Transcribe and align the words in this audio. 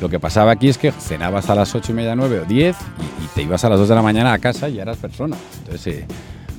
Lo 0.00 0.08
que 0.08 0.20
pasaba 0.20 0.52
aquí 0.52 0.68
es 0.68 0.76
que 0.76 0.92
cenabas 0.92 1.48
a 1.48 1.54
las 1.54 1.74
8 1.74 1.92
y 1.92 1.94
media, 1.94 2.14
9 2.14 2.40
o 2.40 2.44
10 2.44 2.76
y, 3.20 3.24
y 3.24 3.28
te 3.28 3.42
ibas 3.42 3.64
a 3.64 3.70
las 3.70 3.78
2 3.78 3.88
de 3.88 3.94
la 3.94 4.02
mañana 4.02 4.32
a 4.32 4.38
casa 4.38 4.68
y 4.68 4.74
ya 4.74 4.82
eras 4.82 4.98
persona. 4.98 5.36
Entonces, 5.58 5.86
eh, 5.86 6.06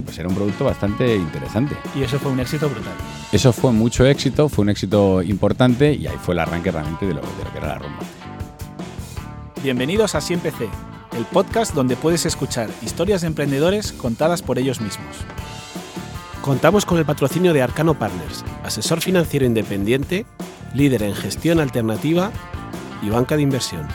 pues 0.04 0.18
era 0.18 0.27
un 0.27 0.36
producto 0.36 0.66
bastante 0.66 1.16
interesante. 1.16 1.76
Y 1.95 2.04
eso 2.04 2.20
fue 2.20 2.31
un 2.31 2.39
éxito 2.39 2.70
brutal. 2.70 2.94
Eso 3.31 3.54
fue 3.54 3.71
mucho 3.71 4.05
éxito, 4.05 4.50
fue 4.50 4.63
un 4.63 4.70
éxito 4.70 5.21
importante 5.21 5.94
y 5.94 6.08
ahí 6.08 6.18
fue 6.21 6.34
el 6.34 6.39
arranque 6.39 6.71
realmente 6.71 7.05
de 7.05 7.13
lo, 7.13 7.21
de 7.21 7.44
lo 7.44 7.52
que 7.52 7.58
era 7.58 7.68
la 7.68 7.80
rumba. 7.80 8.00
Bienvenidos 9.62 10.16
a 10.16 10.22
Siempre 10.22 10.52
C, 10.52 10.70
el 11.16 11.26
podcast 11.26 11.73
donde 11.73 11.95
puedes 11.95 12.26
escuchar 12.26 12.70
historias 12.84 13.22
de 13.22 13.27
emprendedores 13.27 13.91
contadas 13.91 14.41
por 14.41 14.58
ellos 14.59 14.81
mismos. 14.81 15.16
Contamos 16.41 16.85
con 16.85 16.98
el 16.98 17.05
patrocinio 17.05 17.54
de 17.54 17.62
Arcano 17.62 17.95
Partners, 17.95 18.45
asesor 18.63 19.02
financiero 19.02 19.45
independiente, 19.45 20.26
líder 20.73 21.04
en 21.04 21.13
gestión 21.13 21.59
alternativa 21.59 22.31
y 23.02 23.10
banca 23.10 23.36
de 23.36 23.44
inversión. 23.44 23.88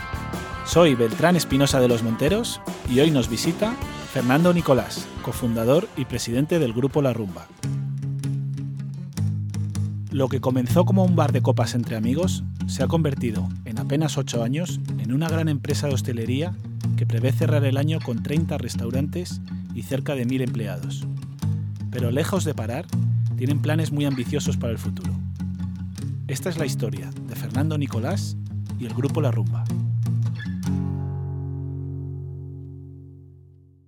Soy 0.65 0.95
Beltrán 0.95 1.37
Espinosa 1.37 1.81
de 1.81 1.89
los 1.89 2.03
Monteros 2.03 2.61
y 2.91 3.01
hoy 3.01 3.11
nos 3.11 3.29
visita 3.29 3.75
Fernando 4.13 4.53
Nicolás, 4.53 5.07
cofundador 5.23 5.89
y 5.97 6.05
presidente 6.05 6.59
del 6.59 6.73
grupo 6.73 7.03
La 7.03 7.13
Rumba. 7.13 7.47
Lo 10.11 10.29
que 10.29 10.41
comenzó 10.41 10.85
como 10.85 11.05
un 11.05 11.17
bar 11.17 11.33
de 11.33 11.43
copas 11.43 11.75
entre 11.75 11.97
amigos 11.97 12.45
se 12.67 12.83
ha 12.83 12.89
convertido, 12.89 13.49
en 13.65 13.79
apenas 13.79 14.19
ocho 14.19 14.43
años, 14.43 14.81
en 14.99 15.13
una 15.13 15.29
gran 15.29 15.49
empresa 15.49 15.87
de 15.87 15.95
hostelería 15.95 16.55
que 16.97 17.07
prevé 17.07 17.33
cerrar 17.33 17.65
el 17.65 17.77
año 17.77 17.99
con 18.05 18.23
30 18.23 18.59
restaurantes 18.59 19.41
y 19.75 19.83
cerca 19.83 20.15
de 20.15 20.27
1.000 20.27 20.43
empleados. 20.43 21.07
Pero 21.91 22.11
lejos 22.11 22.45
de 22.45 22.55
parar, 22.55 22.87
tienen 23.37 23.61
planes 23.61 23.91
muy 23.91 24.05
ambiciosos 24.05 24.57
para 24.57 24.73
el 24.73 24.79
futuro. 24.79 25.13
Esta 26.29 26.49
es 26.51 26.59
la 26.59 26.67
historia 26.67 27.11
de 27.27 27.35
Fernando 27.35 27.77
Nicolás 27.77 28.37
y 28.83 28.87
el 28.87 28.95
grupo 28.95 29.21
La 29.21 29.31
Rumba. 29.31 29.65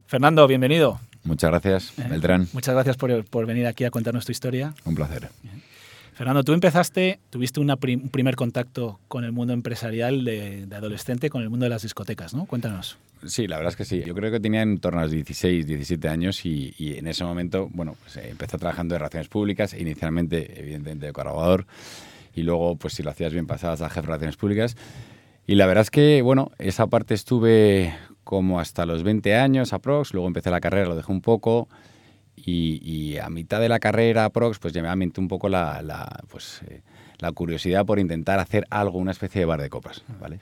Fernando, 0.06 0.46
bienvenido. 0.46 1.00
Muchas 1.24 1.50
gracias, 1.50 1.98
Eh, 1.98 2.06
Beltrán. 2.08 2.46
Muchas 2.52 2.74
gracias 2.74 2.96
por, 2.96 3.24
por 3.24 3.46
venir 3.46 3.66
aquí 3.66 3.84
a 3.84 3.90
contarnos 3.90 4.24
tu 4.24 4.30
historia. 4.32 4.72
Un 4.84 4.94
placer. 4.94 5.30
Fernando, 6.12 6.44
tú 6.44 6.52
empezaste, 6.52 7.18
tuviste 7.30 7.58
una 7.58 7.74
prim- 7.76 8.02
un 8.04 8.08
primer 8.10 8.36
contacto 8.36 9.00
con 9.08 9.24
el 9.24 9.32
mundo 9.32 9.52
empresarial 9.52 10.24
de, 10.24 10.66
de 10.66 10.76
adolescente, 10.76 11.28
con 11.28 11.42
el 11.42 11.50
mundo 11.50 11.64
de 11.64 11.70
las 11.70 11.82
discotecas, 11.82 12.34
¿no? 12.34 12.44
Cuéntanos. 12.46 12.96
Sí, 13.26 13.48
la 13.48 13.56
verdad 13.56 13.72
es 13.72 13.76
que 13.76 13.84
sí. 13.84 14.02
Yo 14.06 14.14
creo 14.14 14.30
que 14.30 14.38
tenía 14.38 14.62
en 14.62 14.78
torno 14.78 15.00
a 15.00 15.04
los 15.04 15.10
16, 15.10 15.66
17 15.66 16.08
años 16.08 16.44
y, 16.46 16.72
y 16.78 16.98
en 16.98 17.08
ese 17.08 17.24
momento, 17.24 17.68
bueno, 17.72 17.96
pues 18.00 18.16
eh, 18.18 18.28
empecé 18.30 18.58
trabajando 18.58 18.94
en 18.94 19.00
relaciones 19.00 19.28
públicas, 19.28 19.74
inicialmente, 19.74 20.60
evidentemente, 20.60 21.06
de 21.06 21.12
colaborador 21.12 21.66
y 22.34 22.42
luego, 22.42 22.76
pues 22.76 22.94
si 22.94 23.02
lo 23.02 23.10
hacías 23.10 23.32
bien, 23.32 23.46
pasabas 23.46 23.80
a 23.82 23.88
jefe 23.88 24.02
de 24.02 24.06
relaciones 24.06 24.36
públicas. 24.36 24.76
Y 25.46 25.56
la 25.56 25.66
verdad 25.66 25.82
es 25.82 25.90
que, 25.90 26.22
bueno, 26.22 26.50
esa 26.58 26.86
parte 26.86 27.14
estuve 27.14 27.94
como 28.24 28.58
hasta 28.58 28.86
los 28.86 29.02
20 29.02 29.36
años 29.36 29.72
aprox, 29.72 30.14
luego 30.14 30.26
empecé 30.26 30.50
la 30.50 30.60
carrera, 30.60 30.88
lo 30.88 30.96
dejé 30.96 31.12
un 31.12 31.20
poco 31.20 31.68
y, 32.36 33.16
a 33.18 33.28
mitad 33.30 33.60
de 33.60 33.68
la 33.68 33.78
carrera 33.78 34.24
aprox, 34.24 34.58
pues 34.58 34.72
ya 34.72 34.82
me 34.82 34.88
aumentó 34.88 35.20
un 35.20 35.28
poco 35.28 35.48
la, 35.48 35.82
la, 35.82 36.24
pues, 36.28 36.62
eh, 36.68 36.82
la 37.18 37.32
curiosidad 37.32 37.86
por 37.86 37.98
intentar 37.98 38.38
hacer 38.38 38.66
algo, 38.70 38.98
una 38.98 39.12
especie 39.12 39.40
de 39.40 39.44
bar 39.44 39.60
de 39.60 39.70
copas, 39.70 40.02
¿vale? 40.20 40.40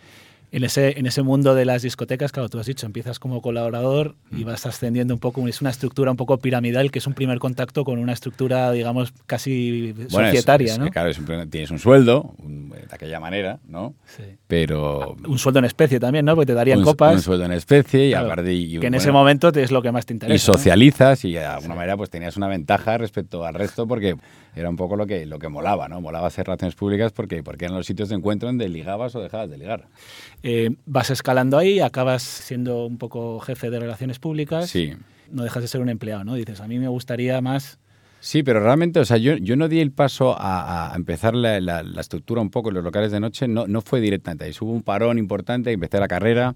En 0.52 0.64
ese, 0.64 0.98
en 0.98 1.06
ese 1.06 1.22
mundo 1.22 1.54
de 1.54 1.64
las 1.64 1.80
discotecas, 1.80 2.30
claro, 2.30 2.50
tú 2.50 2.58
has 2.58 2.66
dicho, 2.66 2.84
empiezas 2.84 3.18
como 3.18 3.40
colaborador 3.40 4.16
Mm. 4.30 4.38
y 4.38 4.44
vas 4.44 4.66
ascendiendo 4.66 5.14
un 5.14 5.20
poco, 5.20 5.48
es 5.48 5.62
una 5.62 5.70
estructura 5.70 6.10
un 6.10 6.18
poco 6.18 6.36
piramidal, 6.38 6.90
que 6.90 6.98
es 6.98 7.06
un 7.06 7.14
primer 7.14 7.38
contacto 7.38 7.84
con 7.84 7.98
una 7.98 8.12
estructura, 8.12 8.70
digamos, 8.70 9.14
casi 9.26 9.92
Bueno, 10.10 10.28
societaria, 10.28 10.72
es 10.74 10.78
¿no? 10.78 10.84
que, 10.84 10.90
claro, 10.90 11.08
es 11.08 11.18
un- 11.18 11.48
tienes 11.50 11.70
un 11.70 11.78
sueldo, 11.78 12.34
un- 12.38 12.68
de 12.68 12.84
aquella 12.90 13.18
manera, 13.18 13.60
¿no? 13.66 13.94
Sí. 14.04 14.24
Pero... 14.46 15.16
Un 15.26 15.38
sueldo 15.38 15.58
en 15.60 15.64
especie 15.64 15.98
también, 15.98 16.26
¿no? 16.26 16.34
Porque 16.34 16.46
te 16.46 16.54
darían 16.54 16.80
un, 16.80 16.84
copas. 16.84 17.14
un 17.14 17.22
sueldo 17.22 17.46
en 17.46 17.52
especie 17.52 18.08
y 18.08 18.10
Claro, 18.10 18.26
aparte... 18.26 18.52
Y, 18.52 18.68
que 18.68 18.74
en 18.74 18.80
bueno, 18.82 18.96
ese 18.98 19.10
momento 19.10 19.52
te 19.52 19.62
es 19.62 19.70
lo 19.70 19.80
que 19.80 19.90
más 19.90 20.04
te 20.04 20.12
interesa. 20.12 20.34
Y 20.34 20.36
¿no? 20.50 20.54
socializas 20.54 21.24
y 21.24 21.32
de 21.32 21.44
alguna 21.46 21.74
manera 21.76 21.96
pues 21.96 22.10
tenías 22.10 22.36
una 22.36 22.48
ventaja 22.48 22.98
respecto 22.98 23.46
al 23.46 23.54
resto 23.54 23.86
porque 23.86 24.16
era 24.54 24.68
un 24.68 24.76
poco 24.76 24.96
lo 24.96 25.06
que, 25.06 25.24
lo 25.24 25.38
que 25.38 25.48
molaba, 25.48 25.88
¿no? 25.88 26.02
Molaba 26.02 26.26
hacer 26.26 26.44
relaciones 26.46 26.74
públicas 26.74 27.10
porque, 27.12 27.42
porque 27.42 27.64
eran 27.64 27.76
los 27.78 27.86
sitios 27.86 28.10
de 28.10 28.16
encuentro 28.16 28.48
donde 28.50 28.68
ligabas 28.68 29.14
o 29.14 29.22
dejabas 29.22 29.48
de 29.48 29.56
ligar. 29.56 29.86
Eh, 30.42 30.70
vas 30.86 31.10
escalando 31.10 31.58
ahí, 31.58 31.80
acabas 31.80 32.22
siendo 32.22 32.86
un 32.86 32.98
poco 32.98 33.40
jefe 33.40 33.70
de 33.70 33.78
relaciones 33.80 34.18
públicas. 34.18 34.68
Sí. 34.70 34.92
No 35.30 35.44
dejas 35.44 35.62
de 35.62 35.68
ser 35.68 35.80
un 35.80 35.88
empleado, 35.88 36.24
¿no? 36.24 36.34
Dices, 36.34 36.60
a 36.60 36.68
mí 36.68 36.78
me 36.78 36.88
gustaría 36.88 37.40
más. 37.40 37.78
Sí, 38.20 38.42
pero 38.44 38.60
realmente, 38.60 39.00
o 39.00 39.04
sea, 39.04 39.16
yo, 39.16 39.36
yo 39.36 39.56
no 39.56 39.66
di 39.68 39.80
el 39.80 39.90
paso 39.90 40.36
a, 40.38 40.92
a 40.92 40.96
empezar 40.96 41.34
la, 41.34 41.60
la- 41.60 41.82
la 41.82 42.00
estructura 42.00 42.40
un 42.40 42.50
poco 42.50 42.68
en 42.68 42.76
los 42.76 42.84
locales 42.84 43.10
de 43.10 43.18
noche, 43.18 43.48
no, 43.48 43.66
no 43.66 43.80
fue 43.80 44.00
directamente 44.00 44.44
ahí. 44.44 44.52
Hubo 44.60 44.70
un 44.72 44.82
parón 44.82 45.18
importante, 45.18 45.72
empecé 45.72 45.98
la 45.98 46.06
carrera, 46.06 46.54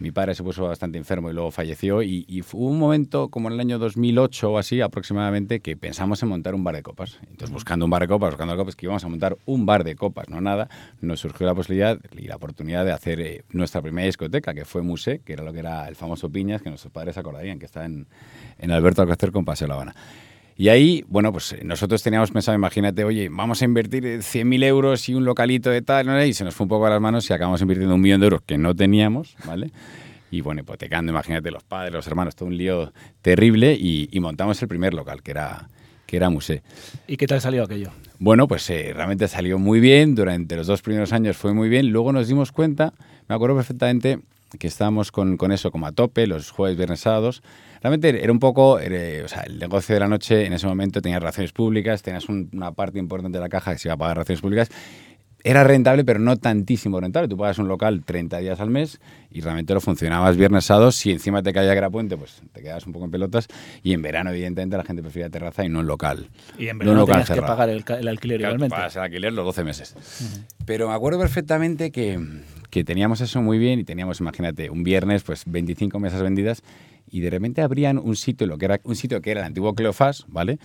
mi 0.00 0.10
padre 0.10 0.34
se 0.34 0.42
puso 0.42 0.64
bastante 0.64 0.98
enfermo 0.98 1.30
y 1.30 1.34
luego 1.34 1.50
falleció 1.50 2.02
y, 2.02 2.24
y 2.26 2.42
fue 2.42 2.62
un 2.62 2.78
momento 2.78 3.28
como 3.28 3.48
en 3.48 3.54
el 3.54 3.60
año 3.60 3.78
2008 3.78 4.50
o 4.50 4.58
así 4.58 4.80
aproximadamente 4.80 5.60
que 5.60 5.76
pensamos 5.76 6.22
en 6.22 6.30
montar 6.30 6.54
un 6.54 6.64
bar 6.64 6.74
de 6.74 6.82
copas. 6.82 7.18
Entonces, 7.22 7.50
buscando 7.50 7.84
un 7.84 7.90
bar 7.90 8.02
de 8.02 8.08
copas, 8.08 8.30
buscando 8.30 8.56
copas, 8.56 8.76
que 8.76 8.86
íbamos 8.86 9.04
a 9.04 9.08
montar 9.08 9.36
un 9.44 9.66
bar 9.66 9.84
de 9.84 9.94
copas, 9.96 10.28
no 10.28 10.40
nada, 10.40 10.68
nos 11.00 11.20
surgió 11.20 11.46
la 11.46 11.54
posibilidad 11.54 11.98
y 12.16 12.26
la 12.26 12.36
oportunidad 12.36 12.84
de 12.84 12.92
hacer 12.92 13.20
eh, 13.20 13.44
nuestra 13.50 13.82
primera 13.82 14.06
discoteca, 14.06 14.54
que 14.54 14.64
fue 14.64 14.82
Musé, 14.82 15.20
que 15.20 15.34
era 15.34 15.44
lo 15.44 15.52
que 15.52 15.60
era 15.60 15.86
el 15.86 15.96
famoso 15.96 16.30
Piñas, 16.30 16.62
que 16.62 16.70
nuestros 16.70 16.92
padres 16.92 17.18
acordarían, 17.18 17.58
que 17.58 17.66
está 17.66 17.84
en, 17.84 18.06
en 18.58 18.70
Alberto 18.70 19.02
Alcácer 19.02 19.32
con 19.32 19.44
Paseo 19.44 19.68
La 19.68 19.74
Habana. 19.74 19.94
Y 20.60 20.68
ahí, 20.68 21.06
bueno, 21.08 21.32
pues 21.32 21.52
eh, 21.52 21.60
nosotros 21.64 22.02
teníamos 22.02 22.30
pensado, 22.30 22.54
imagínate, 22.54 23.02
oye, 23.02 23.30
vamos 23.30 23.62
a 23.62 23.64
invertir 23.64 24.04
eh, 24.04 24.18
100.000 24.18 24.62
euros 24.64 25.08
y 25.08 25.14
un 25.14 25.24
localito 25.24 25.70
de 25.70 25.80
tal, 25.80 26.04
¿no? 26.04 26.22
y 26.22 26.34
se 26.34 26.44
nos 26.44 26.54
fue 26.54 26.66
un 26.66 26.68
poco 26.68 26.84
a 26.84 26.90
las 26.90 27.00
manos 27.00 27.30
y 27.30 27.32
acabamos 27.32 27.62
invirtiendo 27.62 27.94
un 27.94 28.00
millón 28.02 28.20
de 28.20 28.26
euros 28.26 28.42
que 28.44 28.58
no 28.58 28.76
teníamos, 28.76 29.36
¿vale? 29.46 29.70
Y 30.30 30.42
bueno, 30.42 30.60
hipotecando, 30.60 31.12
imagínate, 31.12 31.50
los 31.50 31.64
padres, 31.64 31.94
los 31.94 32.06
hermanos, 32.06 32.36
todo 32.36 32.50
un 32.50 32.58
lío 32.58 32.92
terrible 33.22 33.72
y, 33.72 34.10
y 34.12 34.20
montamos 34.20 34.60
el 34.60 34.68
primer 34.68 34.92
local, 34.92 35.22
que 35.22 35.30
era, 35.30 35.66
que 36.04 36.18
era 36.18 36.28
Musé. 36.28 36.62
¿Y 37.06 37.16
qué 37.16 37.26
tal 37.26 37.40
salió 37.40 37.64
aquello? 37.64 37.88
Bueno, 38.18 38.46
pues 38.46 38.68
eh, 38.68 38.92
realmente 38.94 39.28
salió 39.28 39.58
muy 39.58 39.80
bien, 39.80 40.14
durante 40.14 40.56
los 40.56 40.66
dos 40.66 40.82
primeros 40.82 41.14
años 41.14 41.38
fue 41.38 41.54
muy 41.54 41.70
bien, 41.70 41.90
luego 41.90 42.12
nos 42.12 42.28
dimos 42.28 42.52
cuenta, 42.52 42.92
me 43.30 43.34
acuerdo 43.34 43.56
perfectamente 43.56 44.18
que 44.58 44.66
estábamos 44.66 45.12
con, 45.12 45.36
con 45.36 45.52
eso 45.52 45.70
como 45.70 45.86
a 45.86 45.92
tope, 45.92 46.26
los 46.26 46.50
jueves, 46.50 46.76
viernes, 46.76 47.00
sábados. 47.00 47.42
Realmente 47.82 48.22
era 48.22 48.32
un 48.32 48.38
poco, 48.40 48.72
o 48.74 48.78
sea, 49.28 49.42
el 49.46 49.58
negocio 49.58 49.94
de 49.94 50.00
la 50.00 50.08
noche 50.08 50.44
en 50.46 50.52
ese 50.52 50.66
momento 50.66 51.00
tenía 51.00 51.18
relaciones 51.18 51.52
públicas, 51.52 52.02
tenías 52.02 52.28
un- 52.28 52.50
una 52.52 52.72
parte 52.72 52.98
importante 52.98 53.38
de 53.38 53.42
la 53.42 53.48
caja 53.48 53.72
que 53.72 53.78
se 53.78 53.88
iba 53.88 53.94
a 53.94 53.98
pagar 53.98 54.16
relaciones 54.16 54.40
públicas. 54.42 54.68
Era 55.42 55.64
rentable, 55.64 56.04
pero 56.04 56.18
no 56.18 56.36
tantísimo 56.36 57.00
rentable. 57.00 57.28
Tú 57.28 57.36
pagas 57.36 57.58
un 57.58 57.68
local 57.68 58.02
30 58.04 58.38
días 58.38 58.60
al 58.60 58.70
mes 58.70 59.00
y 59.30 59.40
realmente 59.40 59.72
lo 59.72 59.80
funcionabas 59.80 60.36
viernes, 60.36 60.64
sábados. 60.64 60.96
Si 60.96 61.10
encima 61.10 61.42
te 61.42 61.52
caía 61.52 61.72
que 61.72 61.78
era 61.78 61.90
puente, 61.90 62.16
pues 62.16 62.42
te 62.52 62.60
quedabas 62.60 62.86
un 62.86 62.92
poco 62.92 63.06
en 63.06 63.10
pelotas. 63.10 63.48
Y 63.82 63.92
en 63.92 64.02
verano, 64.02 64.30
evidentemente, 64.30 64.76
la 64.76 64.84
gente 64.84 65.02
prefería 65.02 65.30
terraza 65.30 65.64
y 65.64 65.68
no 65.68 65.80
un 65.80 65.86
local. 65.86 66.28
Y 66.58 66.68
en 66.68 66.78
No 66.78 66.80
verano 66.80 67.00
local 67.00 67.24
tenías 67.24 67.40
que 67.40 67.46
pagar 67.46 67.68
el, 67.70 67.84
el 67.88 68.08
alquiler 68.08 68.38
Claro, 68.40 68.54
igualmente. 68.54 68.76
Pagas 68.76 68.96
el 68.96 69.02
alquiler 69.02 69.32
los 69.32 69.44
12 69.44 69.64
meses. 69.64 69.96
Pero 70.66 70.88
me 70.88 70.94
acuerdo 70.94 71.18
perfectamente 71.18 71.90
que, 71.90 72.20
que 72.70 72.84
teníamos 72.84 73.20
eso 73.20 73.40
muy 73.40 73.58
bien 73.58 73.80
y 73.80 73.84
teníamos, 73.84 74.20
imagínate, 74.20 74.70
un 74.70 74.82
viernes, 74.82 75.22
pues 75.22 75.44
25 75.46 75.98
mesas 75.98 76.22
vendidas 76.22 76.62
y 77.10 77.20
de 77.20 77.30
repente 77.30 77.62
abrían 77.62 77.98
un 77.98 78.16
sitio, 78.16 78.46
lo 78.46 78.56
que 78.56 78.66
era 78.66 78.80
un 78.84 78.96
sitio 78.96 79.20
que 79.20 79.32
era 79.32 79.40
el 79.40 79.46
antiguo 79.46 79.74
Cleofas, 79.74 80.24
¿vale? 80.28 80.58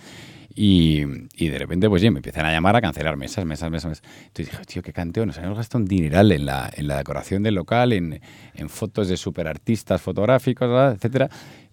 Y, 0.58 1.02
y 1.34 1.48
de 1.50 1.58
repente, 1.58 1.86
pues 1.88 2.00
ya 2.00 2.10
me 2.10 2.20
empiezan 2.20 2.46
a 2.46 2.50
llamar 2.50 2.74
a 2.76 2.80
cancelar 2.80 3.16
mesas, 3.18 3.44
mesas, 3.44 3.70
mesas. 3.70 3.90
mesas. 3.90 4.04
Entonces 4.28 4.50
dije, 4.50 4.64
tío, 4.64 4.82
qué 4.82 4.92
canteo, 4.92 5.26
nos 5.26 5.36
habíamos 5.36 5.58
gastado 5.58 5.82
un 5.82 5.88
dineral 5.88 6.32
en 6.32 6.46
la, 6.46 6.70
en 6.74 6.88
la 6.88 6.96
decoración 6.96 7.42
del 7.42 7.54
local, 7.56 7.92
en, 7.92 8.20
en 8.54 8.68
fotos 8.70 9.08
de 9.08 9.18
superartistas 9.18 10.00
fotográficos, 10.00 10.94
etcétera. 10.94 11.28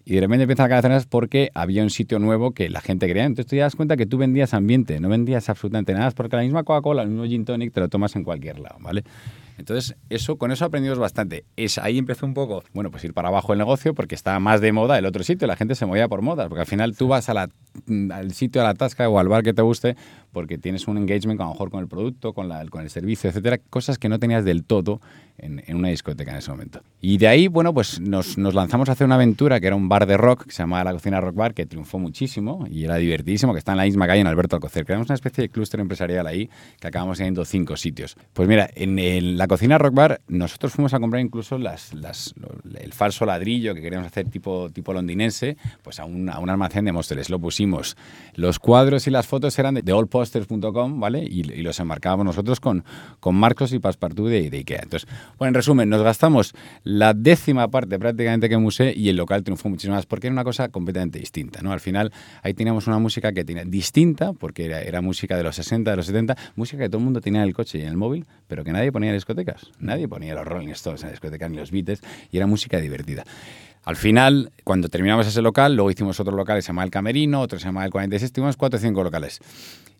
Y 0.06 0.16
de 0.16 0.22
repente 0.22 0.44
empiezan 0.44 0.66
a 0.66 0.70
cancelar 0.70 1.02
porque 1.10 1.50
había 1.54 1.82
un 1.82 1.90
sitio 1.90 2.20
nuevo 2.20 2.52
que 2.52 2.70
la 2.70 2.82
gente 2.82 3.08
quería. 3.08 3.24
Entonces 3.24 3.46
tú 3.46 3.52
te 3.52 3.62
das 3.62 3.76
cuenta 3.76 3.96
que 3.96 4.06
tú 4.06 4.18
vendías 4.18 4.54
ambiente, 4.54 5.00
no 5.00 5.08
vendías 5.08 5.48
absolutamente 5.48 5.94
nada, 5.94 6.12
porque 6.12 6.36
la 6.36 6.44
misma 6.44 6.64
Coca-Cola, 6.64 7.04
el 7.04 7.08
mismo 7.08 7.24
gin 7.24 7.46
tonic, 7.46 7.72
te 7.72 7.80
lo 7.80 7.88
tomas 7.88 8.14
en 8.18 8.26
cualquier 8.26 8.60
lado, 8.60 8.76
¿vale? 8.82 9.04
Entonces, 9.58 9.96
eso, 10.10 10.38
con 10.38 10.52
eso 10.52 10.66
aprendimos 10.66 11.00
bastante. 11.00 11.46
Es, 11.56 11.78
ahí 11.78 11.98
empezó 11.98 12.26
un 12.26 12.34
poco, 12.34 12.64
bueno, 12.74 12.92
pues 12.92 13.04
ir 13.04 13.14
para 13.14 13.30
abajo 13.30 13.54
el 13.54 13.60
negocio 13.60 13.94
porque 13.94 14.16
estaba 14.16 14.40
más 14.40 14.62
de 14.62 14.72
moda 14.72 14.98
el 14.98 15.06
otro 15.06 15.24
sitio, 15.24 15.48
la 15.48 15.56
gente 15.56 15.76
se 15.76 15.86
movía 15.86 16.08
por 16.08 16.22
modas, 16.22 16.48
porque 16.48 16.62
al 16.62 16.68
final 16.68 16.96
tú 16.96 17.08
vas 17.08 17.30
a 17.30 17.34
la, 17.34 17.50
mm, 17.86 18.12
al 18.12 18.34
sitio, 18.34 18.62
a 18.62 18.66
la 18.66 18.74
tasca 18.74 19.08
o 19.10 19.20
al 19.20 19.28
bar 19.28 19.44
que 19.44 19.54
te 19.54 19.62
guste 19.62 19.96
porque 20.34 20.58
tienes 20.58 20.88
un 20.88 20.98
engagement 20.98 21.40
a 21.40 21.46
lo 21.46 21.52
mejor 21.52 21.70
con 21.70 21.80
el 21.80 21.88
producto, 21.88 22.34
con, 22.34 22.50
la, 22.50 22.66
con 22.68 22.82
el 22.82 22.90
servicio, 22.90 23.30
etcétera, 23.30 23.60
cosas 23.70 23.98
que 23.98 24.10
no 24.10 24.20
tenías 24.20 24.44
del 24.44 24.64
todo 24.66 25.00
en, 25.38 25.64
en 25.66 25.78
una 25.78 25.88
discoteca 25.90 26.32
en 26.32 26.38
ese 26.38 26.52
momento. 26.52 26.82
Y 27.02 27.18
de 27.18 27.28
ahí, 27.28 27.48
bueno, 27.48 27.74
pues 27.74 28.00
nos, 28.02 28.38
nos 28.38 28.54
lanzamos 28.54 28.90
a 28.90 28.92
hacer 28.94 29.06
una 29.06 29.16
aventura 29.16 29.60
que 29.60 29.68
era 29.68 29.76
un 29.76 29.88
bar 29.90 30.06
de 30.06 30.18
rock 30.18 30.46
que 30.46 30.52
se 30.52 30.64
llamaba 30.64 30.84
La 30.86 30.92
Cocina 30.94 31.22
Rock 31.22 31.36
Bar, 31.36 31.54
que 31.54 31.66
triunfó 31.66 32.00
muchísimo 32.00 32.66
y 32.70 32.84
era 32.84 32.96
divertidísimo, 32.98 33.54
que 33.54 33.60
está 33.60 33.72
en 33.72 33.78
la 33.80 33.84
misma 33.86 34.08
calle 34.08 34.22
en 34.22 34.28
Alberto 34.28 34.56
Alcocer. 34.56 34.86
Creamos 34.86 35.08
una 35.08 35.16
especie 35.16 35.44
de 35.44 35.50
clúster 35.50 35.80
empresarial 35.80 36.28
ahí 36.28 36.50
que 36.80 36.88
acabamos 36.88 37.18
teniendo 37.18 37.46
cinco 37.46 37.76
sitios. 37.78 38.16
Pues 38.34 38.48
mira, 38.50 38.70
en, 38.76 39.38
la 39.38 39.48
Cocina 39.48 39.78
Rock 39.78 39.94
Bar 39.94 40.22
nosotros 40.28 40.74
fuimos 40.74 40.94
a 40.94 41.00
comprar 41.00 41.22
incluso 41.22 41.58
las, 41.58 41.94
las- 41.94 42.34
el 42.80 42.94
falso 42.94 43.26
ladrillo 43.26 43.74
que 43.76 43.82
queríamos 43.82 44.08
hacer 44.08 44.30
tipo, 44.30 44.70
tipo 44.72 44.94
londinense, 44.94 45.58
pues 45.84 46.00
a 46.00 46.06
un, 46.06 46.30
a 46.30 46.40
un 46.40 46.50
almacén 46.50 46.86
de 46.86 46.92
Móstoles. 46.92 47.30
Lo 47.30 47.40
pusimos 47.40 47.98
los 48.36 48.60
cuadros 48.60 49.08
y 49.08 49.12
las 49.12 49.28
fotos 49.28 49.58
eran 49.60 49.76
de, 49.76 49.94
allposters.com, 50.24 51.00
¿vale? 51.00 51.24
Y, 51.24 51.44
los 51.64 51.80
enmarcábamos 51.80 52.26
nosotros 52.26 52.60
con, 52.60 52.84
con 53.20 53.36
marcos 53.36 53.74
y 53.74 53.80
passepartout 53.80 54.30
de, 54.30 54.50
de, 54.50 54.58
Ikea. 54.58 54.82
Entonces, 54.84 55.10
bueno, 55.38 55.50
en 55.50 55.54
resumen, 55.56 55.90
nos 55.90 56.02
gastamos 56.02 56.54
la 56.84 57.14
décima 57.14 57.70
parte 57.70 58.00
prácticamente 58.00 58.50
que 58.50 58.58
musé 58.58 58.94
y 58.96 59.10
el 59.10 59.16
local 59.16 59.44
triunfó 59.44 59.70
muchísimo 59.70 59.96
más 59.96 60.06
porque 60.06 60.28
era 60.28 60.34
una 60.34 60.44
cosa 60.44 60.70
completamente 60.70 61.20
distinta, 61.20 61.62
¿no? 61.62 61.72
Al 61.72 61.80
final, 61.80 62.12
ahí 62.42 62.54
teníamos 62.54 62.88
una 62.88 63.00
música 63.00 63.32
que 63.32 63.44
tenía 63.44 63.64
distinta, 63.66 64.34
porque 64.34 64.66
era, 64.66 64.82
era 64.82 65.02
música 65.02 65.38
de 65.38 65.44
los 65.44 65.56
60, 65.56 65.92
de 65.92 65.98
los 65.98 66.06
70, 66.06 66.36
música 66.56 66.84
que 66.84 66.90
todo 66.90 66.98
el 67.00 67.06
mundo 67.06 67.22
tenía 67.22 67.42
en 67.42 67.48
el 67.48 67.54
coche 67.54 67.80
y 67.80 67.82
en 67.82 67.88
el 67.88 67.98
móvil, 67.98 68.26
pero 68.48 68.64
que 68.64 68.72
nadie 68.72 68.92
ponía 68.92 69.10
en 69.10 69.16
discotecas. 69.16 69.72
Nadie 69.80 70.08
ponía 70.08 70.34
los 70.36 70.46
Rolling 70.46 70.70
Stones 70.70 71.02
en 71.02 71.08
la 71.08 71.12
discoteca 71.12 71.48
ni 71.50 71.58
los 71.58 71.72
Beatles 71.72 72.02
y 72.32 72.38
era 72.38 72.48
música 72.48 72.80
divertida. 72.80 73.24
Al 73.86 73.98
final, 73.98 74.52
cuando 74.64 74.88
terminamos 74.88 75.28
ese 75.28 75.42
local, 75.42 75.76
luego 75.76 75.92
hicimos 75.92 76.18
otro 76.20 76.36
local 76.36 76.58
que 76.58 76.62
se 76.62 76.68
llama 76.68 76.86
El 76.86 76.90
Camerino, 76.90 77.42
otro 77.42 77.60
se 77.60 77.66
llama 77.66 77.84
El 77.84 77.92
46, 77.92 78.32
tuvimos 78.32 78.56
cuatro 78.56 78.78
o 78.78 78.82
cinco 78.82 79.04
locales. 79.04 79.42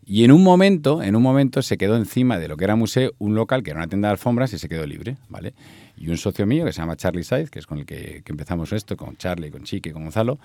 Y 0.06 0.24
en 0.24 0.32
un 0.32 0.44
momento, 0.44 1.02
en 1.02 1.16
un 1.16 1.24
momento 1.24 1.62
se 1.62 1.78
quedó 1.78 1.96
encima 1.96 2.38
de 2.38 2.48
lo 2.48 2.58
que 2.58 2.66
era 2.66 2.76
museo 2.76 3.14
un 3.20 3.36
local 3.36 3.64
que 3.64 3.72
era 3.72 3.80
una 3.80 3.88
tienda 3.88 4.10
de 4.10 4.14
alfombras 4.14 4.52
y 4.54 4.58
se 4.60 4.68
quedó 4.68 4.86
libre, 4.86 5.18
¿vale? 5.30 5.54
Y 5.96 6.10
un 6.10 6.18
socio 6.18 6.46
mío 6.46 6.66
que 6.66 6.74
se 6.74 6.82
llama 6.82 6.98
Charlie 6.98 7.24
Saiz, 7.24 7.50
que 7.50 7.60
es 7.60 7.68
con 7.68 7.80
el 7.80 7.86
que, 7.86 8.22
que 8.26 8.32
empezamos 8.32 8.74
esto, 8.74 8.98
con 8.98 9.16
Charlie, 9.16 9.52
con 9.52 9.64
Chique, 9.64 9.94
con 9.94 10.04
Gonzalo, 10.04 10.40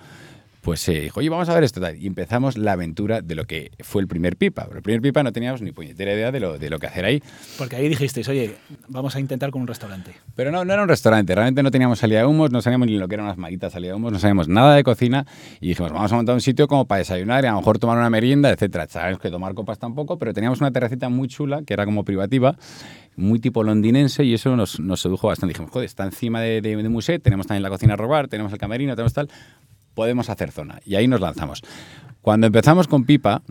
pues 0.61 0.81
se 0.81 0.93
dijo, 0.93 1.19
oye, 1.21 1.29
vamos 1.29 1.47
a 1.47 1.53
ver 1.53 1.63
esto. 1.63 1.81
Y 1.97 2.05
empezamos 2.05 2.57
la 2.57 2.73
aventura 2.73 3.21
de 3.21 3.35
lo 3.35 3.45
que 3.45 3.71
fue 3.79 4.01
el 4.01 4.07
primer 4.07 4.35
pipa. 4.35 4.65
Pero 4.65 4.77
el 4.77 4.83
primer 4.83 5.01
pipa 5.01 5.23
no 5.23 5.31
teníamos 5.31 5.61
ni 5.61 5.71
puñetera 5.71 6.13
idea 6.13 6.31
de 6.31 6.39
lo, 6.39 6.57
de 6.57 6.69
lo 6.69 6.79
que 6.79 6.87
hacer 6.87 7.05
ahí. 7.05 7.23
Porque 7.57 7.77
ahí 7.77 7.87
dijisteis, 7.87 8.27
oye, 8.27 8.55
vamos 8.87 9.15
a 9.15 9.19
intentar 9.19 9.51
con 9.51 9.61
un 9.61 9.67
restaurante. 9.67 10.11
Pero 10.35 10.51
no, 10.51 10.65
no 10.65 10.73
era 10.73 10.83
un 10.83 10.89
restaurante. 10.89 11.33
Realmente 11.33 11.63
no 11.63 11.71
teníamos 11.71 11.99
salida 11.99 12.19
de 12.19 12.25
humos, 12.25 12.51
no 12.51 12.61
sabíamos 12.61 12.87
ni 12.87 12.97
lo 12.97 13.07
que 13.07 13.15
eran 13.15 13.27
unas 13.27 13.37
maguitas 13.37 13.71
salida 13.71 13.91
de 13.91 13.95
humos, 13.95 14.11
no 14.11 14.19
sabíamos 14.19 14.49
nada 14.49 14.75
de 14.75 14.83
cocina. 14.83 15.25
Y 15.61 15.69
dijimos, 15.69 15.93
vamos 15.93 16.11
a 16.11 16.15
montar 16.15 16.35
un 16.35 16.41
sitio 16.41 16.67
como 16.67 16.85
para 16.85 16.99
desayunar 16.99 17.43
y 17.45 17.47
a 17.47 17.51
lo 17.51 17.57
mejor 17.57 17.79
tomar 17.79 17.97
una 17.97 18.09
merienda, 18.09 18.49
etcétera. 18.49 18.87
Sabemos 18.89 19.21
que 19.21 19.29
tomar 19.29 19.53
copas 19.53 19.79
tampoco, 19.79 20.17
pero 20.17 20.33
teníamos 20.33 20.59
una 20.59 20.71
terracita 20.71 21.07
muy 21.07 21.29
chula, 21.29 21.63
que 21.63 21.73
era 21.73 21.85
como 21.85 22.03
privativa, 22.03 22.57
muy 23.15 23.39
tipo 23.39 23.63
londinense, 23.63 24.25
y 24.25 24.33
eso 24.33 24.55
nos, 24.57 24.79
nos 24.79 24.99
sedujo 24.99 25.27
bastante. 25.27 25.53
Dijimos, 25.53 25.71
joder, 25.71 25.85
está 25.85 26.03
encima 26.03 26.41
de, 26.41 26.61
de, 26.61 26.75
de 26.75 26.89
museo, 26.89 27.19
tenemos 27.19 27.47
también 27.47 27.63
la 27.63 27.69
cocina 27.69 27.93
a 27.93 27.97
robar, 27.97 28.27
tenemos 28.27 28.51
el 28.51 28.59
camerino, 28.59 28.95
tenemos 28.95 29.13
tal 29.13 29.29
podemos 29.99 30.29
hacer 30.29 30.53
zona. 30.53 30.79
Y 30.85 30.95
ahí 30.95 31.09
nos 31.09 31.19
lanzamos. 31.19 31.61
Cuando 32.21 32.47
empezamos 32.47 32.87
con 32.87 33.03
Pipa, 33.03 33.41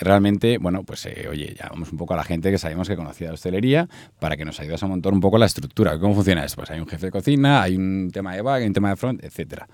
realmente, 0.00 0.58
bueno, 0.58 0.82
pues 0.82 1.06
eh, 1.06 1.28
oye, 1.30 1.56
llamamos 1.58 1.92
un 1.92 1.96
poco 1.96 2.12
a 2.12 2.18
la 2.18 2.24
gente 2.24 2.50
que 2.50 2.58
sabíamos 2.58 2.86
que 2.90 2.94
conocía 2.94 3.28
la 3.28 3.32
hostelería 3.32 3.88
para 4.20 4.36
que 4.36 4.44
nos 4.44 4.60
ayudase 4.60 4.84
a 4.84 4.88
montar 4.88 5.14
un 5.14 5.20
poco 5.20 5.38
la 5.38 5.46
estructura. 5.46 5.98
¿Cómo 5.98 6.14
funciona 6.14 6.44
esto? 6.44 6.56
Pues 6.56 6.70
hay 6.72 6.78
un 6.78 6.86
jefe 6.86 7.06
de 7.06 7.10
cocina, 7.10 7.62
hay 7.62 7.76
un 7.76 8.10
tema 8.12 8.34
de 8.34 8.42
back, 8.42 8.60
hay 8.60 8.66
un 8.66 8.74
tema 8.74 8.90
de 8.90 8.96
front, 8.96 9.24
etcétera 9.24 9.66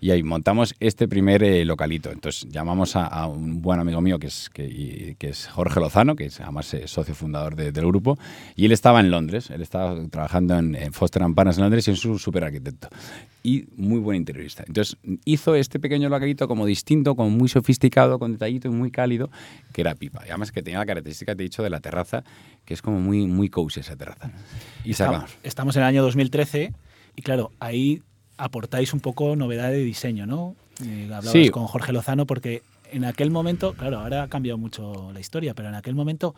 y 0.00 0.10
ahí 0.10 0.22
montamos 0.22 0.74
este 0.80 1.08
primer 1.08 1.42
eh, 1.42 1.64
localito. 1.64 2.10
Entonces 2.10 2.48
llamamos 2.50 2.96
a, 2.96 3.26
un 3.26 3.62
buen 3.62 3.80
amigo 3.80 4.00
mío 4.00 4.18
que 4.18 4.26
es, 4.26 4.50
que, 4.50 5.16
que 5.18 5.28
es 5.28 5.46
Jorge 5.48 5.80
Lozano, 5.80 6.16
que 6.16 6.26
es 6.26 6.40
además 6.40 6.72
eh, 6.74 6.86
socio 6.86 7.14
fundador 7.14 7.56
del 7.56 7.86
grupo, 7.86 8.18
y 8.54 8.66
él 8.66 8.72
estaba 8.72 9.00
en 9.00 9.10
Londres, 9.10 9.50
él 9.50 9.62
estaba 9.62 9.96
trabajando 10.08 10.58
en, 10.58 10.76
Foster 10.92 11.22
Panas 11.34 11.56
en 11.56 11.62
Londres 11.62 11.88
y 11.88 11.90
es 11.90 12.04
un 12.04 12.18
súper 12.18 12.44
arquitecto 12.44 12.88
y 13.42 13.68
muy 13.76 14.00
buen 14.00 14.16
interiorista. 14.16 14.64
Entonces 14.66 14.96
hizo 15.24 15.54
este 15.54 15.78
pequeño 15.78 16.08
localito 16.08 16.48
como 16.48 16.66
distinto, 16.66 17.14
como 17.14 17.30
muy 17.30 17.48
sofisticado, 17.48 18.18
con 18.18 18.32
detallito 18.32 18.66
y 18.66 18.72
muy 18.72 18.90
cálido, 18.90 19.30
que 19.72 19.82
era 19.82 19.94
pipa. 19.94 20.22
Y 20.26 20.30
además 20.30 20.50
que 20.50 20.62
tenía 20.62 20.80
la 20.80 20.86
característica, 20.86 21.36
te 21.36 21.42
he 21.42 21.44
dicho, 21.44 21.62
de 21.62 21.70
la 21.70 21.78
terraza, 21.78 22.24
que 22.64 22.74
es 22.74 22.82
como 22.82 23.00
muy, 23.00 23.26
muy 23.28 23.48
cozy 23.48 23.80
esa 23.80 23.94
terraza. 23.94 24.32
Y 24.84 24.90
estamos, 24.90 25.38
estamos 25.44 25.76
en 25.76 25.82
el 25.82 25.88
año 25.88 26.02
2013 26.02 26.72
y 27.14 27.22
claro, 27.22 27.52
ahí 27.60 28.02
aportáis 28.36 28.92
un 28.92 29.00
poco 29.00 29.36
novedad 29.36 29.70
de 29.70 29.78
diseño, 29.78 30.26
¿no? 30.26 30.54
Eh, 30.84 31.08
hablabas 31.12 31.50
con 31.50 31.66
Jorge 31.66 31.92
Lozano 31.92 32.26
porque 32.26 32.62
en 32.92 33.04
aquel 33.04 33.30
momento, 33.30 33.74
claro, 33.74 33.98
ahora 33.98 34.24
ha 34.24 34.28
cambiado 34.28 34.58
mucho 34.58 35.10
la 35.12 35.20
historia, 35.20 35.54
pero 35.54 35.68
en 35.68 35.74
aquel 35.74 35.94
momento 35.94 36.34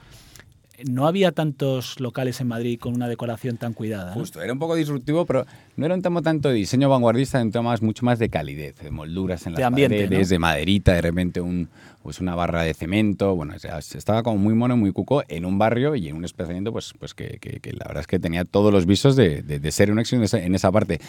no 0.87 1.06
había 1.06 1.33
tantos 1.33 1.99
locales 1.99 2.41
en 2.41 2.49
Madrid 2.49 2.79
con 2.79 2.95
una 2.95 3.09
decoración 3.09 3.56
tan 3.56 3.73
cuidada. 3.73 4.12
Justo, 4.12 4.41
era 4.41 4.53
un 4.53 4.59
poco 4.59 4.77
disruptivo, 4.77 5.27
pero 5.27 5.45
no 5.77 5.87
era 5.87 5.95
un 5.95 6.03
tema 6.03 6.23
tanto 6.23 6.49
de 6.49 6.55
diseño 6.55 6.89
vanguardista, 6.89 7.39
era 7.39 7.47
un 7.47 7.53
tema 7.53 7.75
mucho 7.81 8.05
más 8.05 8.19
de 8.19 8.29
calidez, 8.29 8.77
de 8.79 8.91
molduras 8.91 9.47
en 9.47 9.55
las 9.55 9.62
ambiente, 9.62 10.05
paredes, 10.05 10.29
de 10.29 10.39
maderita, 10.39 10.93
de 10.93 11.00
repente 11.00 11.41
un, 11.41 11.69
pues 12.03 12.21
una 12.21 12.35
barra 12.35 12.62
de 12.62 12.75
cemento. 12.75 13.35
Bueno, 13.35 13.55
estaba 13.55 14.23
como 14.23 14.39
muy 14.39 14.55
mono, 14.55 14.77
muy 14.77 14.93
cuco 14.93 15.25
en 15.29 15.45
un 15.45 15.59
barrio 15.59 15.97
y 15.97 16.09
en 16.09 16.17
un 16.17 16.25
especiamiento 16.25 16.73
pues, 16.73 16.95
pues 16.99 17.12
que, 17.12 17.39
que, 17.41 17.73
la 17.73 17.87
verdad 17.87 18.03
es 18.03 18.06
que 18.06 18.21
tenía 18.21 18.45
todos 18.45 18.73
los 18.73 18.87
visos 18.87 19.17
de, 19.17 19.43
de, 19.43 19.73
ser 19.73 19.91
un 19.91 19.99
éxito 19.99 20.37
en 20.37 20.55
esa, 20.55 20.71
parte. 20.71 21.00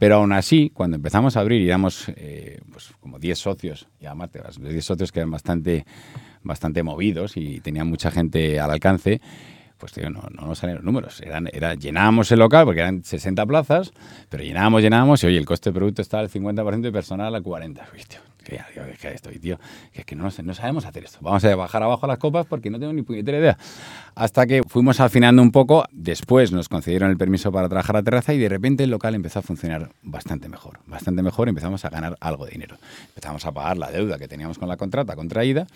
Pero 0.00 0.14
aún 0.14 0.32
así, 0.32 0.70
cuando 0.72 0.96
empezamos 0.96 1.36
a 1.36 1.40
abrir, 1.40 1.60
y 1.60 1.66
éramos 1.66 2.06
eh, 2.16 2.62
pues, 2.72 2.90
como 3.00 3.18
10 3.18 3.38
socios, 3.38 3.86
y 4.00 4.06
además 4.06 4.30
10 4.58 4.82
socios 4.82 5.12
que 5.12 5.20
eran 5.20 5.30
bastante 5.30 5.84
bastante 6.42 6.82
movidos 6.82 7.36
y 7.36 7.60
tenían 7.60 7.86
mucha 7.86 8.10
gente 8.10 8.58
al 8.58 8.70
alcance, 8.70 9.20
pues 9.80 9.92
tío, 9.92 10.10
no, 10.10 10.22
no 10.30 10.46
nos 10.46 10.58
salían 10.58 10.76
los 10.76 10.84
números. 10.84 11.20
Eran, 11.22 11.48
era, 11.52 11.74
llenábamos 11.74 12.30
el 12.30 12.38
local 12.38 12.66
porque 12.66 12.80
eran 12.80 13.02
60 13.02 13.44
plazas, 13.46 13.92
pero 14.28 14.44
llenábamos, 14.44 14.82
llenábamos 14.82 15.24
y 15.24 15.26
oye, 15.26 15.38
el 15.38 15.46
coste 15.46 15.70
de 15.70 15.74
producto 15.74 16.02
está 16.02 16.20
al 16.20 16.28
50% 16.28 16.86
y 16.86 16.90
personal 16.92 17.34
al 17.34 17.42
40%. 17.42 17.80
Uy, 17.92 18.02
tío, 18.06 18.20
que, 19.00 19.08
estoy, 19.14 19.38
tío, 19.38 19.58
que 19.92 20.00
es 20.00 20.06
que 20.06 20.14
no, 20.14 20.24
no, 20.24 20.54
sabemos 20.54 20.84
hacer 20.84 21.04
esto. 21.04 21.18
Vamos 21.22 21.44
a 21.44 21.56
bajar 21.56 21.82
abajo 21.82 22.06
las 22.06 22.18
copas 22.18 22.46
porque 22.46 22.70
no 22.70 22.78
tengo 22.78 22.92
ni 22.92 23.02
puñetera 23.02 23.38
idea. 23.38 23.58
Hasta 24.14 24.46
que 24.46 24.62
fuimos 24.66 25.00
afinando 25.00 25.40
un 25.40 25.50
poco, 25.50 25.84
después 25.92 26.52
nos 26.52 26.68
concedieron 26.68 27.10
el 27.10 27.16
permiso 27.16 27.50
para 27.50 27.68
trabajar 27.68 27.96
a 27.96 28.02
terraza 28.02 28.34
y 28.34 28.38
de 28.38 28.48
repente 28.48 28.84
el 28.84 28.90
local 28.90 29.14
empezó 29.14 29.38
a 29.38 29.42
funcionar 29.42 29.90
bastante 30.02 30.48
mejor. 30.48 30.80
Bastante 30.86 31.22
mejor, 31.22 31.48
empezamos 31.48 31.84
a 31.84 31.90
ganar 31.90 32.16
algo 32.20 32.44
de 32.44 32.52
dinero. 32.52 32.76
Empezamos 33.08 33.46
a 33.46 33.52
pagar 33.52 33.78
la 33.78 33.90
deuda 33.90 34.18
que 34.18 34.28
teníamos 34.28 34.58
con 34.58 34.68
la 34.68 34.76
contrata 34.76 35.16
contraída 35.16 35.66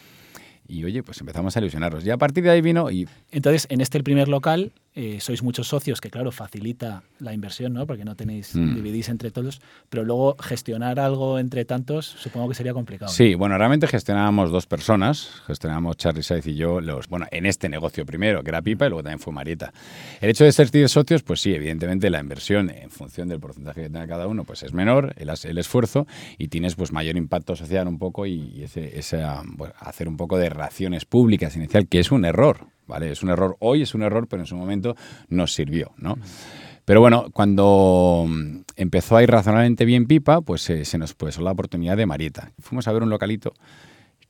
y 0.67 0.85
oye, 0.85 1.03
pues 1.03 1.21
empezamos 1.21 1.57
a 1.57 1.61
ilusionarnos. 1.61 2.05
Y 2.05 2.11
a 2.11 2.17
partir 2.17 2.45
de 2.45 2.51
ahí 2.51 2.61
vino 2.61 2.91
y... 2.91 3.09
Entonces, 3.31 3.67
en 3.71 3.81
este 3.81 4.03
primer 4.03 4.29
local, 4.29 4.73
eh, 4.97 5.19
sois 5.21 5.43
muchos 5.43 5.69
socios, 5.69 6.01
que 6.01 6.09
claro, 6.09 6.31
facilita 6.31 7.03
la 7.19 7.35
inversión, 7.35 7.73
¿no? 7.73 7.87
Porque 7.87 8.05
no 8.05 8.15
tenéis, 8.15 8.55
mm. 8.55 8.75
dividís 8.75 9.09
entre 9.09 9.31
todos, 9.33 9.61
pero 9.89 10.05
luego 10.05 10.37
gestionar 10.39 11.01
algo 11.01 11.39
entre 11.39 11.65
tantos 11.65 12.07
supongo 12.07 12.49
que 12.49 12.55
sería 12.55 12.73
complicado. 12.73 13.11
Sí, 13.11 13.35
bueno, 13.35 13.59
realmente 13.59 13.89
gestionábamos 13.89 14.53
dos 14.53 14.67
personas, 14.67 15.43
gestionábamos 15.47 15.97
Charlie 15.97 16.23
Saiz 16.23 16.47
y 16.47 16.55
yo, 16.55 16.81
los, 16.81 17.09
bueno, 17.09 17.27
en 17.33 17.47
este 17.47 17.69
negocio 17.69 18.07
primero, 18.07 18.45
que 18.45 18.51
era 18.51 18.63
Pipa, 18.63 18.87
y 18.87 18.91
luego 18.91 19.03
también 19.03 19.19
fue 19.19 19.33
Marieta. 19.33 19.73
El 20.21 20.31
hecho 20.31 20.45
de 20.45 20.53
ser 20.53 20.71
10 20.71 20.91
socios, 20.91 21.23
pues 21.23 21.41
sí, 21.41 21.53
evidentemente 21.53 22.09
la 22.09 22.21
inversión 22.21 22.71
en 22.71 22.91
función 22.91 23.29
del 23.29 23.41
porcentaje 23.41 23.83
que 23.83 23.91
tenga 23.91 24.07
cada 24.07 24.29
uno, 24.29 24.45
pues 24.45 24.63
es 24.63 24.73
menor, 24.73 25.15
el, 25.17 25.29
el 25.29 25.59
esfuerzo, 25.59 26.07
y 26.39 26.49
tienes 26.49 26.77
pues 26.77 26.93
mayor 26.93 27.17
impacto 27.17 27.57
social 27.57 27.89
un 27.89 27.99
poco 27.99 28.27
y, 28.27 28.63
ese, 28.63 28.97
ese 28.99 29.25
hacer 29.81 30.09
un 30.09 30.17
poco 30.17 30.39
de 30.39 30.51
relaciones 30.51 31.05
públicas 31.05 31.57
inicial, 31.57 31.89
que 31.89 31.99
es 31.99 32.13
un 32.13 32.25
error, 32.25 32.69
¿vale? 32.87 33.11
Es 33.11 33.23
un 33.23 33.31
error 33.31 33.57
hoy, 33.61 33.83
es 33.83 33.95
un 33.95 34.03
error, 34.03 34.27
pero 34.29 34.43
en 34.43 34.47
su 34.47 34.57
momento 34.57 34.97
nos 35.29 35.53
sirvió, 35.53 35.93
¿no? 35.97 36.17
Pero 36.85 37.01
bueno, 37.01 37.31
cuando 37.33 38.27
empezó 38.77 39.17
a 39.17 39.23
ir 39.23 39.31
razonablemente 39.31 39.87
bien 39.87 40.07
Pipa, 40.07 40.43
pues 40.43 40.69
eh, 40.69 40.85
se 40.85 40.99
nos 40.99 41.15
puso 41.15 41.41
la 41.41 41.53
oportunidad 41.53 41.97
de 41.97 42.05
Marieta. 42.05 42.53
Fuimos 42.61 42.87
a 42.87 42.93
ver 42.93 43.03
un 43.03 43.11
localito 43.11 43.55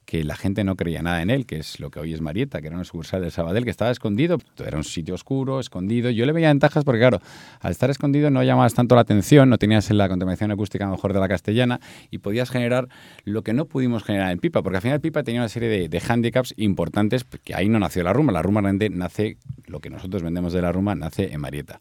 que 0.04 0.24
la 0.24 0.36
gente 0.36 0.64
no 0.64 0.76
creía 0.76 1.02
nada 1.02 1.22
en 1.22 1.30
él, 1.30 1.46
que 1.46 1.56
es 1.56 1.80
lo 1.80 1.90
que 1.90 2.00
hoy 2.00 2.12
es 2.12 2.20
Marieta, 2.20 2.60
que 2.60 2.66
era 2.66 2.76
una 2.76 2.84
sucursal 2.84 3.22
del 3.22 3.30
Sabadell, 3.30 3.64
que 3.64 3.70
estaba 3.70 3.90
escondido, 3.90 4.38
era 4.64 4.76
un 4.76 4.84
sitio 4.84 5.14
oscuro, 5.14 5.60
escondido. 5.60 6.10
Yo 6.10 6.26
le 6.26 6.32
veía 6.32 6.48
ventajas 6.48 6.84
porque, 6.84 7.00
claro, 7.00 7.20
al 7.60 7.70
estar 7.72 7.90
escondido 7.90 8.30
no 8.30 8.42
llamabas 8.42 8.74
tanto 8.74 8.94
la 8.94 9.00
atención, 9.00 9.48
no 9.48 9.58
tenías 9.58 9.90
la 9.90 10.08
contaminación 10.08 10.50
acústica 10.50 10.88
mejor 10.88 11.12
de 11.12 11.20
la 11.20 11.28
castellana 11.28 11.80
y 12.10 12.18
podías 12.18 12.50
generar 12.50 12.88
lo 13.24 13.42
que 13.42 13.52
no 13.52 13.66
pudimos 13.66 14.04
generar 14.04 14.30
en 14.32 14.38
Pipa, 14.38 14.62
porque 14.62 14.76
al 14.76 14.82
final 14.82 15.00
Pipa 15.00 15.22
tenía 15.22 15.40
una 15.40 15.48
serie 15.48 15.68
de, 15.68 15.88
de 15.88 16.44
importantes, 16.56 17.24
que 17.42 17.54
ahí 17.54 17.68
no 17.68 17.78
nació 17.78 18.02
la 18.02 18.12
rumba, 18.12 18.32
la 18.32 18.42
rumba 18.42 18.60
realmente 18.60 18.90
nace, 18.90 19.38
lo 19.66 19.80
que 19.80 19.90
nosotros 19.90 20.22
vendemos 20.22 20.52
de 20.52 20.62
la 20.62 20.72
rumba 20.72 20.94
nace 20.94 21.32
en 21.32 21.40
Marieta. 21.40 21.80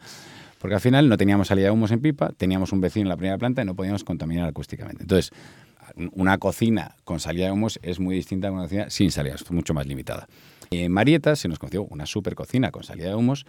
Porque 0.60 0.76
al 0.76 0.82
final 0.82 1.10
no 1.10 1.18
teníamos 1.18 1.50
salida 1.50 1.66
de 1.66 1.72
humos 1.72 1.92
en 1.92 2.00
Pipa, 2.00 2.32
teníamos 2.38 2.72
un 2.72 2.80
vecino 2.80 3.04
en 3.04 3.10
la 3.10 3.18
primera 3.18 3.38
planta 3.38 3.62
y 3.62 3.66
no 3.66 3.76
podíamos 3.76 4.06
contaminar 4.06 4.48
acústicamente. 4.48 5.04
Entonces, 5.04 5.32
una 6.14 6.38
cocina 6.38 6.96
con 7.04 7.20
salida 7.20 7.46
de 7.46 7.52
humos 7.52 7.80
es 7.84 8.00
muy 8.00 8.16
distinta 8.16 8.48
a 8.48 8.52
una 8.52 8.64
cocina 8.64 8.90
sin 8.90 9.12
salida, 9.12 9.36
es 9.36 9.50
mucho 9.52 9.74
más 9.74 9.86
limitada. 9.86 10.28
En 10.72 10.92
Marieta 10.92 11.36
se 11.36 11.48
nos 11.48 11.60
conoció 11.60 11.84
una 11.84 12.06
super 12.06 12.36
cocina 12.36 12.72
con 12.72 12.84
salida 12.84 13.10
de 13.10 13.16
humos, 13.16 13.46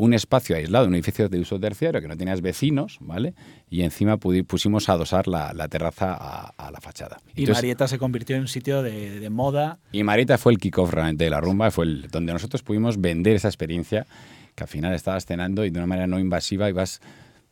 un 0.00 0.14
espacio 0.14 0.56
aislado, 0.56 0.86
un 0.86 0.94
edificio 0.94 1.28
de 1.28 1.38
uso 1.38 1.60
terciario 1.60 2.00
que 2.00 2.08
no 2.08 2.16
tenías 2.16 2.40
vecinos, 2.40 2.96
¿vale? 3.00 3.34
Y 3.68 3.82
encima 3.82 4.16
pusimos 4.16 4.88
a 4.88 4.94
adosar 4.94 5.28
la, 5.28 5.52
terraza 5.68 6.14
a, 6.14 6.70
la 6.70 6.80
fachada. 6.80 7.18
Y 7.36 7.44
Marieta 7.46 7.86
se 7.86 7.98
convirtió 7.98 8.34
en 8.36 8.42
un 8.42 8.48
sitio 8.48 8.82
de, 8.82 9.28
moda. 9.28 9.78
Y 9.92 10.02
Marieta 10.02 10.38
fue 10.38 10.52
el 10.52 10.58
kickoff 10.58 10.90
realmente 10.90 11.24
de 11.24 11.30
la 11.30 11.40
rumba, 11.40 11.70
fue 11.70 11.84
el, 11.84 12.08
donde 12.08 12.32
nosotros 12.32 12.62
pudimos 12.62 12.98
vender 12.98 13.36
esa 13.36 13.48
experiencia 13.48 14.06
que 14.54 14.64
al 14.64 14.68
final 14.68 14.94
estabas 14.94 15.26
cenando 15.26 15.66
y 15.66 15.70
de 15.70 15.78
una 15.78 15.86
manera 15.86 16.06
no 16.06 16.18
invasiva 16.18 16.68
ibas 16.70 17.00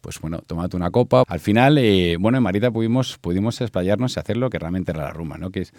pues 0.00 0.21
bueno, 0.21 0.43
tomate 0.47 0.76
una 0.76 0.90
copa. 0.90 1.25
Al 1.26 1.40
final, 1.40 1.78
eh, 1.78 2.17
bueno, 2.19 2.38
en 2.38 2.45
Marita 2.45 2.71
pudimos, 2.71 3.19
pudimos 3.19 3.61
explayarnos 3.61 4.17
y 4.17 4.21
hacer 4.21 4.37
lo 4.37 4.50
que 4.50 4.59
realmente 4.59 4.93
era 4.93 5.05
la 5.05 5.11
rumba, 5.11 5.38
¿no? 5.38 5.50
Que 5.50 5.61
es 5.61 5.73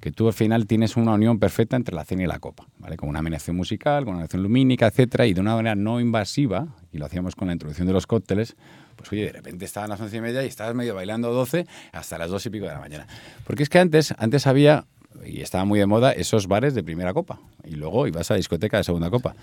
que 0.00 0.12
tú 0.12 0.26
al 0.26 0.34
final 0.34 0.66
tienes 0.66 0.96
una 0.96 1.12
unión 1.14 1.38
perfecta 1.38 1.76
entre 1.76 1.94
la 1.94 2.04
cena 2.04 2.24
y 2.24 2.26
la 2.26 2.38
copa, 2.38 2.66
¿vale? 2.78 2.96
Con 2.96 3.08
una 3.08 3.20
amenación 3.20 3.56
musical, 3.56 4.04
con 4.04 4.14
una 4.14 4.20
amenación 4.20 4.42
lumínica, 4.42 4.86
etcétera, 4.86 5.26
y 5.26 5.32
de 5.32 5.40
una 5.40 5.56
manera 5.56 5.74
no 5.74 6.00
invasiva, 6.00 6.68
y 6.92 6.98
lo 6.98 7.06
hacíamos 7.06 7.34
con 7.34 7.48
la 7.48 7.54
introducción 7.54 7.86
de 7.86 7.94
los 7.94 8.06
cócteles, 8.06 8.56
pues 8.96 9.10
oye, 9.12 9.24
de 9.24 9.32
repente 9.32 9.64
estaban 9.64 9.90
las 9.90 10.00
once 10.00 10.16
y 10.16 10.20
media 10.20 10.44
y 10.44 10.46
estabas 10.46 10.74
medio 10.74 10.94
bailando 10.94 11.32
12 11.32 11.66
hasta 11.92 12.18
las 12.18 12.30
dos 12.30 12.44
y 12.46 12.50
pico 12.50 12.66
de 12.66 12.72
la 12.72 12.80
mañana. 12.80 13.06
Porque 13.44 13.62
es 13.62 13.68
que 13.68 13.78
antes, 13.78 14.14
antes 14.18 14.46
había 14.46 14.84
y 15.24 15.40
estaba 15.40 15.64
muy 15.64 15.78
de 15.78 15.86
moda 15.86 16.12
esos 16.12 16.46
bares 16.46 16.74
de 16.74 16.82
primera 16.82 17.12
copa. 17.12 17.38
Y 17.64 17.76
luego 17.76 18.06
ibas 18.06 18.30
a 18.30 18.34
discoteca 18.34 18.78
de 18.78 18.84
segunda 18.84 19.10
copa. 19.10 19.34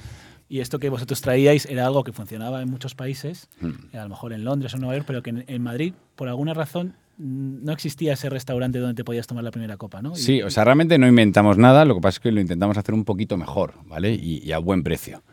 Y 0.51 0.59
esto 0.59 0.79
que 0.79 0.89
vosotros 0.89 1.21
traíais 1.21 1.65
era 1.65 1.85
algo 1.85 2.03
que 2.03 2.11
funcionaba 2.11 2.61
en 2.61 2.69
muchos 2.69 2.93
países, 2.93 3.47
Mm. 3.61 3.95
a 3.95 4.03
lo 4.03 4.09
mejor 4.09 4.33
en 4.33 4.43
Londres 4.43 4.73
o 4.73 4.77
Nueva 4.77 4.95
York, 4.95 5.05
pero 5.07 5.23
que 5.23 5.29
en, 5.29 5.45
en 5.47 5.61
Madrid, 5.63 5.93
por 6.17 6.27
alguna 6.27 6.53
razón, 6.53 6.93
mm, 7.17 7.63
no 7.63 7.71
existía 7.71 8.11
ese 8.13 8.29
restaurante 8.29 8.79
donde 8.79 8.95
te 8.95 9.05
podías 9.05 9.27
tomar 9.27 9.45
la 9.45 9.51
primera 9.51 9.77
copa, 9.77 10.01
¿no? 10.01 10.13
Sí, 10.13 10.41
o 10.41 10.49
sea, 10.49 10.65
realmente 10.65 10.97
no 10.97 11.07
inventamos 11.07 11.57
nada, 11.57 11.85
lo 11.85 11.95
que 11.95 12.01
pasa 12.01 12.17
es 12.17 12.19
que 12.19 12.31
lo 12.33 12.41
intentamos 12.41 12.77
hacer 12.77 12.93
un 12.93 13.05
poquito 13.05 13.37
mejor, 13.37 13.75
¿vale? 13.85 14.13
Y, 14.13 14.39
y 14.43 14.51
a 14.51 14.57
buen 14.57 14.83
precio. 14.83 15.23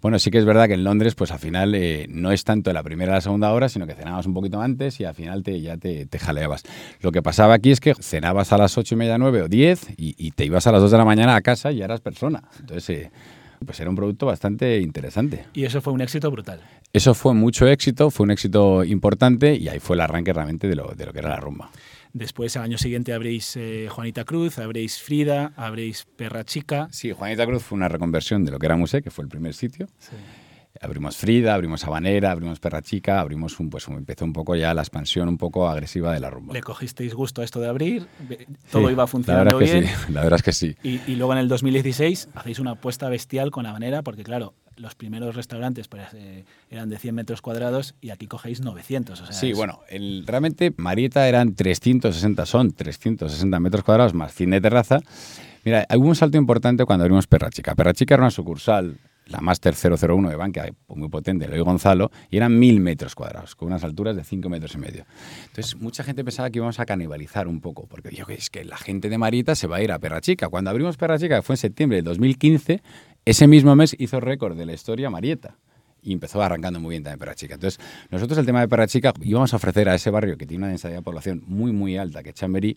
Bueno, 0.00 0.18
sí 0.18 0.30
que 0.30 0.38
es 0.38 0.46
verdad 0.46 0.66
que 0.66 0.74
en 0.74 0.84
Londres, 0.84 1.14
pues 1.14 1.30
al 1.30 1.38
final 1.40 1.74
eh, 1.74 2.06
no 2.08 2.32
es 2.32 2.44
tanto 2.44 2.72
la 2.72 2.82
primera 2.82 3.12
o 3.12 3.14
la 3.16 3.20
segunda 3.20 3.52
hora, 3.52 3.68
sino 3.68 3.86
que 3.86 3.94
cenabas 3.94 4.24
un 4.26 4.32
poquito 4.34 4.60
antes 4.62 4.98
y 5.00 5.04
al 5.04 5.14
final 5.14 5.42
te, 5.42 5.60
ya 5.60 5.76
te, 5.76 6.06
te 6.06 6.18
jaleabas. 6.18 6.62
Lo 7.00 7.10
que 7.12 7.20
pasaba 7.22 7.52
aquí 7.54 7.70
es 7.70 7.80
que 7.80 7.94
cenabas 7.94 8.52
a 8.52 8.58
las 8.58 8.76
ocho 8.78 8.94
y 8.94 8.98
media, 8.98 9.18
nueve 9.18 9.40
o 9.42 9.48
diez 9.48 9.88
y, 9.96 10.14
y 10.18 10.30
te 10.32 10.44
ibas 10.46 10.66
a 10.66 10.72
las 10.72 10.80
dos 10.82 10.90
de 10.90 10.96
la 10.98 11.04
mañana 11.06 11.36
a 11.36 11.40
casa 11.42 11.70
y 11.72 11.76
ya 11.76 11.84
eras 11.86 12.00
persona. 12.02 12.42
Entonces, 12.60 12.90
eh, 12.90 13.10
pues 13.64 13.80
era 13.80 13.90
un 13.90 13.96
producto 13.96 14.26
bastante 14.26 14.80
interesante. 14.80 15.46
y 15.54 15.64
eso 15.64 15.80
fue 15.80 15.92
un 15.92 16.00
éxito 16.00 16.30
brutal. 16.30 16.60
Eso 16.92 17.14
fue 17.14 17.34
mucho 17.34 17.66
éxito, 17.66 18.10
fue 18.10 18.24
un 18.24 18.30
éxito 18.30 18.84
importante 18.84 19.54
y 19.56 19.68
ahí 19.68 19.80
fue 19.80 19.96
el 19.96 20.00
arranque 20.00 20.32
realmente 20.32 20.68
de 20.68 20.76
lo, 20.76 20.94
de 20.94 21.06
lo 21.06 21.12
que 21.12 21.18
era 21.18 21.30
la 21.30 21.40
rumba. 21.40 21.70
Después, 22.12 22.56
al 22.56 22.62
año 22.62 22.78
siguiente, 22.78 23.12
habréis 23.12 23.56
eh, 23.56 23.88
Juanita 23.90 24.24
Cruz, 24.24 24.60
habréis 24.60 25.02
Frida, 25.02 25.52
habréis 25.56 26.06
Perra 26.16 26.44
Chica. 26.44 26.86
Sí, 26.92 27.10
Juanita 27.10 27.44
Cruz 27.44 27.64
fue 27.64 27.74
una 27.74 27.88
reconversión 27.88 28.44
de 28.44 28.52
lo 28.52 28.60
que 28.60 28.66
era 28.66 28.76
Musé, 28.76 29.02
que 29.02 29.10
fue 29.10 29.24
el 29.24 29.28
primer 29.28 29.52
sitio. 29.52 29.88
Abrimos 30.80 31.16
Frida, 31.16 31.54
abrimos 31.54 31.84
Habanera, 31.84 32.32
abrimos 32.32 32.58
Perra 32.58 32.82
Chica, 32.82 33.20
abrimos 33.20 33.60
un, 33.60 33.70
pues 33.70 33.86
empezó 33.86 34.24
un 34.24 34.32
poco 34.32 34.56
ya 34.56 34.74
la 34.74 34.82
expansión 34.82 35.28
un 35.28 35.38
poco 35.38 35.68
agresiva 35.68 36.12
de 36.12 36.18
la 36.18 36.30
rumba. 36.30 36.52
Le 36.52 36.62
cogisteis 36.62 37.14
gusto 37.14 37.42
a 37.42 37.44
esto 37.44 37.60
de 37.60 37.68
abrir, 37.68 38.06
todo 38.72 38.86
Sí, 38.88 38.92
iba 38.92 39.02
la 39.04 39.06
funcionando 39.06 39.60
es 39.60 39.70
que 39.70 39.78
bien. 39.80 39.86
sí, 39.86 40.12
la 40.12 40.22
verdad 40.22 40.38
es 40.38 40.42
que 40.42 40.52
sí. 40.52 40.76
Y, 40.82 41.00
y 41.06 41.14
luego 41.14 41.32
en 41.32 41.38
el 41.38 41.48
2016 41.48 42.28
hacéis 42.34 42.58
una 42.58 42.72
apuesta 42.72 43.08
bestial 43.08 43.52
con 43.52 43.66
Habanera, 43.66 44.02
porque 44.02 44.24
claro, 44.24 44.52
los 44.76 44.96
primeros 44.96 45.36
restaurantes 45.36 45.86
pues, 45.86 46.02
eh, 46.14 46.44
eran 46.70 46.90
de 46.90 46.98
100 46.98 47.14
metros 47.14 47.40
cuadrados 47.40 47.94
y 48.00 48.10
aquí 48.10 48.26
cogéis 48.26 48.60
900. 48.60 49.20
O 49.20 49.26
sea, 49.26 49.32
Sí, 49.32 49.50
es- 49.52 49.56
bueno, 49.56 49.78
el- 49.88 50.24
realmente 50.26 50.74
Marieta 50.76 51.28
eran 51.28 51.54
360, 51.54 52.46
son 52.46 52.72
360 52.72 53.60
metros 53.60 53.84
cuadrados 53.84 54.12
más 54.12 54.34
cine 54.34 54.56
de 54.56 54.62
terraza. 54.62 54.98
Mira, 55.64 55.86
hubo 55.96 56.08
un 56.08 56.16
salto 56.16 56.36
importante 56.36 56.84
cuando 56.84 57.04
abrimos 57.04 57.28
Perra 57.28 57.48
Chica. 57.50 57.76
Perra 57.76 57.94
Chica 57.94 58.14
era 58.14 58.24
una 58.24 58.30
sucursal, 58.32 58.98
la 59.26 59.40
Master 59.40 59.74
001 59.74 60.28
de 60.28 60.36
banca, 60.36 60.66
muy 60.88 61.08
potente, 61.08 61.46
Eloy 61.46 61.60
Gonzalo, 61.60 62.10
y 62.30 62.36
eran 62.36 62.58
mil 62.58 62.80
metros 62.80 63.14
cuadrados, 63.14 63.54
con 63.54 63.68
unas 63.68 63.84
alturas 63.84 64.16
de 64.16 64.24
5 64.24 64.48
metros 64.48 64.74
y 64.74 64.78
medio. 64.78 65.06
Entonces, 65.46 65.76
mucha 65.76 66.04
gente 66.04 66.24
pensaba 66.24 66.50
que 66.50 66.58
íbamos 66.58 66.80
a 66.80 66.86
canibalizar 66.86 67.48
un 67.48 67.60
poco, 67.60 67.86
porque 67.86 68.10
que 68.10 68.34
es 68.34 68.50
que 68.50 68.64
la 68.64 68.76
gente 68.76 69.08
de 69.08 69.18
Marieta 69.18 69.54
se 69.54 69.66
va 69.66 69.76
a 69.76 69.82
ir 69.82 69.92
a 69.92 69.98
Perra 69.98 70.20
Chica. 70.20 70.48
Cuando 70.48 70.70
abrimos 70.70 70.96
Perra 70.96 71.18
Chica, 71.18 71.36
que 71.36 71.42
fue 71.42 71.54
en 71.54 71.58
septiembre 71.58 71.96
del 71.96 72.04
2015, 72.04 72.82
ese 73.24 73.46
mismo 73.46 73.74
mes 73.74 73.96
hizo 73.98 74.20
récord 74.20 74.56
de 74.56 74.66
la 74.66 74.72
historia 74.72 75.10
Marieta 75.10 75.56
y 76.04 76.12
empezó 76.12 76.42
arrancando 76.42 76.78
muy 76.78 76.90
bien 76.90 77.02
también 77.02 77.18
Perra 77.18 77.34
Chica. 77.34 77.54
Entonces, 77.54 77.80
nosotros 78.10 78.38
el 78.38 78.46
tema 78.46 78.60
de 78.60 78.68
Perra 78.68 78.86
Chica 78.86 79.12
íbamos 79.22 79.52
a 79.54 79.56
ofrecer 79.56 79.88
a 79.88 79.94
ese 79.94 80.10
barrio 80.10 80.36
que 80.36 80.46
tiene 80.46 80.64
una 80.64 80.68
densidad 80.68 80.92
de 80.92 81.02
población 81.02 81.42
muy, 81.46 81.72
muy 81.72 81.96
alta, 81.96 82.22
que 82.22 82.30
es 82.30 82.34
Chamberí, 82.34 82.76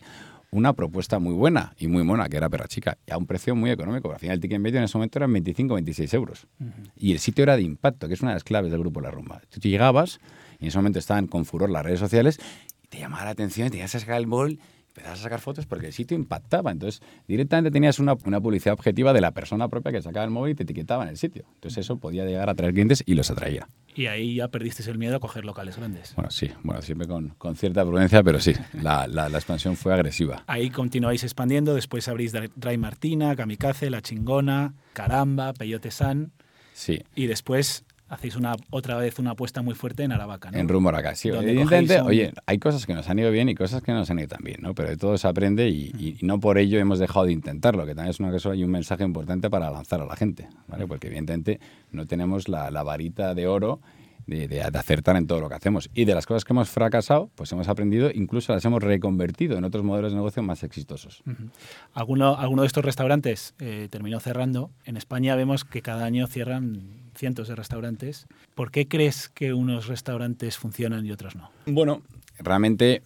una 0.50 0.72
propuesta 0.72 1.18
muy 1.18 1.34
buena 1.34 1.74
y 1.78 1.88
muy 1.88 2.04
mona, 2.04 2.28
que 2.28 2.36
era 2.36 2.48
Perra 2.48 2.68
Chica, 2.68 2.98
y 3.06 3.12
a 3.12 3.18
un 3.18 3.26
precio 3.26 3.54
muy 3.54 3.70
económico. 3.70 4.12
Al 4.12 4.18
final, 4.18 4.34
el 4.34 4.40
ticket 4.40 4.60
medio 4.60 4.78
en 4.78 4.84
ese 4.84 4.96
momento 4.96 5.18
eran 5.18 5.32
25 5.32 5.74
26 5.74 6.14
euros. 6.14 6.46
Y 6.96 7.12
el 7.12 7.18
sitio 7.18 7.42
era 7.42 7.56
de 7.56 7.62
impacto, 7.62 8.08
que 8.08 8.14
es 8.14 8.22
una 8.22 8.30
de 8.30 8.36
las 8.36 8.44
claves 8.44 8.70
del 8.70 8.80
grupo 8.80 9.00
La 9.00 9.10
Rumba. 9.10 9.42
Tú 9.50 9.60
llegabas, 9.60 10.20
y 10.58 10.64
en 10.64 10.68
ese 10.68 10.78
momento 10.78 10.98
estaban 10.98 11.26
con 11.26 11.44
furor 11.44 11.70
las 11.70 11.84
redes 11.84 12.00
sociales, 12.00 12.40
y 12.82 12.88
te 12.88 12.98
llamaba 12.98 13.24
la 13.24 13.30
atención, 13.30 13.68
y 13.68 13.70
tenías 13.70 13.92
que 13.92 14.00
sacar 14.00 14.16
el 14.16 14.26
móvil, 14.26 14.60
empezabas 14.98 15.20
a 15.20 15.22
sacar 15.22 15.40
fotos 15.40 15.66
porque 15.66 15.86
el 15.86 15.92
sitio 15.92 16.16
impactaba. 16.16 16.70
Entonces, 16.70 17.00
directamente 17.26 17.70
tenías 17.70 17.98
una, 17.98 18.14
una 18.24 18.40
publicidad 18.40 18.74
objetiva 18.74 19.12
de 19.12 19.20
la 19.20 19.30
persona 19.32 19.68
propia 19.68 19.92
que 19.92 20.02
sacaba 20.02 20.24
el 20.24 20.30
móvil 20.30 20.52
y 20.52 20.54
te 20.54 20.62
etiquetaba 20.64 21.02
en 21.04 21.10
el 21.10 21.16
sitio. 21.16 21.44
Entonces, 21.54 21.78
eso 21.78 21.96
podía 21.98 22.24
llegar 22.24 22.48
a 22.48 22.52
atraer 22.52 22.72
clientes 22.72 23.02
y 23.06 23.14
los 23.14 23.30
atraía. 23.30 23.68
Y 23.94 24.06
ahí 24.06 24.36
ya 24.36 24.48
perdisteis 24.48 24.86
el 24.88 24.98
miedo 24.98 25.16
a 25.16 25.20
coger 25.20 25.44
locales 25.44 25.76
grandes. 25.76 26.14
Bueno, 26.14 26.30
sí, 26.30 26.50
bueno, 26.62 26.82
siempre 26.82 27.08
con, 27.08 27.30
con 27.38 27.56
cierta 27.56 27.84
prudencia, 27.84 28.22
pero 28.22 28.38
sí, 28.40 28.52
la, 28.80 29.06
la- 29.08 29.28
la 29.28 29.38
expansión 29.38 29.74
fue 29.76 29.92
agresiva. 29.92 30.44
Ahí 30.46 30.70
continuáis 30.70 31.24
expandiendo, 31.24 31.74
después 31.74 32.06
abrís 32.08 32.32
Dry 32.32 32.78
Martina, 32.78 33.34
Kamikaze, 33.34 33.90
La 33.90 34.00
Chingona, 34.02 34.74
Caramba, 34.92 35.52
Peyote 35.52 35.90
San, 35.90 36.32
Sí, 36.74 37.02
y 37.16 37.26
después 37.26 37.84
hacéis 38.08 38.36
una 38.36 38.54
otra 38.70 38.96
vez 38.96 39.18
una 39.18 39.32
apuesta 39.32 39.62
muy 39.62 39.74
fuerte 39.74 40.02
en 40.02 40.12
Aravaca, 40.12 40.50
¿no? 40.50 40.58
en 40.58 40.68
rumbo 40.68 40.90
a 40.90 40.98
acá. 40.98 41.14
Sí, 41.14 41.28
evidentemente, 41.28 42.00
un- 42.00 42.08
oye, 42.08 42.32
hay 42.46 42.58
cosas 42.58 42.86
que 42.86 42.94
nos 42.94 43.08
han 43.08 43.18
ido 43.18 43.30
bien 43.30 43.48
y 43.48 43.54
cosas 43.54 43.82
que 43.82 43.92
no 43.92 43.98
nos 43.98 44.10
han 44.10 44.18
ido 44.18 44.28
tan 44.28 44.42
bien, 44.42 44.58
¿no? 44.62 44.74
Pero 44.74 44.88
de 44.88 44.96
todo 44.96 45.18
se 45.18 45.28
aprende 45.28 45.68
y, 45.68 45.92
y- 45.98 46.16
y 46.20 46.26
no 46.26 46.40
por 46.40 46.58
ello 46.58 46.78
hemos 46.78 46.98
dejado 46.98 47.26
de 47.26 47.32
intentarlo, 47.32 47.84
que 47.86 47.94
también 47.94 48.10
es 48.10 48.20
una 48.20 48.30
cosa 48.30 48.54
y 48.54 48.64
un 48.64 48.70
mensaje 48.70 49.04
importante 49.04 49.50
para 49.50 49.70
lanzar 49.70 50.00
a 50.00 50.06
la 50.06 50.16
gente, 50.16 50.48
¿vale? 50.68 50.86
Porque 50.86 51.06
evidentemente 51.08 51.60
no 51.92 52.06
tenemos 52.06 52.48
la, 52.48 52.70
la 52.70 52.82
varita 52.82 53.34
de 53.34 53.46
oro 53.46 53.80
de, 54.26 54.46
de- 54.46 54.60
acertar 54.62 55.16
en 55.16 55.26
todo 55.26 55.40
lo 55.40 55.48
que 55.48 55.54
hacemos. 55.54 55.88
Y 55.94 56.04
de 56.04 56.14
las 56.14 56.26
cosas 56.26 56.44
que 56.44 56.52
hemos 56.52 56.68
fracasado, 56.68 57.30
pues 57.34 57.50
hemos 57.52 57.66
aprendido, 57.68 58.10
incluso 58.12 58.52
las 58.52 58.62
hemos 58.66 58.82
reconvertido 58.82 59.56
en 59.56 59.64
otros 59.64 59.82
modelos 59.84 60.12
de 60.12 60.16
negocio 60.16 60.42
más 60.42 60.62
exitosos. 60.64 61.22
Alguno, 61.94 62.36
alguno 62.36 62.62
de 62.62 62.66
estos 62.66 62.84
restaurantes 62.84 63.54
eh, 63.58 63.88
terminó 63.90 64.20
cerrando. 64.20 64.70
En 64.84 64.96
España 64.98 65.34
vemos 65.34 65.64
que 65.64 65.80
cada 65.82 66.04
año 66.04 66.26
cierran 66.26 67.07
cientos 67.18 67.48
de 67.48 67.56
restaurantes. 67.56 68.26
¿Por 68.54 68.70
qué 68.70 68.88
crees 68.88 69.28
que 69.28 69.52
unos 69.52 69.86
restaurantes 69.86 70.56
funcionan 70.56 71.04
y 71.04 71.10
otros 71.10 71.36
no? 71.36 71.50
Bueno, 71.66 72.02
realmente 72.38 73.02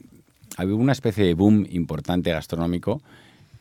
había 0.57 0.75
una 0.75 0.93
especie 0.93 1.25
de 1.25 1.35
boom 1.35 1.67
importante 1.71 2.31
gastronómico 2.31 3.03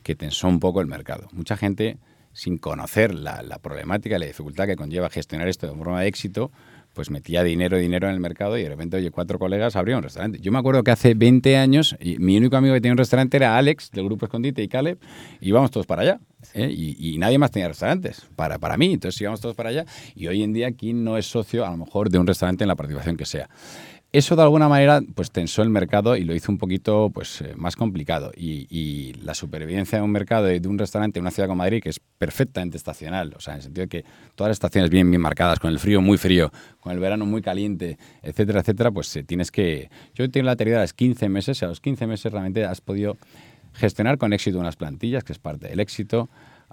que 0.02 0.14
tensó 0.14 0.48
un 0.48 0.60
poco 0.60 0.80
el 0.80 0.86
mercado. 0.86 1.28
Mucha 1.32 1.56
gente, 1.56 1.96
sin 2.32 2.58
conocer 2.58 3.14
la, 3.14 3.42
la 3.42 3.58
problemática 3.58 4.18
la 4.18 4.26
dificultad 4.26 4.66
que 4.66 4.76
conlleva 4.76 5.10
gestionar 5.10 5.48
esto 5.48 5.66
de 5.66 5.74
forma 5.74 6.00
de 6.00 6.08
éxito, 6.08 6.50
pues 6.92 7.10
metía 7.10 7.42
dinero, 7.42 7.78
dinero 7.78 8.08
en 8.08 8.14
el 8.14 8.20
mercado 8.20 8.58
y 8.58 8.62
de 8.62 8.68
repente, 8.68 8.98
oye, 8.98 9.10
cuatro 9.10 9.38
colegas 9.38 9.76
abrieron 9.76 9.98
un 9.98 10.04
restaurante. 10.04 10.38
Yo 10.40 10.52
me 10.52 10.58
acuerdo 10.58 10.84
que 10.84 10.90
hace 10.90 11.14
20 11.14 11.56
años, 11.56 11.96
y 12.00 12.18
mi 12.18 12.36
único 12.36 12.56
amigo 12.56 12.74
que 12.74 12.80
tenía 12.80 12.92
un 12.92 12.98
restaurante 12.98 13.38
era 13.38 13.56
Alex, 13.56 13.90
del 13.92 14.04
Grupo 14.04 14.26
Escondite, 14.26 14.62
y 14.62 14.68
Caleb, 14.68 14.98
y 15.40 15.48
íbamos 15.48 15.70
todos 15.70 15.86
para 15.86 16.02
allá. 16.02 16.20
¿Eh? 16.54 16.70
Y, 16.70 17.14
y 17.14 17.18
nadie 17.18 17.38
más 17.38 17.50
tenía 17.50 17.68
restaurantes 17.68 18.22
para, 18.36 18.58
para 18.58 18.76
mí, 18.76 18.92
entonces 18.92 19.20
íbamos 19.20 19.40
todos 19.40 19.54
para 19.54 19.70
allá. 19.70 19.86
Y 20.14 20.26
hoy 20.26 20.42
en 20.42 20.52
día, 20.52 20.72
¿quién 20.72 21.04
no 21.04 21.16
es 21.16 21.26
socio, 21.26 21.66
a 21.66 21.70
lo 21.70 21.76
mejor, 21.76 22.10
de 22.10 22.18
un 22.18 22.26
restaurante 22.26 22.64
en 22.64 22.68
la 22.68 22.76
participación 22.76 23.16
que 23.16 23.26
sea? 23.26 23.48
Eso 24.12 24.36
de 24.36 24.42
alguna 24.42 24.68
manera 24.68 25.00
pues 25.14 25.30
tensó 25.30 25.62
el 25.62 25.70
mercado 25.70 26.16
y 26.16 26.24
lo 26.24 26.34
hizo 26.34 26.52
un 26.52 26.58
poquito 26.58 27.10
pues 27.14 27.40
eh, 27.40 27.54
más 27.56 27.76
complicado 27.76 28.30
y, 28.36 28.66
y 28.68 29.14
la 29.14 29.32
supervivencia 29.32 29.96
de 29.96 30.04
un 30.04 30.10
mercado 30.10 30.52
y 30.52 30.58
de 30.58 30.68
un 30.68 30.78
restaurante 30.78 31.18
en 31.18 31.22
una 31.22 31.30
ciudad 31.30 31.48
como 31.48 31.60
Madrid 31.60 31.82
que 31.82 31.88
es 31.88 31.98
perfectamente 32.18 32.76
estacional, 32.76 33.32
o 33.34 33.40
sea, 33.40 33.54
en 33.54 33.60
el 33.60 33.62
sentido 33.62 33.84
de 33.84 33.88
que 33.88 34.04
todas 34.34 34.50
las 34.50 34.56
estaciones 34.56 34.90
bien 34.90 35.10
bien 35.10 35.22
marcadas, 35.22 35.58
con 35.58 35.70
el 35.70 35.78
frío 35.78 36.02
muy 36.02 36.18
frío, 36.18 36.52
con 36.80 36.92
el 36.92 36.98
verano 36.98 37.24
muy 37.24 37.40
caliente, 37.40 37.96
etcétera, 38.22 38.60
etcétera, 38.60 38.90
pues 38.90 39.16
eh, 39.16 39.22
tienes 39.22 39.50
que 39.50 39.88
yo 40.14 40.30
tengo 40.30 40.44
la 40.44 40.56
teoría 40.56 40.74
de 40.74 40.82
los 40.82 40.92
15 40.92 41.30
meses, 41.30 41.62
a 41.62 41.68
los 41.68 41.80
15 41.80 42.06
meses 42.06 42.30
realmente 42.30 42.66
has 42.66 42.82
podido 42.82 43.16
gestionar 43.74 44.18
con 44.18 44.32
éxito 44.32 44.58
unas 44.58 44.76
plantillas, 44.76 45.24
que 45.24 45.32
es 45.32 45.38
parte 45.38 45.68
del 45.68 45.80
éxito. 45.80 46.28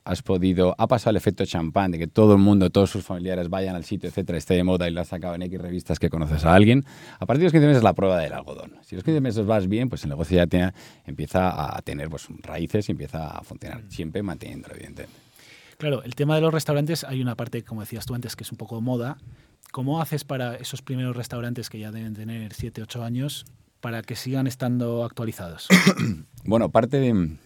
Has 0.05 0.21
podido, 0.23 0.75
ha 0.77 0.87
pasado 0.87 1.11
el 1.11 1.17
efecto 1.17 1.45
champán 1.45 1.91
de 1.91 1.99
que 1.99 2.07
todo 2.07 2.33
el 2.33 2.39
mundo, 2.39 2.69
todos 2.69 2.89
sus 2.89 3.03
familiares 3.03 3.49
vayan 3.49 3.75
al 3.75 3.83
sitio, 3.83 4.07
etcétera, 4.09 4.37
esté 4.37 4.53
de 4.53 4.63
moda 4.63 4.87
y 4.87 4.91
lo 4.91 5.01
has 5.01 5.09
sacado 5.09 5.35
en 5.35 5.41
X 5.41 5.59
revistas 5.61 5.99
que 5.99 6.09
conoces 6.09 6.45
a 6.45 6.55
alguien. 6.55 6.85
A 7.19 7.25
partir 7.25 7.39
de 7.41 7.45
los 7.47 7.51
15 7.51 7.67
meses 7.67 7.77
es 7.79 7.83
la 7.83 7.93
prueba 7.93 8.17
del 8.17 8.31
algodón. 8.31 8.77
Si 8.81 8.95
los 8.95 9.03
15 9.03 9.19
meses 9.19 9.45
vas 9.45 9.67
bien, 9.67 9.89
pues 9.89 10.03
el 10.05 10.09
negocio 10.09 10.37
ya 10.37 10.47
tiene- 10.47 10.71
empieza 11.05 11.75
a 11.77 11.81
tener 11.81 12.09
pues, 12.09 12.27
raíces 12.43 12.87
y 12.87 12.93
empieza 12.93 13.27
a 13.27 13.43
funcionar, 13.43 13.83
siempre 13.89 14.23
manteniéndolo, 14.23 14.73
evidentemente. 14.75 15.13
Claro, 15.77 16.01
el 16.03 16.15
tema 16.15 16.35
de 16.35 16.41
los 16.41 16.53
restaurantes 16.53 17.03
hay 17.03 17.21
una 17.21 17.35
parte, 17.35 17.63
como 17.63 17.81
decías 17.81 18.05
tú 18.05 18.15
antes, 18.15 18.35
que 18.37 18.43
es 18.43 18.51
un 18.51 18.57
poco 18.57 18.79
moda. 18.81 19.17
¿Cómo 19.71 20.01
haces 20.01 20.23
para 20.23 20.55
esos 20.55 20.81
primeros 20.81 21.15
restaurantes 21.15 21.69
que 21.69 21.77
ya 21.77 21.91
deben 21.91 22.13
tener 22.15 22.53
7, 22.53 22.81
8 22.81 23.03
años 23.03 23.45
para 23.81 24.01
que 24.01 24.15
sigan 24.15 24.47
estando 24.47 25.03
actualizados? 25.03 25.67
Bueno, 26.45 26.69
parte 26.69 26.99
de. 27.01 27.37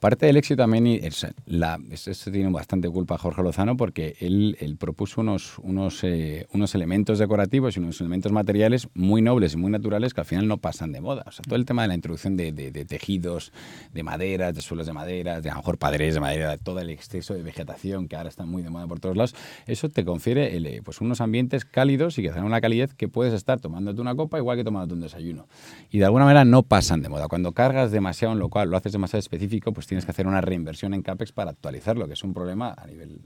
Parte 0.00 0.26
del 0.26 0.36
éxito 0.36 0.58
también, 0.62 0.86
y 0.86 0.96
es 0.96 1.26
la, 1.46 1.78
es- 1.90 2.06
esto 2.06 2.30
tiene 2.30 2.50
bastante 2.50 2.88
culpa 2.90 3.16
Jorge 3.16 3.42
Lozano 3.42 3.76
porque 3.76 4.14
él, 4.20 4.56
él 4.60 4.76
propuso 4.76 5.22
unos, 5.22 5.58
unos, 5.60 6.04
eh, 6.04 6.46
unos 6.52 6.74
elementos 6.74 7.18
decorativos 7.18 7.76
y 7.76 7.80
unos 7.80 7.98
elementos 8.00 8.30
materiales 8.30 8.88
muy 8.94 9.22
nobles 9.22 9.54
y 9.54 9.56
muy 9.56 9.70
naturales 9.70 10.12
que 10.12 10.20
al 10.20 10.26
final 10.26 10.46
no 10.48 10.58
pasan 10.58 10.92
de 10.92 11.00
moda. 11.00 11.24
O 11.26 11.32
sea, 11.32 11.42
todo 11.44 11.56
el 11.56 11.64
tema 11.64 11.82
de 11.82 11.88
la 11.88 11.94
introducción 11.94 12.36
de, 12.36 12.52
de- 12.52 12.70
de 12.70 12.84
tejidos, 12.84 13.52
de 13.94 14.02
maderas, 14.02 14.54
de 14.54 14.60
suelos 14.60 14.86
de 14.86 14.92
madera, 14.92 15.40
de 15.40 15.48
a 15.48 15.54
lo 15.54 15.60
mejor 15.60 15.78
padres 15.78 16.12
de 16.14 16.20
madera, 16.20 16.50
de 16.50 16.58
todo 16.58 16.78
el 16.80 16.90
exceso 16.90 17.32
de 17.34 17.42
vegetación 17.42 18.06
que 18.06 18.16
ahora 18.16 18.28
está 18.28 18.44
muy 18.44 18.62
de 18.62 18.68
moda 18.70 18.86
por 18.86 19.00
todos 19.00 19.16
lados, 19.16 19.34
eso 19.66 19.88
te 19.88 20.04
confiere 20.04 20.56
el, 20.56 20.66
eh, 20.66 20.82
pues 20.84 21.00
unos 21.00 21.22
ambientes 21.22 21.64
cálidos 21.64 22.18
y 22.18 22.22
que 22.22 22.30
dan 22.30 22.44
una 22.44 22.60
calidez 22.60 22.92
que 22.94 23.08
puedes 23.08 23.32
estar 23.32 23.60
tomándote 23.60 24.00
una 24.02 24.14
copa 24.14 24.36
igual 24.38 24.58
que 24.58 24.64
tomándote 24.64 24.92
un 24.94 25.00
desayuno. 25.00 25.46
Y 25.90 25.98
de 25.98 26.04
alguna 26.04 26.26
manera 26.26 26.44
no 26.44 26.62
pasan 26.62 27.00
de 27.00 27.08
moda. 27.08 27.28
Cuando 27.28 27.52
cargas 27.52 27.90
demasiado 27.90 28.34
en 28.34 28.40
local, 28.40 28.68
lo 28.68 28.76
haces 28.76 28.92
demasiado 28.92 29.20
específico, 29.20 29.72
pues 29.72 29.85
tienes 29.86 30.04
que 30.04 30.10
hacer 30.10 30.26
una 30.26 30.40
reinversión 30.40 30.94
en 30.94 31.02
CAPEX 31.02 31.32
para 31.32 31.50
actualizarlo, 31.50 32.06
que 32.06 32.14
es 32.14 32.24
un 32.24 32.34
problema 32.34 32.74
a 32.76 32.86
nivel 32.86 33.20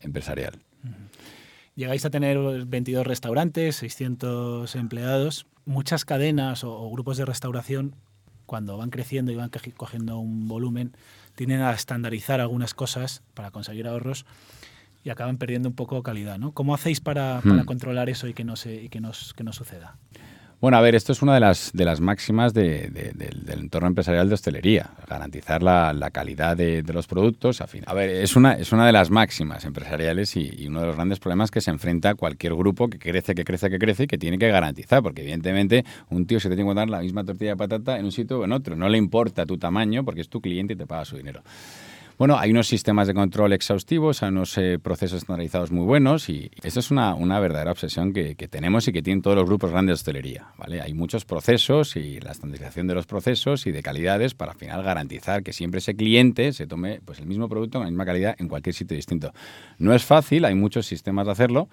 empresarial. 0.00 0.58
Llegáis 1.74 2.04
a 2.04 2.10
tener 2.10 2.38
22 2.66 3.06
restaurantes, 3.06 3.76
600 3.76 4.74
empleados. 4.76 5.46
Muchas 5.64 6.04
cadenas 6.04 6.64
o, 6.64 6.72
o 6.72 6.90
grupos 6.90 7.18
de 7.18 7.24
restauración 7.24 7.94
cuando 8.48 8.78
van 8.78 8.88
creciendo 8.88 9.30
y 9.30 9.36
van 9.36 9.50
cogiendo 9.76 10.18
un 10.18 10.48
volumen, 10.48 10.96
tienden 11.34 11.60
a 11.60 11.70
estandarizar 11.72 12.40
algunas 12.40 12.72
cosas 12.72 13.22
para 13.34 13.50
conseguir 13.50 13.86
ahorros 13.86 14.24
y 15.04 15.10
acaban 15.10 15.36
perdiendo 15.36 15.68
un 15.68 15.74
poco 15.74 16.02
calidad, 16.02 16.38
¿no? 16.38 16.52
¿Cómo 16.52 16.74
hacéis 16.74 17.00
para, 17.00 17.42
para 17.42 17.62
hmm. 17.62 17.66
controlar 17.66 18.08
eso 18.08 18.26
y 18.26 18.32
que 18.32 18.44
no 18.44 18.56
se 18.56 18.84
y 18.84 18.88
que 18.88 19.00
nos, 19.00 19.34
que 19.34 19.44
no 19.44 19.52
suceda? 19.52 19.98
Bueno, 20.60 20.76
a 20.76 20.80
ver, 20.80 20.96
esto 20.96 21.12
es 21.12 21.22
una 21.22 21.34
de 21.34 21.40
las, 21.40 21.70
de 21.72 21.84
las 21.84 22.00
máximas 22.00 22.52
del 22.52 22.90
entorno 23.46 23.86
empresarial 23.86 24.28
de 24.28 24.34
hostelería, 24.34 24.90
garantizar 25.08 25.62
la, 25.62 26.10
calidad 26.12 26.56
de, 26.56 26.82
los 26.82 27.06
productos. 27.06 27.60
A, 27.60 27.68
fin. 27.68 27.84
a 27.86 27.94
ver, 27.94 28.10
es 28.10 28.34
una, 28.34 28.54
es 28.54 28.72
una 28.72 28.84
de 28.84 28.90
las 28.90 29.08
máximas 29.08 29.64
empresariales 29.64 30.36
y, 30.36 30.66
uno 30.66 30.80
de 30.80 30.86
los 30.88 30.96
grandes 30.96 31.20
problemas 31.20 31.52
que 31.52 31.60
se 31.60 31.70
enfrenta 31.70 32.16
cualquier 32.16 32.56
grupo 32.56 32.88
que 32.88 32.98
crece, 32.98 33.36
que 33.36 33.44
crece, 33.44 33.70
que 33.70 33.78
crece 33.78 34.02
y 34.02 34.06
que 34.08 34.18
tiene 34.18 34.36
que 34.36 34.48
garantizar, 34.48 35.00
porque 35.00 35.22
evidentemente 35.22 35.84
un 36.10 36.26
tío 36.26 36.40
se 36.40 36.48
tiene 36.48 36.56
que 36.56 36.62
encontrar 36.62 36.90
la 36.90 37.02
misma 37.02 37.22
tortilla 37.22 37.50
de 37.50 37.56
patata 37.56 37.96
en 37.96 38.06
un 38.06 38.12
sitio 38.12 38.40
o 38.40 38.44
en 38.44 38.50
otro. 38.50 38.74
No 38.74 38.88
le 38.88 38.98
importa 38.98 39.46
tu 39.46 39.58
tamaño 39.58 40.04
porque 40.04 40.22
es 40.22 40.28
tu 40.28 40.40
cliente 40.40 40.72
y 40.72 40.76
te 40.76 40.88
paga 40.88 41.04
su 41.04 41.16
dinero. 41.16 41.44
Bueno, 42.18 42.36
hay 42.36 42.50
unos 42.50 42.66
sistemas 42.66 43.06
de 43.06 43.14
control 43.14 43.52
exhaustivos, 43.52 44.24
hay 44.24 44.30
unos 44.30 44.58
eh, 44.58 44.80
procesos 44.82 45.18
estandarizados 45.18 45.70
muy 45.70 45.86
buenos 45.86 46.28
y 46.28 46.50
eso 46.64 46.80
es 46.80 46.90
una, 46.90 47.14
verdadera 47.38 47.70
obsesión 47.70 48.12
que, 48.12 48.34
tenemos 48.34 48.88
y 48.88 48.92
que 48.92 49.02
tienen 49.02 49.22
todos 49.22 49.36
los 49.36 49.46
grupos 49.46 49.70
grandes 49.70 49.90
de 49.90 49.94
hostelería. 49.94 50.48
¿vale? 50.58 50.80
Hay 50.80 50.94
muchos 50.94 51.24
procesos 51.24 51.94
y 51.94 52.18
la 52.18 52.32
estandarización 52.32 52.88
de 52.88 52.94
los 52.96 53.06
procesos 53.06 53.68
y 53.68 53.70
de 53.70 53.84
calidades 53.84 54.34
para 54.34 54.50
al 54.50 54.58
final 54.58 54.82
garantizar 54.82 55.44
que 55.44 55.52
siempre 55.52 55.78
ese 55.78 55.94
cliente 55.94 56.52
se 56.52 56.66
tome 56.66 57.00
pues, 57.04 57.20
el 57.20 57.26
mismo 57.26 57.48
producto 57.48 57.78
con 57.78 57.86
la 57.86 57.90
misma 57.92 58.04
calidad 58.04 58.34
en 58.36 58.48
cualquier 58.48 58.74
sitio 58.74 58.96
distinto. 58.96 59.32
No 59.78 59.94
es 59.94 60.04
fácil, 60.04 60.44
hay 60.44 60.56
muchos 60.56 60.86
sistemas 60.86 61.26
de 61.26 61.30
hacerlo 61.30 61.68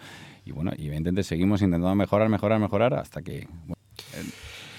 y 0.45 0.51
bueno, 0.51 0.73
evidentemente 0.77 1.23
seguimos 1.23 1.63
intentando 1.63 1.95
mejorar, 1.95 2.29
mejorar, 2.29 2.59
mejorar 2.59 2.93
hasta 2.93 3.23
que... 3.23 3.47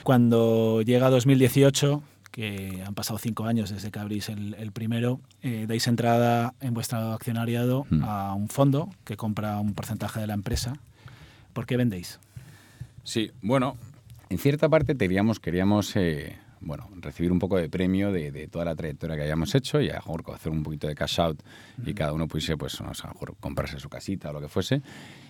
Cuando 0.04 0.82
llega 0.82 1.10
2018 1.10 2.04
que 2.36 2.82
han 2.86 2.94
pasado 2.94 3.18
cinco 3.18 3.46
años 3.46 3.70
desde 3.70 3.90
que 3.90 3.98
abrís 3.98 4.28
el, 4.28 4.70
primero, 4.70 5.22
eh, 5.40 5.64
dais 5.66 5.86
entrada 5.86 6.52
en 6.60 6.74
vuestro 6.74 7.14
accionariado 7.14 7.86
hmm. 7.88 8.04
a 8.04 8.34
un 8.34 8.50
fondo 8.50 8.90
que 9.04 9.16
compra 9.16 9.58
un 9.58 9.72
porcentaje 9.72 10.20
de 10.20 10.26
la 10.26 10.34
empresa. 10.34 10.74
¿Por 11.54 11.64
qué 11.64 11.78
vendéis? 11.78 12.20
Sí, 13.04 13.30
bueno, 13.40 13.78
en 14.28 14.36
cierta 14.36 14.68
parte 14.68 14.98
queríamos, 14.98 15.40
queríamos 15.40 15.96
eh, 15.96 16.36
bueno, 16.60 16.90
recibir 17.00 17.32
un 17.32 17.38
poco 17.38 17.56
de 17.56 17.70
premio 17.70 18.12
de, 18.12 18.48
toda 18.48 18.66
la 18.66 18.76
trayectoria 18.76 19.16
que 19.16 19.22
hayamos 19.22 19.54
hecho 19.54 19.80
y 19.80 19.88
a 19.88 19.94
lo 19.94 20.00
mejor 20.00 20.24
hacer 20.34 20.52
un 20.52 20.62
poquito 20.62 20.88
de 20.88 20.94
cash 20.94 21.18
out 21.18 21.42
y 21.86 21.92
hmm. 21.92 21.94
cada 21.94 22.12
uno 22.12 22.28
pudiese, 22.28 22.58
pues, 22.58 22.78
a 22.82 22.84
lo 22.84 22.90
mejor 22.90 23.34
comprarse 23.40 23.80
su 23.80 23.88
casita 23.88 24.28
o 24.28 24.34
lo 24.34 24.42
que 24.42 24.48
fuese. 24.48 24.82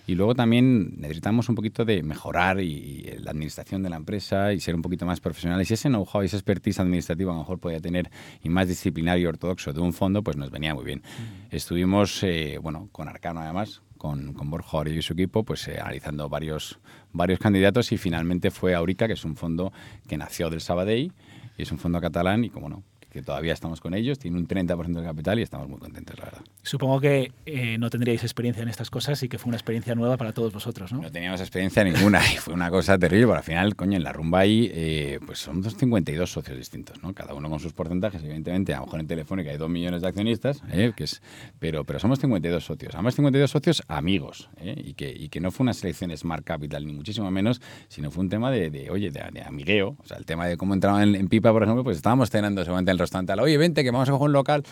Y 0.07 0.15
luego 0.15 0.33
también 0.35 0.93
necesitamos 0.97 1.49
un 1.49 1.55
poquito 1.55 1.83
de 1.83 2.01
mejorar 2.01 2.61
y, 2.61 3.13
la 3.19 3.31
administración 3.31 3.83
de 3.83 3.89
la 3.89 3.97
empresa 3.97 4.53
y 4.53 4.61
ser 4.61 4.73
un 4.73 4.81
poquito 4.81 5.05
más 5.05 5.19
profesionales. 5.19 5.69
Y 5.69 5.73
ese 5.73 5.89
know-how 5.89 6.23
y 6.23 6.27
esa 6.27 6.37
expertise 6.37 6.79
administrativa 6.79 7.31
a 7.33 7.35
lo 7.35 7.41
mejor 7.41 7.59
podía 7.59 7.81
tener 7.81 8.09
y 8.41 8.47
más 8.47 8.69
disciplinario 8.69 9.25
y 9.25 9.27
ortodoxo 9.27 9.73
de 9.73 9.81
un 9.81 9.91
fondo, 9.91 10.23
pues 10.23 10.37
nos 10.37 10.49
venía 10.49 10.73
muy 10.73 10.85
bien. 10.85 10.99
Mm. 10.99 11.55
Estuvimos, 11.55 12.23
eh, 12.23 12.57
bueno, 12.61 12.87
con 12.93 13.09
Arcano 13.09 13.41
además, 13.41 13.81
con, 13.97 14.33
con 14.33 14.49
Borja 14.49 14.87
y 14.87 15.01
su 15.01 15.11
equipo, 15.11 15.43
pues 15.43 15.67
eh, 15.67 15.77
analizando 15.81 16.29
varios, 16.29 16.79
varios 17.11 17.39
candidatos 17.39 17.91
y 17.91 17.97
finalmente 17.97 18.49
fue 18.49 18.75
Aurica, 18.75 19.07
que 19.07 19.13
es 19.13 19.25
un 19.25 19.35
fondo 19.35 19.73
que 20.07 20.17
nació 20.17 20.49
del 20.49 20.61
Sabadell 20.61 21.11
y 21.57 21.61
es 21.61 21.71
un 21.73 21.79
fondo 21.79 21.99
catalán 21.99 22.45
y 22.45 22.49
como 22.49 22.69
no, 22.69 22.83
que 23.17 23.23
todavía 23.23 23.53
estamos 23.53 23.81
con 23.81 23.95
ellos, 23.95 24.19
tiene 24.19 24.37
un 24.37 24.47
30% 24.47 24.93
del 24.93 25.03
capital 25.03 25.39
y 25.39 25.41
estamos 25.41 25.67
muy 25.67 25.79
contentos, 25.79 26.17
la 26.19 26.25
verdad. 26.25 26.41
Supongo 26.61 26.99
que 26.99 27.31
eh, 27.47 27.77
no 27.79 27.89
tendríais 27.89 28.23
experiencia 28.23 28.61
en 28.61 28.69
estas 28.69 28.91
cosas 28.91 29.21
y 29.23 29.29
que 29.29 29.39
fue 29.39 29.49
una 29.49 29.57
experiencia 29.57 29.95
nueva 29.95 30.17
para 30.17 30.33
todos 30.33 30.53
vosotros, 30.53 30.93
¿no? 30.93 31.01
No 31.01 31.11
teníamos 31.11 31.41
experiencia 31.41 31.83
ninguna 31.83 32.21
y 32.33 32.37
fue 32.37 32.53
una 32.53 32.69
cosa 32.69 32.97
terrible, 32.99 33.25
pero 33.25 33.37
al 33.37 33.43
final, 33.43 33.75
coño, 33.75 33.97
en 33.97 34.03
la 34.03 34.13
rumba 34.13 34.39
ahí, 34.39 34.69
eh, 34.71 35.19
pues 35.25 35.39
somos 35.39 35.75
52 35.75 36.31
socios 36.31 36.57
distintos, 36.57 37.01
¿no? 37.01 37.13
Cada 37.13 37.33
uno 37.33 37.49
con 37.49 37.59
sus 37.59 37.73
porcentajes, 37.73 38.21
evidentemente, 38.23 38.73
a 38.73 38.79
lo 38.79 38.85
mejor 38.85 38.99
en 38.99 39.07
Telefónica 39.07 39.49
hay 39.49 39.57
2 39.57 39.69
millones 39.69 40.01
de 40.03 40.07
accionistas, 40.09 40.61
¿eh? 40.71 40.93
que 40.95 41.05
es, 41.05 41.21
pero, 41.57 41.83
pero 41.85 41.99
somos 41.99 42.19
52 42.19 42.63
socios, 42.63 42.93
además 42.93 43.15
52 43.15 43.49
socios 43.49 43.83
amigos, 43.87 44.49
y, 44.61 44.93
que, 44.93 45.09
y 45.09 45.29
que 45.29 45.39
no 45.39 45.49
fue 45.49 45.63
una 45.63 45.73
selección 45.73 46.15
Smart 46.15 46.43
Capital, 46.43 46.85
ni 46.85 46.93
muchísimo 46.93 47.31
menos, 47.31 47.61
sino 47.87 48.11
fue 48.11 48.23
un 48.23 48.29
tema 48.29 48.51
de, 48.51 48.69
de 48.69 48.91
oye, 48.91 49.09
de, 49.09 49.41
amigueo, 49.41 49.95
o 49.99 50.05
sea, 50.05 50.17
el 50.17 50.25
tema 50.25 50.45
de 50.45 50.57
cómo 50.57 50.73
entraban 50.73 51.15
en, 51.15 51.27
Pipa, 51.27 51.51
por 51.51 51.63
ejemplo, 51.63 51.83
pues 51.83 51.97
estábamos 51.97 52.29
cenando 52.29 52.63
seguramente 52.63 52.91
en 52.91 52.95
el 52.95 52.97
restaurante, 53.07 53.41
oye, 53.41 53.57
vente, 53.57 53.83
que 53.83 53.91
vamos 53.91 54.09
a 54.09 54.11
coger 54.11 54.25
un 54.27 54.33
local 54.33 54.63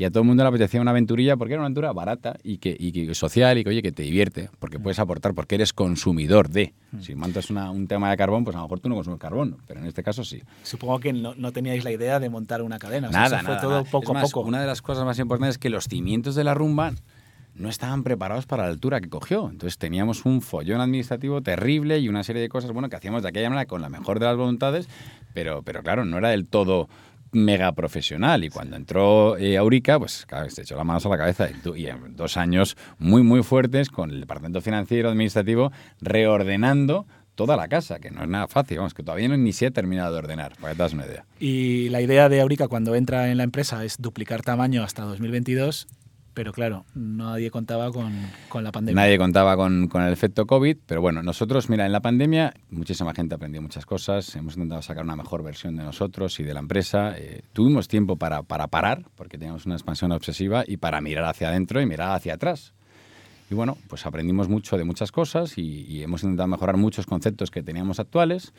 y 0.00 0.04
a 0.04 0.10
todo 0.10 0.22
el 0.22 0.26
mundo 0.26 0.42
le 0.42 0.48
apetecía 0.48 0.80
una 0.80 0.92
aventurilla 0.92 1.36
porque 1.36 1.52
era 1.52 1.60
una 1.60 1.66
aventura 1.66 1.92
barata 1.92 2.38
y 2.42 2.56
que, 2.56 2.74
y 2.78 3.14
social 3.14 3.58
y 3.58 3.64
que, 3.64 3.68
oye, 3.68 3.82
que 3.82 3.92
te 3.92 4.02
divierte, 4.02 4.48
porque 4.58 4.78
puedes 4.78 4.98
aportar, 4.98 5.34
porque 5.34 5.56
eres 5.56 5.74
consumidor 5.74 6.48
de. 6.48 6.72
Hmm. 6.90 7.00
Si 7.02 7.14
montas 7.14 7.50
un 7.50 7.86
tema 7.86 8.10
de 8.10 8.16
carbón, 8.16 8.42
pues 8.42 8.56
a 8.56 8.60
lo 8.60 8.64
mejor 8.64 8.80
tú 8.80 8.88
no 8.88 8.94
consumes 8.94 9.20
carbón, 9.20 9.58
pero 9.66 9.80
en 9.80 9.86
este 9.86 10.02
caso 10.02 10.24
sí. 10.24 10.42
Supongo 10.62 11.00
que 11.00 11.12
no, 11.12 11.52
teníais 11.52 11.84
la 11.84 11.92
idea 11.92 12.18
de 12.18 12.30
montar 12.30 12.62
una 12.62 12.78
cadena. 12.78 13.10
nada, 13.10 13.42
fue 13.42 13.56
todo 13.56 13.84
poco 13.84 14.16
a 14.16 14.22
poco. 14.22 14.40
Una 14.40 14.62
de 14.62 14.66
las 14.66 14.80
cosas 14.80 15.04
más 15.04 15.18
importantes 15.18 15.56
es 15.56 15.58
que 15.58 15.68
los 15.68 15.84
cimientos 15.84 16.34
de 16.34 16.44
la 16.44 16.54
rumba 16.54 16.94
no 17.54 17.68
estaban 17.68 18.02
preparados 18.02 18.46
para 18.46 18.62
la 18.62 18.70
altura 18.70 19.02
que 19.02 19.10
cogió. 19.10 19.50
Entonces 19.50 19.76
teníamos 19.76 20.24
un 20.24 20.40
follón 20.40 20.80
administrativo 20.80 21.42
terrible 21.42 21.98
y 21.98 22.08
una 22.08 22.24
serie 22.24 22.40
de 22.40 22.48
cosas 22.48 22.72
bueno, 22.72 22.88
que 22.88 22.96
hacíamos 22.96 23.22
de 23.22 23.28
aquella 23.28 23.50
manera 23.50 23.66
con 23.66 23.82
la 23.82 23.90
mejor 23.90 24.18
de 24.18 24.24
las 24.24 24.36
voluntades, 24.38 24.88
pero, 25.34 25.62
pero 25.62 25.82
claro, 25.82 26.06
no 26.06 26.16
era 26.16 26.30
del 26.30 26.46
todo 26.46 26.88
mega 27.32 27.72
profesional. 27.72 28.44
Y 28.44 28.50
cuando 28.50 28.76
entró 28.76 29.36
eh, 29.36 29.56
Aurica, 29.56 29.98
pues 29.98 30.26
claro, 30.26 30.48
se 30.50 30.62
echó 30.62 30.76
las 30.76 30.84
manos 30.84 31.04
a 31.06 31.08
la 31.08 31.18
cabeza. 31.18 31.48
Y, 31.76 31.86
en 31.86 32.16
dos 32.16 32.36
años 32.36 32.76
muy, 32.98 33.22
muy 33.22 33.42
fuertes 33.42 33.88
con 33.88 34.10
el 34.10 34.20
departamento 34.20 34.60
financiero, 34.60 35.08
administrativo, 35.08 35.72
reordenando 36.00 37.06
toda 37.34 37.56
la 37.56 37.68
casa, 37.68 38.00
que 38.00 38.10
no 38.10 38.22
es 38.22 38.28
nada 38.28 38.48
fácil, 38.48 38.78
vamos, 38.78 38.92
que 38.92 39.02
todavía 39.02 39.28
no, 39.28 39.36
ni 39.36 39.52
se 39.52 39.66
ha 39.66 39.70
terminado 39.70 40.12
de 40.12 40.18
ordenar, 40.18 40.52
para 40.60 40.72
que 40.72 40.76
te 40.76 40.82
das 40.82 40.92
una 40.92 41.06
idea. 41.06 41.24
Y 41.38 41.88
la 41.88 42.02
idea 42.02 42.28
de 42.28 42.40
Aurica 42.40 42.68
cuando 42.68 42.94
entra 42.94 43.30
en 43.30 43.38
la 43.38 43.44
empresa 43.44 43.82
es 43.82 43.96
duplicar 43.98 44.42
tamaño 44.42 44.82
hasta 44.82 45.04
2022 45.04 45.86
pero 46.34 46.52
claro, 46.52 46.84
nadie 46.94 47.50
contaba 47.50 47.90
con, 47.90 48.12
la 48.62 48.72
pandemia. 48.72 49.02
Nadie 49.02 49.18
contaba 49.18 49.56
con, 49.56 49.90
el 49.92 50.12
efecto 50.12 50.46
COVID, 50.46 50.76
pero 50.86 51.00
bueno, 51.00 51.22
nosotros, 51.22 51.68
mira, 51.68 51.86
en 51.86 51.92
la 51.92 52.00
pandemia 52.00 52.54
muchísima 52.70 53.12
gente 53.14 53.34
aprendió 53.34 53.60
muchas 53.60 53.84
cosas, 53.84 54.34
hemos 54.36 54.54
intentado 54.54 54.82
sacar 54.82 55.04
una 55.04 55.16
mejor 55.16 55.42
versión 55.42 55.76
de 55.76 55.82
nosotros 55.82 56.38
y 56.40 56.44
de 56.44 56.54
la 56.54 56.60
empresa, 56.60 57.14
eh, 57.18 57.42
tuvimos 57.52 57.88
tiempo 57.88 58.16
para, 58.16 58.42
parar, 58.42 59.04
porque 59.16 59.38
teníamos 59.38 59.66
una 59.66 59.74
expansión 59.74 60.12
obsesiva, 60.12 60.64
y 60.66 60.76
para 60.76 61.00
mirar 61.00 61.24
hacia 61.24 61.48
adentro 61.48 61.80
y 61.80 61.86
mirar 61.86 62.12
hacia 62.12 62.34
atrás. 62.34 62.74
Y 63.50 63.54
bueno, 63.54 63.76
pues 63.88 64.06
aprendimos 64.06 64.48
mucho 64.48 64.78
de 64.78 64.84
muchas 64.84 65.10
cosas 65.10 65.58
y, 65.58 65.82
y 65.82 66.02
hemos 66.02 66.22
intentado 66.22 66.46
mejorar 66.46 66.76
muchos 66.76 67.06
conceptos 67.06 67.50
que 67.50 67.62
teníamos 67.64 67.98
actuales. 67.98 68.52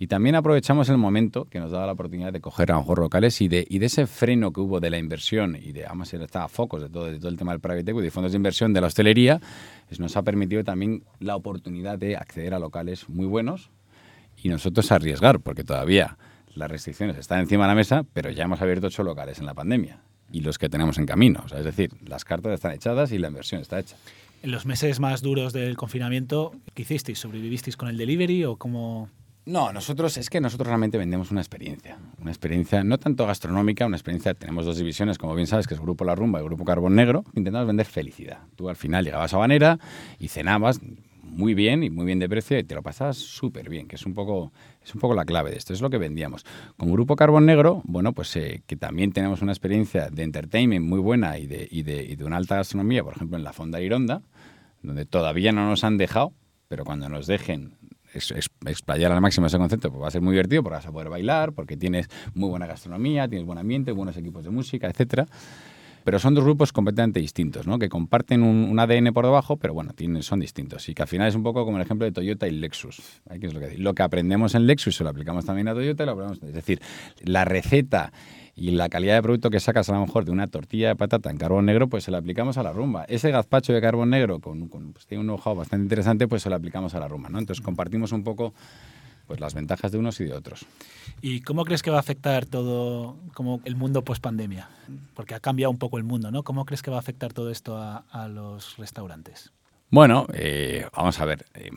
Y 0.00 0.06
también 0.06 0.36
aprovechamos 0.36 0.88
el 0.90 0.96
momento 0.96 1.46
que 1.46 1.58
nos 1.58 1.72
daba 1.72 1.86
la 1.86 1.92
oportunidad 1.92 2.32
de 2.32 2.40
coger 2.40 2.70
a 2.70 2.74
lo 2.74 2.80
mejor 2.80 3.00
locales 3.00 3.40
y 3.40 3.48
de, 3.48 3.66
y 3.68 3.80
de 3.80 3.86
ese 3.86 4.06
freno 4.06 4.52
que 4.52 4.60
hubo 4.60 4.78
de 4.78 4.90
la 4.90 4.98
inversión 4.98 5.56
y 5.60 5.72
de, 5.72 5.86
además 5.86 6.14
estaba 6.14 6.48
focos 6.48 6.82
de 6.82 6.88
todo, 6.88 7.06
de 7.06 7.18
todo 7.18 7.28
el 7.28 7.36
tema 7.36 7.50
del 7.50 7.60
private 7.60 7.90
equity 7.90 8.06
y 8.06 8.10
fondos 8.10 8.30
de 8.30 8.36
inversión 8.36 8.72
de 8.72 8.80
la 8.80 8.86
hostelería, 8.86 9.40
pues 9.88 9.98
nos 9.98 10.16
ha 10.16 10.22
permitido 10.22 10.62
también 10.62 11.02
la 11.18 11.34
oportunidad 11.34 11.98
de 11.98 12.16
acceder 12.16 12.54
a 12.54 12.60
locales 12.60 13.08
muy 13.08 13.26
buenos 13.26 13.70
y 14.40 14.48
nosotros 14.50 14.92
arriesgar, 14.92 15.40
porque 15.40 15.64
todavía 15.64 16.16
las 16.54 16.70
restricciones 16.70 17.16
están 17.16 17.40
encima 17.40 17.64
de 17.64 17.68
la 17.68 17.74
mesa, 17.74 18.04
pero 18.12 18.30
ya 18.30 18.44
hemos 18.44 18.62
abierto 18.62 18.86
ocho 18.86 19.02
locales 19.02 19.40
en 19.40 19.46
la 19.46 19.54
pandemia 19.54 20.00
y 20.30 20.40
los 20.40 20.58
que 20.58 20.68
tenemos 20.68 20.98
en 20.98 21.06
camino. 21.06 21.44
es 21.56 21.64
decir, 21.64 21.90
las 22.06 22.24
cartas 22.24 22.52
están 22.52 22.72
echadas 22.72 23.10
y 23.10 23.18
la 23.18 23.28
inversión 23.28 23.60
está 23.60 23.80
hecha. 23.80 23.96
En 24.42 24.52
los 24.52 24.64
meses 24.64 25.00
más 25.00 25.22
duros 25.22 25.52
del 25.52 25.76
confinamiento, 25.76 26.52
¿qué 26.74 26.82
hicisteis? 26.82 27.18
¿Sobrevivisteis 27.18 27.76
con 27.76 27.88
el 27.88 27.96
delivery 27.96 28.44
o 28.44 28.56
cómo...? 28.56 29.08
No, 29.48 29.72
nosotros 29.72 30.18
es 30.18 30.28
que 30.28 30.42
nosotros 30.42 30.66
realmente 30.66 30.98
vendemos 30.98 31.30
una 31.30 31.40
experiencia, 31.40 31.96
una 32.20 32.30
experiencia 32.30 32.84
no 32.84 32.98
tanto 32.98 33.26
gastronómica, 33.26 33.86
una 33.86 33.96
experiencia, 33.96 34.34
tenemos 34.34 34.66
dos 34.66 34.76
divisiones, 34.76 35.16
como 35.16 35.34
bien 35.34 35.46
sabes, 35.46 35.66
que 35.66 35.72
es 35.72 35.80
Grupo 35.80 36.04
La 36.04 36.14
Rumba 36.14 36.38
y 36.38 36.44
Grupo 36.44 36.66
Carbón 36.66 36.94
Negro, 36.94 37.24
intentamos 37.32 37.66
vender 37.66 37.86
felicidad. 37.86 38.40
Tú 38.56 38.68
al 38.68 38.76
final 38.76 39.06
llegabas 39.06 39.32
a 39.32 39.38
Banera 39.38 39.78
y 40.18 40.28
cenabas 40.28 40.82
muy 41.22 41.54
bien 41.54 41.82
y 41.82 41.88
muy 41.88 42.04
bien 42.04 42.18
de 42.18 42.28
precio 42.28 42.58
y 42.58 42.64
te 42.64 42.74
lo 42.74 42.82
pasabas 42.82 43.16
súper 43.16 43.70
bien, 43.70 43.88
que 43.88 43.96
es 43.96 44.04
un 44.04 44.12
poco 44.12 44.52
es 44.84 44.94
un 44.94 45.00
poco 45.00 45.14
la 45.14 45.24
clave 45.24 45.50
de 45.50 45.56
esto, 45.56 45.72
es 45.72 45.80
lo 45.80 45.88
que 45.88 45.96
vendíamos. 45.96 46.44
Con 46.76 46.92
Grupo 46.92 47.16
Carbón 47.16 47.46
Negro, 47.46 47.80
bueno, 47.84 48.12
pues 48.12 48.36
eh, 48.36 48.60
que 48.66 48.76
también 48.76 49.12
tenemos 49.12 49.40
una 49.40 49.52
experiencia 49.52 50.10
de 50.10 50.24
entertainment 50.24 50.84
muy 50.84 51.00
buena 51.00 51.38
y 51.38 51.46
de, 51.46 51.66
y 51.70 51.84
de, 51.84 52.04
y 52.04 52.16
de 52.16 52.24
una 52.26 52.36
alta 52.36 52.56
gastronomía, 52.56 53.02
por 53.02 53.16
ejemplo 53.16 53.38
en 53.38 53.44
la 53.44 53.54
Fonda 53.54 53.80
Ironda, 53.80 54.20
donde 54.82 55.06
todavía 55.06 55.52
no 55.52 55.66
nos 55.66 55.84
han 55.84 55.96
dejado, 55.96 56.34
pero 56.68 56.84
cuando 56.84 57.08
nos 57.08 57.26
dejen 57.26 57.77
explayar 58.18 59.12
al 59.12 59.20
máximo 59.20 59.46
ese 59.46 59.58
concepto, 59.58 59.90
pues 59.90 60.02
va 60.02 60.08
a 60.08 60.10
ser 60.10 60.20
muy 60.20 60.32
divertido 60.32 60.62
porque 60.62 60.76
vas 60.76 60.86
a 60.86 60.92
poder 60.92 61.08
bailar, 61.08 61.52
porque 61.52 61.76
tienes 61.76 62.08
muy 62.34 62.48
buena 62.50 62.66
gastronomía, 62.66 63.28
tienes 63.28 63.46
buen 63.46 63.58
ambiente, 63.58 63.92
buenos 63.92 64.16
equipos 64.16 64.44
de 64.44 64.50
música, 64.50 64.88
etcétera. 64.88 65.26
Pero 66.04 66.18
son 66.18 66.34
dos 66.34 66.44
grupos 66.44 66.72
completamente 66.72 67.20
distintos, 67.20 67.66
¿no? 67.66 67.78
que 67.78 67.90
comparten 67.90 68.42
un, 68.42 68.78
ADN 68.78 69.12
por 69.12 69.26
debajo, 69.26 69.58
pero 69.58 69.74
bueno, 69.74 69.92
tienen, 69.92 70.22
son 70.22 70.40
distintos. 70.40 70.88
Y 70.88 70.94
que 70.94 71.02
al 71.02 71.08
final 71.08 71.28
es 71.28 71.34
un 71.34 71.42
poco 71.42 71.66
como 71.66 71.76
el 71.76 71.82
ejemplo 71.82 72.06
de 72.06 72.12
Toyota 72.12 72.48
y 72.48 72.52
Lexus. 72.52 73.20
es 73.30 73.78
lo, 73.78 73.94
que, 73.94 74.02
aprendemos 74.02 74.54
en 74.54 74.66
Lexus 74.66 74.96
se 74.96 75.04
lo 75.04 75.10
aplicamos 75.10 75.44
también 75.44 75.68
a 75.68 75.74
Toyota. 75.74 76.06
lo 76.06 76.32
es 76.32 76.40
decir, 76.40 76.80
la 77.24 77.44
receta 77.44 78.12
y 78.58 78.72
la 78.72 78.88
calidad 78.88 79.14
de 79.14 79.22
producto 79.22 79.50
que 79.50 79.60
sacas 79.60 79.88
a 79.88 79.92
lo 79.92 80.00
mejor 80.00 80.24
de 80.24 80.32
una 80.32 80.48
tortilla 80.48 80.88
de 80.88 80.96
patata 80.96 81.30
en 81.30 81.38
carbón 81.38 81.66
negro, 81.66 81.88
pues 81.88 82.04
se 82.04 82.10
la 82.10 82.18
aplicamos 82.18 82.58
a 82.58 82.62
la 82.62 82.72
rumba. 82.72 83.04
Ese 83.04 83.30
gazpacho 83.30 83.72
de 83.72 83.80
carbón 83.80 84.10
negro 84.10 84.40
con, 84.40 84.68
pues 84.68 85.06
tiene 85.06 85.20
un 85.20 85.26
know 85.26 85.54
bastante 85.54 85.84
interesante, 85.84 86.26
pues 86.26 86.42
se 86.42 86.50
lo 86.50 86.56
aplicamos 86.56 86.94
a 86.94 87.00
la 87.00 87.06
rumba, 87.06 87.28
¿no? 87.28 87.38
Entonces 87.38 87.64
compartimos 87.64 88.12
un 88.12 88.24
poco 88.24 88.52
pues 89.28 89.40
las 89.40 89.54
ventajas 89.54 89.92
de 89.92 89.98
unos 89.98 90.20
y 90.20 90.24
de 90.24 90.32
otros. 90.32 90.66
¿Y 91.20 91.42
cómo 91.42 91.64
crees 91.64 91.82
que 91.82 91.90
va 91.90 91.98
a 91.98 92.00
afectar 92.00 92.46
todo 92.46 93.16
como 93.34 93.60
el 93.64 93.76
mundo 93.76 94.02
post 94.02 94.22
pandemia? 94.22 94.68
Porque 95.14 95.34
ha 95.34 95.40
cambiado 95.40 95.70
un 95.70 95.78
poco 95.78 95.98
el 95.98 96.04
mundo, 96.04 96.30
¿no? 96.30 96.42
¿Cómo 96.42 96.64
crees 96.64 96.82
que 96.82 96.90
va 96.90 96.96
a 96.96 97.00
afectar 97.00 97.32
todo 97.32 97.50
esto 97.50 97.76
a, 97.76 98.04
a 98.10 98.26
los 98.26 98.76
restaurantes? 98.78 99.52
Bueno, 99.90 100.26
eh, 100.32 100.86
vamos 100.94 101.18
a 101.20 101.24
ver, 101.24 101.46
eh, 101.54 101.70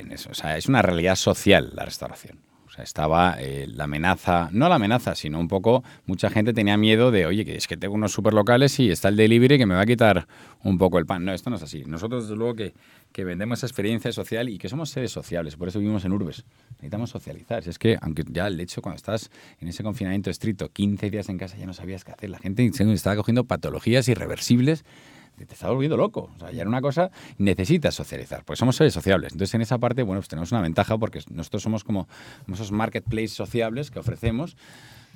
en 0.00 0.12
eso, 0.12 0.30
o 0.30 0.34
sea, 0.34 0.56
es 0.56 0.68
una 0.68 0.82
realidad 0.82 1.16
social 1.16 1.70
la 1.74 1.84
restauración. 1.84 2.38
Estaba 2.82 3.36
eh, 3.38 3.66
la 3.68 3.84
amenaza, 3.84 4.48
no 4.52 4.68
la 4.68 4.76
amenaza, 4.76 5.14
sino 5.14 5.38
un 5.38 5.48
poco, 5.48 5.82
mucha 6.06 6.30
gente 6.30 6.52
tenía 6.52 6.76
miedo 6.76 7.10
de, 7.10 7.26
oye, 7.26 7.44
que 7.44 7.56
es 7.56 7.66
que 7.66 7.76
tengo 7.76 7.94
unos 7.94 8.12
superlocales 8.12 8.78
y 8.80 8.90
está 8.90 9.08
el 9.08 9.16
delivery 9.16 9.58
que 9.58 9.66
me 9.66 9.74
va 9.74 9.82
a 9.82 9.86
quitar 9.86 10.26
un 10.64 10.78
poco 10.78 10.98
el 10.98 11.06
pan. 11.06 11.24
No, 11.24 11.32
esto 11.32 11.50
no 11.50 11.56
es 11.56 11.62
así. 11.62 11.84
Nosotros, 11.86 12.24
desde 12.24 12.36
luego, 12.36 12.54
que, 12.54 12.74
que 13.12 13.24
vendemos 13.24 13.58
esa 13.58 13.66
experiencia 13.66 14.12
social 14.12 14.48
y 14.48 14.58
que 14.58 14.68
somos 14.68 14.90
seres 14.90 15.12
sociables, 15.12 15.56
por 15.56 15.68
eso 15.68 15.78
vivimos 15.78 16.04
en 16.04 16.12
urbes. 16.12 16.44
Necesitamos 16.70 17.10
socializar. 17.10 17.62
Si 17.62 17.70
es 17.70 17.78
que, 17.78 17.98
aunque 18.00 18.24
ya 18.28 18.46
el 18.46 18.58
hecho, 18.60 18.82
cuando 18.82 18.96
estás 18.96 19.30
en 19.60 19.68
ese 19.68 19.82
confinamiento 19.82 20.30
estricto, 20.30 20.70
15 20.70 21.10
días 21.10 21.28
en 21.28 21.38
casa, 21.38 21.56
ya 21.56 21.66
no 21.66 21.74
sabías 21.74 22.04
qué 22.04 22.12
hacer. 22.12 22.30
La 22.30 22.38
gente 22.38 22.64
estaba 22.66 23.16
cogiendo 23.16 23.44
patologías 23.44 24.08
irreversibles 24.08 24.84
te 25.46 25.54
estás 25.54 25.70
volviendo 25.70 25.96
loco. 25.96 26.30
O 26.36 26.38
sea, 26.38 26.50
ya 26.50 26.62
era 26.62 26.68
una 26.68 26.80
cosa, 26.80 27.10
necesitas 27.38 27.94
socializar, 27.94 28.44
porque 28.44 28.58
somos 28.58 28.76
seres 28.76 28.92
sociables. 28.94 29.32
Entonces, 29.32 29.54
en 29.54 29.62
esa 29.62 29.78
parte, 29.78 30.02
bueno, 30.02 30.20
pues 30.20 30.28
tenemos 30.28 30.52
una 30.52 30.62
ventaja 30.62 30.96
porque 30.98 31.20
nosotros 31.30 31.62
somos 31.62 31.84
como 31.84 32.08
esos 32.52 32.72
marketplaces 32.72 33.32
sociables 33.32 33.90
que 33.90 33.98
ofrecemos 33.98 34.56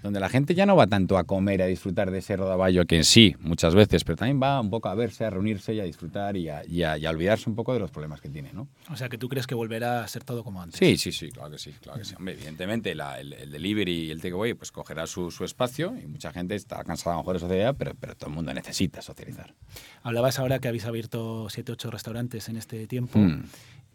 donde 0.03 0.21
la 0.21 0.29
gente 0.29 0.55
ya 0.55 0.67
no 0.67 0.77
va 0.77 0.87
tanto 0.87 1.17
a 1.17 1.25
comer, 1.25 1.63
a 1.63 1.67
disfrutar 1.67 2.11
de 2.11 2.19
ese 2.19 2.37
rodaballo, 2.37 2.87
que 2.87 2.97
en 2.97 3.05
sí, 3.05 3.37
muchas 3.41 3.75
veces, 3.75 4.05
pero 4.05 4.17
también 4.17 4.41
va 4.43 4.61
un 4.61 4.71
poco 4.71 4.89
a 4.89 4.95
verse, 4.95 5.25
a 5.25 5.31
reunirse 5.31 5.75
y 5.75 5.81
a 5.81 5.85
disfrutar 5.85 6.37
y 6.37 6.49
a, 6.49 6.65
y 6.67 6.83
a, 6.83 7.11
olvidarse 7.11 7.49
un 7.49 7.57
poco 7.57 7.73
de 7.73 7.81
los 7.81 7.91
problemas 7.91 8.21
que 8.21 8.29
tiene, 8.29 8.53
¿no? 8.53 8.69
O 8.91 8.97
sea, 8.97 9.09
que 9.09 9.19
tú 9.19 9.29
crees 9.29 9.47
que 9.47 9.55
volverá 9.55 10.03
a 10.03 10.09
ser 10.09 10.25
todo 10.25 10.43
como 10.43 10.61
antes. 10.61 10.79
Sí, 10.79 10.97
sí, 10.97 11.13
sí, 11.13 11.31
claro 11.31 11.51
que 11.51 11.59
sí, 11.59 11.73
claro 11.81 11.99
que 11.99 12.05
sí. 12.05 12.15
Hombre, 12.17 12.35
evidentemente 12.35 12.93
el, 12.93 13.01
el, 13.01 13.51
delivery 13.51 14.07
y 14.07 14.11
el 14.11 14.21
takeaway 14.21 14.55
pues 14.55 14.73
cogerá 14.73 15.07
su, 15.07 15.31
su, 15.31 15.45
espacio 15.45 15.95
y 16.03 16.07
mucha 16.07 16.33
gente 16.33 16.55
está 16.55 16.83
cansada 16.85 17.15
a 17.15 17.19
lo 17.19 17.23
mejor 17.23 17.35
de 17.35 17.41
sociedad, 17.41 17.75
pero, 17.79 17.95
pero 17.99 18.17
todo 18.17 18.31
el 18.31 18.37
mundo 18.37 18.53
necesita 18.53 19.03
socializar. 19.03 19.55
Hablabas 20.03 20.39
ahora 20.39 20.59
que 20.59 20.69
habéis 20.69 20.85
abierto 20.85 21.49
7, 21.49 21.73
8 21.73 21.91
restaurantes 21.91 22.49
en 22.49 22.57
este 22.57 22.87
tiempo. 22.87 23.19
Mm 23.19 23.43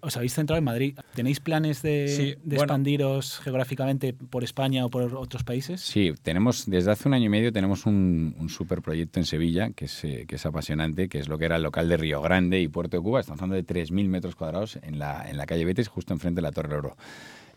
os 0.02 0.16
habéis 0.18 0.34
centrado 0.34 0.58
en 0.58 0.64
Madrid. 0.64 0.98
¿Tenéis 1.16 1.40
planes 1.40 1.82
de, 1.82 2.38
expandiros 2.50 3.40
geográficamente 3.40 4.14
por 4.14 4.44
España 4.44 4.86
o 4.86 4.90
por 4.90 5.16
otros 5.16 5.44
países? 5.44 5.82
Sí, 5.82 6.14
tenemos 6.22 6.66
desde 6.68 6.92
hace 6.92 7.08
un 7.08 7.14
año 7.14 7.26
y 7.26 7.30
medio 7.30 7.52
tenemos 7.52 7.86
un, 7.86 8.36
un 8.40 8.50
super 8.50 8.82
proyecto 8.82 9.20
en 9.20 9.26
Sevilla 9.26 9.72
que 9.72 9.86
es, 9.86 10.04
eh, 10.04 10.26
que 10.28 10.36
es 10.36 10.46
apasionante, 10.46 11.10
que 11.10 11.20
es 11.20 11.28
lo 11.28 11.38
que 11.38 11.46
era 11.46 11.56
el 11.58 11.64
local 11.64 11.90
de 11.90 11.98
Río 11.98 12.22
Grande 12.22 12.60
y 12.62 12.68
Puerto 12.68 12.98
de 12.98 13.04
Cuba. 13.04 13.20
Estamos 13.20 13.42
hablando 13.42 13.56
de 13.56 13.66
3.000 13.66 14.08
metros 14.08 14.36
cuadrados 14.36 14.78
en 14.82 15.00
la, 15.00 15.30
en 15.30 15.38
la 15.38 15.46
calle 15.46 15.66
Betis, 15.66 15.88
justo 15.88 16.14
enfrente 16.14 16.38
de 16.38 16.44
la 16.44 16.52
Torre 16.52 16.76
Oro. 16.76 16.96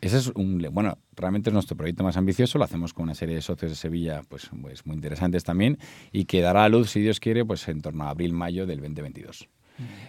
Ese 0.00 0.16
es 0.16 0.28
un, 0.28 0.66
bueno, 0.72 0.96
realmente 1.14 1.50
es 1.50 1.54
nuestro 1.54 1.76
proyecto 1.76 2.02
más 2.02 2.16
ambicioso, 2.16 2.56
lo 2.56 2.64
hacemos 2.64 2.94
con 2.94 3.02
una 3.04 3.14
serie 3.14 3.34
de 3.34 3.42
socios 3.42 3.70
de 3.70 3.76
Sevilla 3.76 4.22
pues, 4.28 4.48
pues 4.62 4.86
muy 4.86 4.96
interesantes 4.96 5.44
también 5.44 5.78
y 6.10 6.24
que 6.24 6.40
dará 6.40 6.64
a 6.64 6.68
luz, 6.70 6.90
si 6.90 7.00
Dios 7.00 7.20
quiere, 7.20 7.44
pues 7.44 7.68
en 7.68 7.82
torno 7.82 8.04
a 8.04 8.10
abril-mayo 8.10 8.66
del 8.66 8.80
2022. 8.80 9.48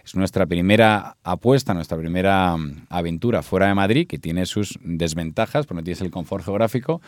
Es 0.04 0.16
nuestra 0.16 0.46
primera 0.46 1.18
apuesta, 1.24 1.74
nuestra 1.74 1.98
primera 1.98 2.58
mm, 2.58 2.88
aventura 2.90 3.44
fuera 3.44 3.68
de 3.68 3.76
Madrid, 3.76 4.08
que 4.08 4.18
tiene 4.18 4.46
sus 4.46 4.80
desventajas, 4.84 5.66
porque 5.66 5.82
no 5.82 5.84
tienes 5.84 6.02
el 6.02 6.12
confort 6.12 6.46
geográfico, 6.46 7.02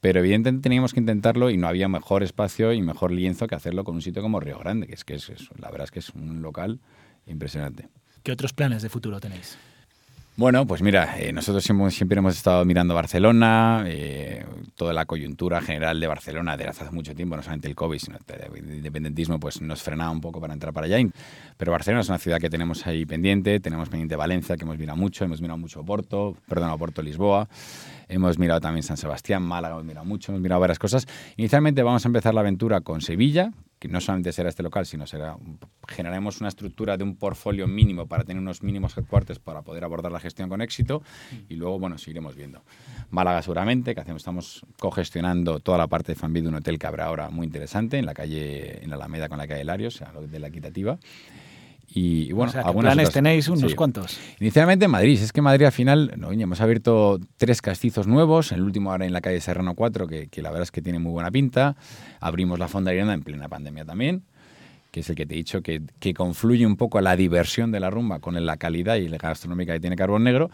pero 0.00 0.20
evidentemente 0.20 0.62
teníamos 0.62 0.92
que 0.92 1.00
intentarlo 1.00 1.50
y 1.50 1.56
no 1.56 1.66
había 1.66 1.88
mejor 1.88 2.22
espacio 2.22 2.72
y 2.72 2.82
mejor 2.82 3.10
lienzo 3.10 3.46
que 3.46 3.54
hacerlo 3.54 3.84
con 3.84 3.94
un 3.94 4.02
sitio 4.02 4.22
como 4.22 4.40
Río 4.40 4.58
Grande, 4.58 4.86
que 4.86 4.94
es 4.94 5.04
que 5.04 5.14
es, 5.14 5.30
la 5.58 5.70
verdad 5.70 5.84
es 5.84 5.90
que 5.90 6.00
es 6.00 6.10
un 6.10 6.42
local 6.42 6.80
impresionante. 7.26 7.88
¿Qué 8.22 8.32
otros 8.32 8.52
planes 8.52 8.82
de 8.82 8.88
futuro 8.88 9.20
tenéis? 9.20 9.56
Bueno, 10.36 10.66
pues 10.66 10.82
mira, 10.82 11.16
eh, 11.16 11.32
nosotros 11.32 11.62
siempre, 11.62 12.18
hemos 12.18 12.34
estado 12.34 12.64
mirando 12.64 12.92
Barcelona, 12.92 13.84
eh, 13.86 14.44
toda 14.74 14.92
la 14.92 15.04
coyuntura 15.04 15.60
general 15.60 16.00
de 16.00 16.08
Barcelona 16.08 16.56
desde 16.56 16.70
hace 16.70 16.90
mucho 16.90 17.14
tiempo, 17.14 17.36
no 17.36 17.42
solamente 17.42 17.68
el 17.68 17.76
COVID, 17.76 17.98
sino 18.00 18.18
el 18.52 18.74
independentismo, 18.74 19.38
pues 19.38 19.62
nos 19.62 19.80
frenaba 19.80 20.10
un 20.10 20.20
poco 20.20 20.40
para 20.40 20.52
entrar 20.52 20.72
para 20.72 20.86
allá. 20.86 20.98
Pero 21.56 21.70
Barcelona 21.70 22.00
es 22.00 22.08
una 22.08 22.18
ciudad 22.18 22.40
que 22.40 22.50
tenemos 22.50 22.84
ahí 22.84 23.06
pendiente, 23.06 23.60
tenemos 23.60 23.88
pendiente 23.88 24.16
Valencia, 24.16 24.56
que 24.56 24.64
hemos 24.64 24.76
mirado 24.76 24.96
mucho, 24.96 25.24
hemos 25.24 25.40
mirado 25.40 25.56
mucho 25.56 25.84
Porto, 25.84 26.36
perdón, 26.48 26.76
Porto, 26.78 27.00
Lisboa, 27.00 27.48
hemos 28.08 28.36
mirado 28.36 28.60
también 28.60 28.82
San 28.82 28.96
Sebastián, 28.96 29.44
Málaga, 29.44 29.74
hemos 29.74 29.84
mirado 29.84 30.04
mucho, 30.04 30.32
hemos 30.32 30.42
mirado 30.42 30.60
varias 30.60 30.80
cosas. 30.80 31.06
Inicialmente 31.36 31.80
vamos 31.84 32.04
a 32.04 32.08
empezar 32.08 32.34
la 32.34 32.40
aventura 32.40 32.80
con 32.80 33.02
Sevilla, 33.02 33.52
que 33.84 33.92
no 33.92 34.00
solamente 34.00 34.32
será 34.32 34.48
este 34.48 34.62
local, 34.62 34.86
sino 34.86 35.06
será 35.06 35.36
generaremos 35.86 36.40
una 36.40 36.48
estructura 36.48 36.96
de 36.96 37.04
un 37.04 37.16
portfolio 37.16 37.66
mínimo 37.66 38.06
para 38.06 38.24
tener 38.24 38.40
unos 38.40 38.62
mínimos 38.62 38.96
headquarters 38.96 39.38
para 39.38 39.60
poder 39.60 39.84
abordar 39.84 40.10
la 40.10 40.20
gestión 40.20 40.48
con 40.48 40.62
éxito 40.62 41.02
y 41.50 41.56
luego, 41.56 41.78
bueno, 41.78 41.98
seguiremos 41.98 42.34
viendo. 42.34 42.62
Málaga 43.10 43.42
seguramente, 43.42 43.94
que 43.94 44.00
hacemos, 44.00 44.22
estamos 44.22 44.62
cogestionando 44.78 45.60
toda 45.60 45.76
la 45.76 45.86
parte 45.86 46.12
de 46.12 46.16
Fanbid 46.16 46.44
de 46.44 46.48
un 46.48 46.54
hotel 46.54 46.78
que 46.78 46.86
habrá 46.86 47.04
ahora 47.04 47.28
muy 47.28 47.44
interesante 47.44 47.98
en 47.98 48.06
la 48.06 48.14
calle, 48.14 48.82
en 48.82 48.88
la 48.88 48.96
Alameda 48.96 49.28
con 49.28 49.36
la 49.36 49.46
calle 49.46 49.64
Larios, 49.64 49.96
o 49.96 49.98
sea, 49.98 50.12
de 50.18 50.38
la 50.38 50.48
equitativa. 50.48 50.98
Y, 51.86 52.32
bueno, 52.32 52.52
algunas 52.64 52.94
planes 52.94 53.12
tenéis 53.12 53.48
unos 53.48 53.74
cuantos. 53.74 54.18
Inicialmente 54.40 54.86
en 54.86 54.90
Madrid, 54.90 55.20
es 55.20 55.32
que 55.32 55.42
Madrid 55.42 55.66
al 55.66 55.72
final 55.72 56.12
no, 56.16 56.32
hemos 56.32 56.60
abierto 56.60 57.20
tres 57.36 57.62
castizos 57.62 58.06
nuevos, 58.06 58.52
el 58.52 58.62
último 58.62 58.90
ahora 58.90 59.06
en 59.06 59.12
la 59.12 59.20
calle 59.20 59.40
Serrano 59.40 59.74
4, 59.74 60.06
que, 60.06 60.28
que 60.28 60.42
la 60.42 60.50
verdad 60.50 60.64
es 60.64 60.70
que 60.70 60.82
tiene 60.82 60.98
muy 60.98 61.12
buena 61.12 61.30
pinta. 61.30 61.76
Abrimos 62.20 62.58
la 62.58 62.68
Fonda 62.68 62.92
Iranda 62.92 63.14
en 63.14 63.22
plena 63.22 63.48
pandemia 63.48 63.84
también, 63.84 64.24
que 64.90 65.00
es 65.00 65.10
el 65.10 65.16
que 65.16 65.26
te 65.26 65.34
he 65.34 65.36
dicho 65.36 65.62
que, 65.62 65.82
que 66.00 66.14
confluye 66.14 66.66
un 66.66 66.76
poco 66.76 66.98
a 66.98 67.02
la 67.02 67.16
diversión 67.16 67.70
de 67.70 67.80
la 67.80 67.90
rumba 67.90 68.18
con 68.18 68.44
la 68.44 68.56
calidad 68.56 68.96
y 68.96 69.08
la 69.08 69.18
gastronómica 69.18 69.72
que 69.72 69.80
tiene 69.80 69.96
Carbón 69.96 70.24
Negro. 70.24 70.50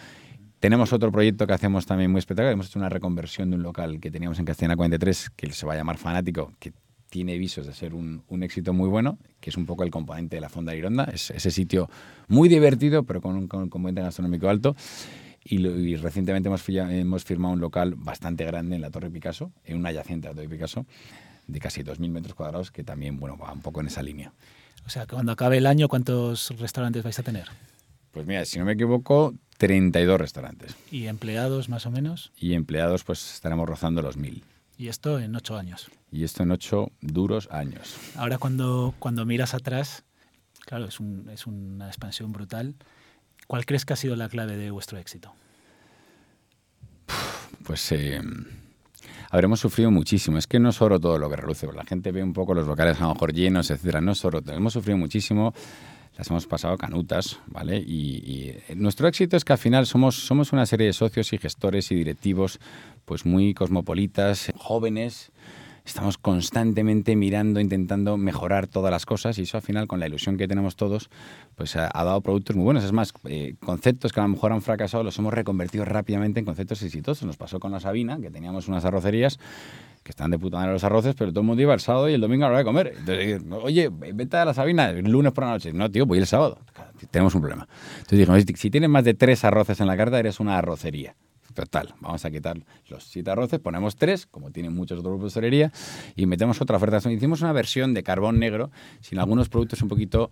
Tenemos 0.58 0.92
otro 0.92 1.10
proyecto 1.10 1.46
que 1.46 1.54
hacemos 1.54 1.86
también 1.86 2.10
muy 2.10 2.18
espectacular. 2.18 2.52
Hemos 2.52 2.66
hecho 2.66 2.78
una 2.78 2.90
reconversión 2.90 3.48
de 3.48 3.56
un 3.56 3.62
local 3.62 3.98
que 3.98 4.10
teníamos 4.10 4.38
en 4.38 4.44
Castellana 4.44 4.76
43, 4.76 5.30
que 5.30 5.50
se 5.52 5.64
va 5.64 5.72
a 5.72 5.76
llamar 5.76 5.96
Fanático, 5.96 6.52
que 6.58 6.74
tiene 7.10 7.36
visos 7.36 7.66
de 7.66 7.74
ser 7.74 7.92
un, 7.92 8.22
un, 8.28 8.42
éxito 8.42 8.72
muy 8.72 8.88
bueno, 8.88 9.18
que 9.40 9.50
es 9.50 9.56
un 9.56 9.66
poco 9.66 9.82
el 9.82 9.90
componente 9.90 10.36
de 10.36 10.40
la 10.40 10.48
Fonda 10.48 10.74
Ironda. 10.74 11.04
Es 11.12 11.30
ese 11.30 11.50
sitio 11.50 11.90
muy 12.28 12.48
divertido, 12.48 13.02
pero 13.02 13.20
con 13.20 13.36
un, 13.36 13.48
con 13.48 13.62
un 13.64 13.68
componente 13.68 14.00
gastronómico 14.00 14.48
alto. 14.48 14.76
Y, 15.44 15.66
y, 15.66 15.96
recientemente 15.96 16.48
hemos, 16.48 16.66
hemos 16.68 17.24
firmado 17.24 17.54
un 17.54 17.60
local 17.60 17.94
bastante 17.96 18.44
grande 18.44 18.76
en 18.76 18.82
la 18.82 18.90
Torre 18.90 19.10
Picasso, 19.10 19.52
en 19.64 19.76
una 19.76 19.88
adyacente 19.88 20.28
a 20.28 20.30
la 20.30 20.36
Torre 20.36 20.48
Picasso, 20.48 20.86
de 21.46 21.58
casi 21.58 21.82
2.000 21.82 22.10
metros 22.10 22.34
cuadrados, 22.34 22.70
que 22.70 22.84
también 22.84 23.18
bueno, 23.18 23.36
va 23.36 23.52
un 23.52 23.60
poco 23.60 23.80
en 23.80 23.88
esa 23.88 24.02
línea. 24.02 24.32
O 24.86 24.90
sea, 24.90 25.06
cuando 25.06 25.32
acabe 25.32 25.58
el 25.58 25.66
año, 25.66 25.88
¿cuántos 25.88 26.50
restaurantes 26.58 27.02
vais 27.02 27.18
a 27.18 27.22
tener? 27.22 27.48
Pues 28.12 28.26
mira, 28.26 28.44
si 28.44 28.58
no 28.58 28.64
me 28.64 28.72
equivoco, 28.72 29.34
32 29.58 30.20
restaurantes. 30.20 30.76
¿Y 30.90 31.06
empleados 31.06 31.68
más 31.68 31.86
o 31.86 31.90
menos? 31.90 32.32
Y 32.38 32.54
empleados, 32.54 33.04
pues 33.04 33.34
estaremos 33.34 33.68
rozando 33.68 34.02
los 34.02 34.18
1.000. 34.18 34.42
Y 34.78 34.88
esto 34.88 35.18
en 35.18 35.34
ocho 35.36 35.56
años. 35.56 35.90
Y 36.12 36.24
esto 36.24 36.42
en 36.42 36.50
ocho 36.50 36.90
duros 37.00 37.48
años. 37.50 37.96
Ahora 38.16 38.38
cuando, 38.38 38.94
cuando 38.98 39.24
miras 39.24 39.54
atrás, 39.54 40.04
claro, 40.66 40.86
es, 40.86 41.00
un, 41.00 41.28
es 41.30 41.46
una 41.46 41.86
expansión 41.86 42.32
brutal. 42.32 42.74
¿Cuál 43.46 43.66
crees 43.66 43.84
que 43.84 43.92
ha 43.92 43.96
sido 43.96 44.16
la 44.16 44.28
clave 44.28 44.56
de 44.56 44.70
vuestro 44.70 44.98
éxito? 44.98 45.32
Pues 47.64 47.92
eh, 47.92 48.20
habremos 49.30 49.60
sufrido 49.60 49.90
muchísimo. 49.90 50.38
Es 50.38 50.46
que 50.46 50.58
no 50.58 50.70
es 50.70 50.76
solo 50.76 50.98
todo 50.98 51.18
lo 51.18 51.28
que 51.30 51.36
reluce. 51.36 51.66
La 51.72 51.84
gente 51.84 52.12
ve 52.12 52.22
un 52.22 52.32
poco 52.32 52.54
los 52.54 52.66
locales 52.66 52.98
a 53.00 53.04
lo 53.04 53.14
mejor 53.14 53.32
llenos, 53.32 53.70
etcétera. 53.70 54.00
No 54.00 54.12
es 54.12 54.18
solo 54.18 54.42
Hemos 54.46 54.72
sufrido 54.72 54.98
muchísimo 54.98 55.54
las 56.20 56.28
hemos 56.28 56.46
pasado 56.46 56.76
canutas, 56.76 57.38
¿vale? 57.46 57.78
Y, 57.78 58.60
y, 58.68 58.74
nuestro 58.74 59.08
éxito 59.08 59.38
es 59.38 59.44
que 59.44 59.54
al 59.54 59.58
final 59.58 59.86
somos, 59.86 60.16
somos 60.16 60.52
una 60.52 60.66
serie 60.66 60.86
de 60.86 60.92
socios 60.92 61.32
y 61.32 61.38
gestores 61.38 61.90
y 61.92 61.94
directivos 61.94 62.58
pues 63.06 63.24
muy 63.24 63.54
cosmopolitas, 63.54 64.52
jóvenes, 64.56 65.32
estamos 65.84 66.18
constantemente 66.18 67.16
mirando, 67.16 67.60
intentando 67.60 68.16
mejorar 68.16 68.66
todas 68.66 68.90
las 68.90 69.06
cosas 69.06 69.38
y 69.38 69.42
eso 69.42 69.56
al 69.56 69.62
final 69.62 69.86
con 69.86 70.00
la 70.00 70.06
ilusión 70.06 70.36
que 70.36 70.48
tenemos 70.48 70.76
todos, 70.76 71.10
pues 71.56 71.76
ha, 71.76 71.90
dado 71.92 72.20
productos 72.20 72.56
muy 72.56 72.64
buenos. 72.64 72.84
Es 72.84 72.92
más, 72.92 73.12
eh, 73.24 73.54
conceptos 73.60 74.12
que 74.12 74.20
a 74.20 74.22
lo 74.24 74.30
mejor 74.30 74.52
han 74.52 74.62
fracasado 74.62 75.04
los 75.04 75.18
hemos 75.18 75.34
reconvertido 75.34 75.84
rápidamente 75.84 76.40
en 76.40 76.46
conceptos 76.46 76.82
exitosos. 76.82 77.24
Nos 77.24 77.36
pasó 77.36 77.60
con 77.60 77.72
la 77.72 77.80
Sabina, 77.80 78.18
que 78.20 78.30
teníamos 78.30 78.68
unas 78.68 78.84
arrocerías 78.84 79.38
que 80.02 80.10
están 80.10 80.30
de 80.30 80.38
puta 80.38 80.56
madre 80.56 80.72
los 80.72 80.84
arroces, 80.84 81.14
pero 81.14 81.30
todo 81.30 81.40
el 81.40 81.46
mundo 81.46 81.62
iba 81.62 81.74
el 81.74 81.80
sábado 81.80 82.08
y 82.08 82.14
el 82.14 82.20
domingo 82.20 82.44
a 82.44 82.48
la 82.48 82.52
hora 82.52 82.58
de 82.58 82.64
comer. 82.64 82.94
Entonces, 82.98 83.42
oye, 83.62 83.90
vete 83.90 84.36
a 84.36 84.44
la 84.44 84.54
Sabina 84.54 84.90
el 84.90 85.10
lunes 85.10 85.32
por 85.32 85.44
la 85.44 85.50
noche. 85.50 85.72
No, 85.72 85.90
tío, 85.90 86.06
voy 86.06 86.18
el 86.18 86.26
sábado. 86.26 86.58
Tenemos 87.10 87.34
un 87.34 87.42
problema. 87.42 87.68
Entonces 87.98 88.18
dijimos, 88.18 88.44
si 88.58 88.70
tienes 88.70 88.88
más 88.88 89.04
de 89.04 89.14
tres 89.14 89.44
arroces 89.44 89.80
en 89.80 89.86
la 89.86 89.96
carta, 89.96 90.18
eres 90.18 90.40
una 90.40 90.56
arrocería. 90.58 91.14
Total, 91.54 91.94
vamos 92.00 92.24
a 92.24 92.30
quitar 92.30 92.64
los 92.88 93.04
siete 93.04 93.30
arroces, 93.30 93.58
ponemos 93.58 93.96
tres, 93.96 94.26
como 94.26 94.50
tienen 94.50 94.74
muchos 94.74 94.98
otros 94.98 95.14
grupos 95.14 95.34
de 95.34 95.70
y 96.16 96.26
metemos 96.26 96.60
otra 96.60 96.76
oferta. 96.76 96.98
Hicimos 97.10 97.40
una 97.40 97.52
versión 97.52 97.92
de 97.94 98.02
carbón 98.02 98.38
negro 98.38 98.70
sin 99.00 99.18
algunos 99.18 99.48
productos 99.48 99.82
un 99.82 99.88
poquito 99.88 100.30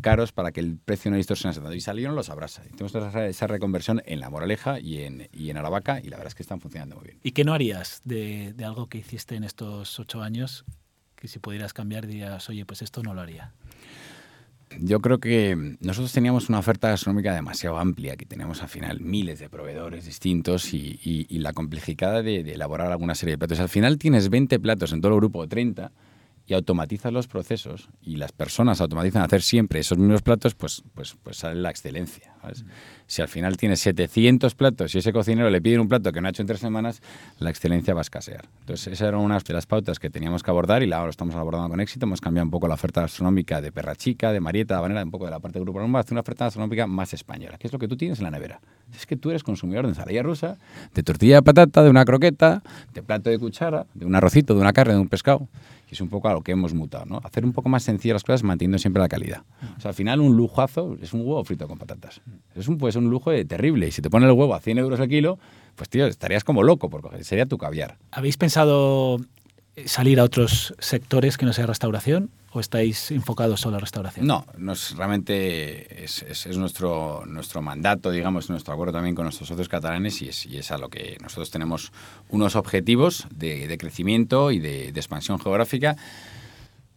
caros 0.00 0.32
para 0.32 0.52
que 0.52 0.60
el 0.60 0.78
precio 0.78 1.10
no 1.10 1.16
distorsionase 1.16 1.60
tanto. 1.60 1.74
Y 1.74 1.80
salieron 1.80 2.14
los 2.14 2.30
abrasa. 2.30 2.62
Hicimos 2.66 2.94
esa, 2.94 3.26
esa 3.26 3.46
reconversión 3.46 4.02
en 4.06 4.20
La 4.20 4.30
Moraleja 4.30 4.80
y 4.80 5.02
en, 5.02 5.28
y 5.32 5.50
en 5.50 5.56
Aravaca, 5.56 6.00
y 6.00 6.08
la 6.08 6.16
verdad 6.16 6.28
es 6.28 6.34
que 6.34 6.42
están 6.42 6.60
funcionando 6.60 6.96
muy 6.96 7.04
bien. 7.04 7.20
¿Y 7.22 7.32
qué 7.32 7.44
no 7.44 7.54
harías 7.54 8.02
de, 8.04 8.52
de 8.54 8.64
algo 8.64 8.88
que 8.88 8.98
hiciste 8.98 9.36
en 9.36 9.44
estos 9.44 9.98
ocho 10.00 10.22
años 10.22 10.64
que 11.14 11.28
si 11.28 11.38
pudieras 11.38 11.72
cambiar 11.72 12.06
dirías, 12.06 12.48
oye, 12.50 12.66
pues 12.66 12.82
esto 12.82 13.02
no 13.02 13.14
lo 13.14 13.20
haría? 13.20 13.54
Yo 14.80 15.00
creo 15.00 15.18
que 15.18 15.76
nosotros 15.80 16.12
teníamos 16.12 16.48
una 16.48 16.58
oferta 16.58 16.88
gastronómica 16.88 17.34
demasiado 17.34 17.78
amplia, 17.78 18.16
que 18.16 18.26
teníamos 18.26 18.62
al 18.62 18.68
final 18.68 19.00
miles 19.00 19.38
de 19.38 19.48
proveedores 19.48 20.04
distintos 20.04 20.74
y, 20.74 21.26
la 21.38 21.52
complejidad 21.52 22.22
de, 22.24 22.42
de, 22.42 22.52
elaborar 22.52 22.90
alguna 22.90 23.14
serie 23.14 23.34
de 23.34 23.38
platos. 23.38 23.60
Al 23.60 23.68
final 23.68 23.98
tienes 23.98 24.28
20 24.28 24.58
platos 24.58 24.92
en 24.92 25.00
todo 25.00 25.12
el 25.12 25.18
grupo, 25.18 25.46
30, 25.46 25.92
y 26.46 26.54
automatizas 26.54 27.12
los 27.12 27.26
procesos 27.26 27.88
y 28.00 28.16
las 28.16 28.32
personas 28.32 28.80
automatizan 28.80 29.22
hacer 29.22 29.42
siempre 29.42 29.80
esos 29.80 29.98
mismos 29.98 30.22
platos, 30.22 30.54
pues, 30.54 30.82
pues, 30.94 31.16
pues 31.22 31.38
sale 31.38 31.60
la 31.60 31.70
excelencia. 31.70 32.34
Si 33.08 33.22
al 33.22 33.28
final 33.28 33.56
tienes 33.56 33.80
700 33.80 34.54
platos 34.54 34.94
y 34.94 34.98
ese 34.98 35.12
cocinero 35.12 35.50
le 35.50 35.60
pide 35.60 35.78
un 35.80 35.88
plato 35.88 36.12
que 36.12 36.20
no 36.20 36.28
ha 36.28 36.30
hecho 36.30 36.42
en 36.42 36.46
tres 36.46 36.60
semanas, 36.60 37.02
la 37.38 37.50
excelencia 37.50 37.94
va 37.94 38.00
a 38.00 38.02
escasear. 38.02 38.44
Entonces, 38.60 38.92
esa 38.92 39.08
era 39.08 39.18
una 39.18 39.38
de 39.38 39.54
las 39.54 39.66
pautas 39.66 39.98
que 39.98 40.10
teníamos 40.10 40.44
que 40.44 40.50
abordar 40.50 40.82
y 40.82 40.92
ahora 40.92 41.06
lo 41.06 41.10
estamos 41.10 41.34
abordando 41.34 41.68
con 41.68 41.80
éxito. 41.80 42.06
Hemos 42.06 42.20
cambiado 42.20 42.44
un 42.44 42.50
poco 42.50 42.68
la 42.68 42.74
oferta 42.74 43.00
gastronómica 43.00 43.60
de 43.60 43.72
Perra 43.72 43.96
Chica, 43.96 44.30
de 44.30 44.40
Marieta, 44.40 44.74
de 44.74 44.78
Habanera, 44.78 45.02
un 45.02 45.10
poco 45.10 45.24
de 45.24 45.32
la 45.32 45.40
parte 45.40 45.58
del 45.58 45.64
Grupo 45.64 45.80
Rumba, 45.80 46.00
hacer 46.00 46.12
una 46.12 46.20
oferta 46.20 46.44
gastronómica 46.44 46.86
más 46.86 47.12
española, 47.12 47.58
que 47.58 47.66
es 47.66 47.72
lo 47.72 47.78
que 47.78 47.88
tú 47.88 47.96
tienes 47.96 48.18
en 48.18 48.24
la 48.24 48.30
nevera. 48.30 48.60
Es 48.94 49.06
que 49.06 49.16
tú 49.16 49.30
eres 49.30 49.42
consumidor 49.42 49.84
de 49.84 49.90
ensalada 49.90 50.22
rusa, 50.22 50.58
de 50.94 51.02
tortilla 51.02 51.36
de 51.36 51.42
patata, 51.42 51.82
de 51.82 51.90
una 51.90 52.04
croqueta, 52.04 52.62
de 52.94 53.02
plato 53.02 53.30
de 53.30 53.38
cuchara, 53.38 53.86
de 53.94 54.06
un 54.06 54.14
arrocito, 54.14 54.54
de 54.54 54.60
una 54.60 54.72
carne, 54.72 54.94
de 54.94 55.00
un 55.00 55.08
pescado 55.08 55.48
que 55.86 55.94
es 55.94 56.00
un 56.00 56.08
poco 56.08 56.28
a 56.28 56.32
lo 56.32 56.42
que 56.42 56.52
hemos 56.52 56.74
mutado, 56.74 57.04
¿no? 57.06 57.20
Hacer 57.22 57.44
un 57.44 57.52
poco 57.52 57.68
más 57.68 57.84
sencillas 57.84 58.14
las 58.14 58.24
cosas 58.24 58.42
manteniendo 58.42 58.78
siempre 58.78 59.00
la 59.00 59.08
calidad. 59.08 59.42
O 59.76 59.80
sea, 59.80 59.90
al 59.90 59.94
final 59.94 60.20
un 60.20 60.36
lujazo 60.36 60.96
es 61.00 61.12
un 61.12 61.20
huevo 61.20 61.44
frito 61.44 61.68
con 61.68 61.78
patatas. 61.78 62.20
Es 62.54 62.66
un, 62.66 62.76
pues, 62.78 62.96
un 62.96 63.08
lujo 63.08 63.30
terrible. 63.46 63.86
Y 63.86 63.92
si 63.92 64.02
te 64.02 64.10
pones 64.10 64.28
el 64.28 64.32
huevo 64.32 64.54
a 64.54 64.60
100 64.60 64.78
euros 64.78 64.98
el 64.98 65.08
kilo, 65.08 65.38
pues 65.76 65.88
tío, 65.88 66.06
estarías 66.06 66.42
como 66.42 66.62
loco, 66.64 66.90
porque 66.90 67.22
sería 67.22 67.46
tu 67.46 67.56
caviar. 67.56 67.98
¿Habéis 68.10 68.36
pensado 68.36 69.18
salir 69.84 70.18
a 70.18 70.24
otros 70.24 70.74
sectores 70.78 71.36
que 71.36 71.46
no 71.46 71.52
sea 71.52 71.66
restauración 71.66 72.30
estáis 72.60 73.10
enfocados 73.10 73.60
solo 73.60 73.76
a 73.76 73.80
restauración? 73.80 74.26
No, 74.26 74.46
nos, 74.56 74.96
realmente 74.96 76.04
es, 76.04 76.46
nuestro, 76.56 77.24
nuestro 77.26 77.62
mandato, 77.62 78.10
digamos, 78.10 78.50
nuestro 78.50 78.74
acuerdo 78.74 78.94
también 78.94 79.14
con 79.14 79.24
nuestros 79.24 79.48
socios 79.48 79.68
catalanes 79.68 80.22
y 80.22 80.28
es, 80.28 80.46
y 80.46 80.58
es 80.58 80.70
a 80.70 80.78
lo 80.78 80.88
que 80.88 81.18
nosotros 81.22 81.50
tenemos 81.50 81.92
unos 82.28 82.56
objetivos 82.56 83.26
de, 83.30 83.76
crecimiento 83.78 84.50
y 84.50 84.58
de, 84.58 84.92
de, 84.92 85.00
expansión 85.00 85.38
geográfica. 85.38 85.96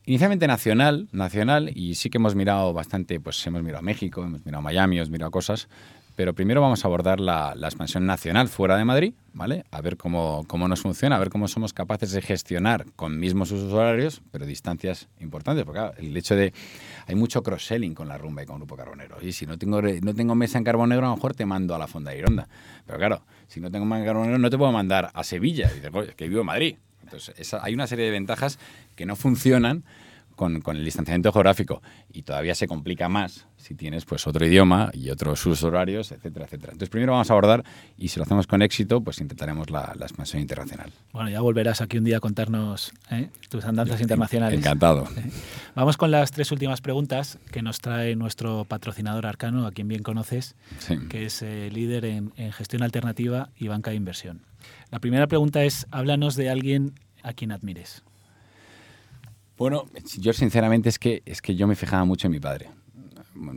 Inicialmente 0.06 0.48
nacional, 0.48 1.08
nacional, 1.12 1.72
y 1.76 1.96
sí 1.96 2.10
que 2.10 2.18
hemos 2.18 2.34
mirado 2.34 2.74
bastante, 2.74 3.20
pues 3.20 3.46
hemos 3.46 3.62
mirado 3.62 3.80
a 3.80 3.84
México, 3.84 4.24
hemos 4.24 4.44
mirado 4.44 4.60
a 4.60 4.64
Miami, 4.64 4.98
hemos 4.98 5.12
mirado 5.12 5.30
cosas, 5.30 5.68
pero 6.20 6.34
primero 6.34 6.60
vamos 6.60 6.84
a 6.84 6.90
abordar 6.90 7.22
la, 7.22 7.56
expansión 7.64 8.06
nacional 8.06 8.50
fuera 8.50 8.76
de 8.76 8.84
Madrid, 8.84 9.14
¿vale? 9.32 9.64
A 9.72 9.80
ver 9.80 9.96
cómo, 9.96 10.44
cómo, 10.48 10.68
nos 10.68 10.82
funciona, 10.82 11.16
a 11.16 11.20
ver 11.20 11.30
cómo 11.30 11.48
somos 11.48 11.72
capaces 11.72 12.12
de 12.12 12.22
gestionar 12.22 12.88
con 12.98 13.18
mismos 13.18 13.52
usos 13.54 13.72
horarios, 13.72 14.22
pero 14.30 14.46
distancias 14.46 15.08
importantes, 15.22 15.64
porque 15.64 15.80
el 15.98 16.18
hecho 16.18 16.36
de... 16.36 16.52
Hay 17.08 17.16
mucho 17.16 17.42
cross-selling 17.42 17.94
con 17.94 18.10
la 18.10 18.18
rumba 18.18 18.44
y 18.44 18.46
con 18.46 18.58
Grupo 18.58 18.76
Carbonero. 18.76 19.16
Y 19.22 19.32
si 19.32 19.46
no 19.46 19.58
tengo, 19.58 19.82
no 19.82 20.14
tengo 20.14 20.36
mesa 20.36 20.58
en 20.58 20.66
Carbonero, 20.66 21.06
a 21.06 21.10
lo 21.10 21.16
mejor 21.16 21.36
te 21.36 21.46
mando 21.46 21.74
a 21.74 21.80
la 21.80 21.88
Fonda 21.88 22.12
de 22.12 22.18
Ironda. 22.18 22.50
Pero 22.86 23.00
claro, 23.00 23.22
si 23.48 23.62
no 23.62 23.72
tengo 23.72 23.86
mesa 23.86 24.02
en 24.02 24.06
Carbonero, 24.08 24.38
no 24.38 24.50
te 24.50 24.58
puedo 24.58 24.74
mandar 24.74 25.12
a 25.14 25.24
Sevilla, 25.24 25.72
que 26.18 26.28
vivo 26.28 26.42
en 26.42 26.48
Madrid. 26.48 26.76
Entonces, 27.02 27.54
hay 27.54 27.74
una 27.74 27.88
serie 27.88 28.04
de 28.04 28.12
ventajas 28.12 28.60
que 28.98 29.06
no 29.06 29.16
funcionan 29.16 29.86
con, 30.40 30.62
con, 30.62 30.78
el 30.78 30.86
distanciamiento 30.86 31.34
geográfico 31.34 31.82
y 32.14 32.22
todavía 32.22 32.56
se 32.56 32.66
complica 32.66 33.10
más 33.10 33.46
si 33.58 33.76
tienes 33.76 34.06
pues 34.06 34.26
otro 34.26 34.46
idioma 34.46 34.90
y 34.94 35.10
otros 35.10 35.46
usos 35.46 35.64
horarios, 35.64 36.14
etcétera, 36.14 36.46
etcétera. 36.46 36.72
Entonces 36.72 36.88
primero 36.88 37.12
vamos 37.12 37.30
a 37.30 37.34
abordar 37.34 37.66
y 37.98 38.08
si 38.08 38.20
lo 38.20 38.24
hacemos 38.24 38.48
con 38.48 38.62
éxito, 38.62 39.02
pues 39.02 39.20
intentaremos 39.20 39.70
la, 39.70 39.94
la 40.00 40.06
expansión 40.06 40.42
internacional. 40.42 40.94
Bueno, 41.12 41.30
ya 41.30 41.42
volverás 41.42 41.82
aquí 41.82 41.98
un 41.98 42.06
día 42.06 42.18
a 42.18 42.20
contarnos 42.22 42.94
¿eh? 43.12 43.28
tus 43.50 43.66
andanzas 43.66 44.00
internacionales. 44.00 44.58
Encantado. 44.58 45.10
Vamos 45.76 45.98
con 45.98 46.10
las 46.10 46.32
tres 46.32 46.54
últimas 46.54 46.80
preguntas 46.80 47.38
que 47.52 47.62
nos 47.62 47.80
trae 47.80 48.16
nuestro 48.16 48.64
patrocinador 48.64 49.26
Arcano, 49.26 49.68
a 49.68 49.74
quien 49.74 49.90
bien 49.90 50.04
conoces, 50.04 50.56
que 51.10 51.26
es 51.26 51.42
eh, 51.42 51.70
líder 51.70 52.06
en, 52.06 52.32
en 52.38 52.54
gestión 52.54 52.82
alternativa 52.82 53.50
y 53.58 53.68
banca 53.68 53.92
de 53.92 53.98
inversión. 53.98 54.44
La 54.90 55.00
primera 55.00 55.28
pregunta 55.28 55.66
es, 55.66 55.86
háblanos 55.92 56.38
de 56.38 56.50
alguien 56.50 56.94
a 57.24 57.34
quien 57.34 57.52
admires. 57.52 58.04
Bueno, 59.60 59.84
yo 60.20 60.32
sinceramente 60.32 60.88
es 60.88 60.98
que, 60.98 61.22
es 61.26 61.42
que 61.42 61.54
yo 61.54 61.68
me 61.68 61.76
fijaba 61.76 62.06
mucho 62.06 62.28
en 62.28 62.32
mi 62.32 62.40
padre. 62.40 62.70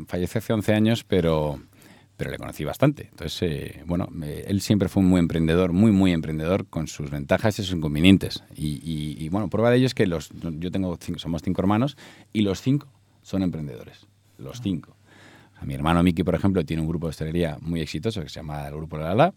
falleció 0.09 0.41
hace 0.41 0.53
11 0.53 0.75
años, 0.75 1.05
pero, 1.05 1.63
pero 2.17 2.33
le 2.33 2.39
conocí 2.39 2.65
bastante. 2.65 3.07
Entonces, 3.13 3.41
eh, 3.41 3.85
bueno, 3.87 4.09
él 4.21 4.61
siempre 4.63 4.89
fue 4.89 5.01
un 5.01 5.09
muy 5.09 5.21
emprendedor, 5.21 5.73
muy, 5.73 5.93
muy 5.93 6.11
emprendedor, 6.11 6.67
con 6.67 6.89
sus 6.89 7.09
ventajas 7.09 7.57
y 7.61 7.63
sus 7.63 7.77
inconvenientes. 7.77 8.43
Y, 8.57 9.29
bueno, 9.29 9.49
prueba 9.49 9.71
de 9.71 9.77
ello 9.77 9.87
es 9.87 9.95
que 9.95 10.09
los, 10.09 10.31
yo 10.59 10.73
tengo 10.73 10.99
somos 11.19 11.41
cinco 11.41 11.63
hermanos 11.63 11.97
y 12.33 12.43
los 12.43 12.61
cinco 12.61 12.89
son 13.23 13.45
emprendedores. 13.45 14.09
Los 14.39 14.61
cinco. 14.61 14.97
mi 15.65 15.75
hermano 15.75 16.03
Miki, 16.03 16.25
por 16.25 16.35
ejemplo, 16.35 16.65
tiene 16.65 16.83
un 16.83 16.89
grupo 16.89 17.07
de 17.07 17.11
hostelería 17.11 17.59
muy 17.61 17.81
exitoso 17.81 18.21
que 18.23 18.29
se 18.29 18.41
llama 18.41 18.67
el 18.67 18.75
Grupo 18.75 18.99
La 18.99 19.15
La. 19.15 19.35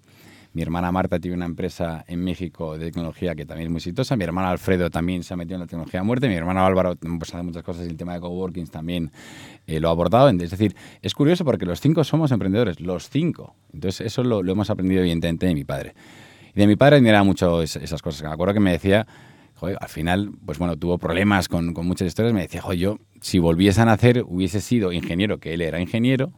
Mi 0.55 0.61
hermana 0.61 0.89
Marta 0.89 1.19
tiene 1.19 1.35
una 1.35 1.47
empresa 1.47 2.05
en 2.07 2.23
México 2.23 2.77
de 2.77 2.85
tecnología 2.85 3.35
que 3.35 3.45
también 3.45 3.67
es 3.67 3.71
muy 3.71 3.79
exitosa. 3.79 4.15
Mi 4.15 4.23
hermano 4.23 4.47
Alfredo 4.47 4.89
también 4.89 5.21
se 5.21 5.33
ha 5.33 5.37
metido 5.37 5.55
en 5.55 5.59
la 5.59 5.67
tecnología 5.67 5.99
a 5.99 6.03
muerte. 6.03 6.29
Mi 6.29 6.35
hermano 6.35 6.65
Álvaro 6.65 6.95
pues, 6.95 7.33
hace 7.33 7.43
muchas 7.43 7.61
cosas 7.61 7.85
y 7.85 7.89
el 7.89 7.97
tema 7.97 8.13
de 8.13 8.21
coworkings 8.21 8.71
también 8.71 9.11
eh, 9.67 9.81
lo 9.81 9.89
ha 9.89 9.91
abordado. 9.91 10.29
Es 10.29 10.51
decir, 10.51 10.73
es 11.01 11.13
curioso 11.13 11.43
porque 11.43 11.65
los 11.65 11.81
cinco 11.81 12.05
somos 12.05 12.31
emprendedores, 12.31 12.79
los 12.79 13.09
cinco. 13.09 13.53
Entonces, 13.73 14.07
eso 14.07 14.23
lo, 14.23 14.49
hemos 14.49 14.69
aprendido 14.69 15.01
evidentemente 15.01 15.45
de 15.45 15.53
mi 15.55 15.65
padre. 15.65 15.93
Y 16.53 16.59
de 16.61 16.67
mi 16.67 16.77
padre 16.77 16.95
admiraba 16.95 17.25
mucho 17.25 17.61
esas 17.61 18.01
cosas. 18.01 18.23
Me 18.23 18.29
acuerdo 18.29 18.53
que 18.53 18.61
me 18.61 18.71
decía, 18.71 19.05
joder, 19.55 19.77
al 19.81 19.89
final, 19.89 20.31
pues 20.45 20.57
bueno, 20.57 20.77
tuvo 20.77 20.97
problemas 20.97 21.49
con, 21.49 21.73
con 21.73 21.85
muchas 21.85 22.07
historias. 22.07 22.33
Me 22.33 22.43
decía, 22.43 22.61
joder, 22.61 22.79
yo, 22.79 22.99
si 23.19 23.39
volviese 23.39 23.81
a 23.81 23.85
nacer, 23.85 24.23
hubiese 24.25 24.61
sido 24.61 24.93
ingeniero, 24.93 25.37
que 25.37 25.53
él 25.53 25.61
era 25.61 25.81
ingeniero, 25.81 26.31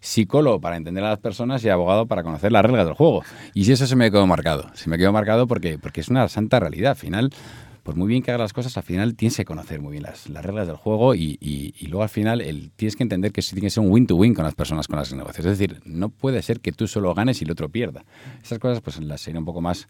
psicólogo 0.00 0.60
para 0.60 0.76
entender 0.76 1.04
a 1.04 1.10
las 1.10 1.18
personas 1.18 1.64
y 1.64 1.68
abogado 1.68 2.06
para 2.06 2.22
conocer 2.22 2.52
las 2.52 2.64
reglas 2.64 2.86
del 2.86 2.94
juego. 2.94 3.22
Y 3.54 3.64
si 3.64 3.72
eso 3.72 3.86
se 3.86 3.96
me 3.96 4.10
quedó 4.10 4.26
marcado. 4.26 4.70
Se 4.74 4.88
me 4.90 4.98
quedó 4.98 5.12
marcado 5.12 5.46
porque, 5.46 5.78
porque 5.78 6.00
es 6.00 6.08
una 6.08 6.28
santa 6.28 6.60
realidad. 6.60 6.90
Al 6.90 6.96
final, 6.96 7.30
pues 7.88 7.96
muy 7.96 8.08
bien 8.08 8.22
que 8.22 8.30
hagas 8.30 8.40
las 8.40 8.52
cosas, 8.52 8.76
al 8.76 8.82
final 8.82 9.14
tienes 9.14 9.36
que 9.36 9.44
conocer 9.44 9.80
muy 9.80 9.92
bien 9.92 10.02
las, 10.02 10.28
las 10.28 10.44
reglas 10.44 10.66
del 10.66 10.76
juego 10.76 11.14
y, 11.14 11.38
y, 11.40 11.86
luego 11.86 12.02
al 12.02 12.10
final 12.10 12.40
el, 12.40 12.70
tienes 12.72 12.96
que 12.96 13.02
entender 13.02 13.32
que 13.32 13.40
tiene 13.40 13.62
que 13.62 13.70
ser 13.70 13.82
un 13.82 13.90
win-to-win 13.90 14.34
con 14.34 14.44
las 14.44 14.54
personas 14.54 14.86
con 14.86 14.98
las 14.98 15.12
negocios. 15.14 15.46
Es 15.46 15.58
decir, 15.58 15.80
no 15.84 16.10
puede 16.10 16.42
ser 16.42 16.60
que 16.60 16.70
tú 16.72 16.86
solo 16.86 17.14
ganes 17.14 17.40
y 17.40 17.44
el 17.44 17.50
otro 17.50 17.70
pierda. 17.70 18.04
Esas 18.42 18.58
cosas 18.58 18.82
pues 18.82 19.00
las 19.00 19.20
sería 19.20 19.40
un 19.40 19.46
poco 19.46 19.62
más 19.62 19.88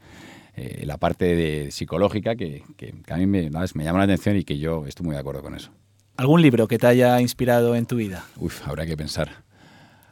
eh, 0.55 0.85
la 0.87 0.97
parte 0.97 1.35
de, 1.35 1.71
psicológica 1.73 2.37
que, 2.37 2.62
que, 2.77 2.94
a 3.09 3.16
mí 3.16 3.27
me, 3.27 3.51
me 3.51 3.85
llama 3.85 3.99
la 3.99 4.05
atención 4.05 4.37
y 4.37 4.44
que 4.44 4.59
yo 4.59 4.87
estoy 4.87 5.05
muy 5.05 5.14
de 5.14 5.21
acuerdo 5.21 5.42
con 5.42 5.55
eso. 5.57 5.73
¿Algún 6.16 6.42
libro 6.42 6.68
que 6.68 6.79
te 6.79 6.87
haya 6.87 7.21
inspirado 7.21 7.75
en 7.75 7.87
tu 7.87 7.97
vida? 7.97 8.25
Uf, 8.37 8.66
habrá 8.66 8.87
que 8.87 8.97
pensar. 8.97 9.47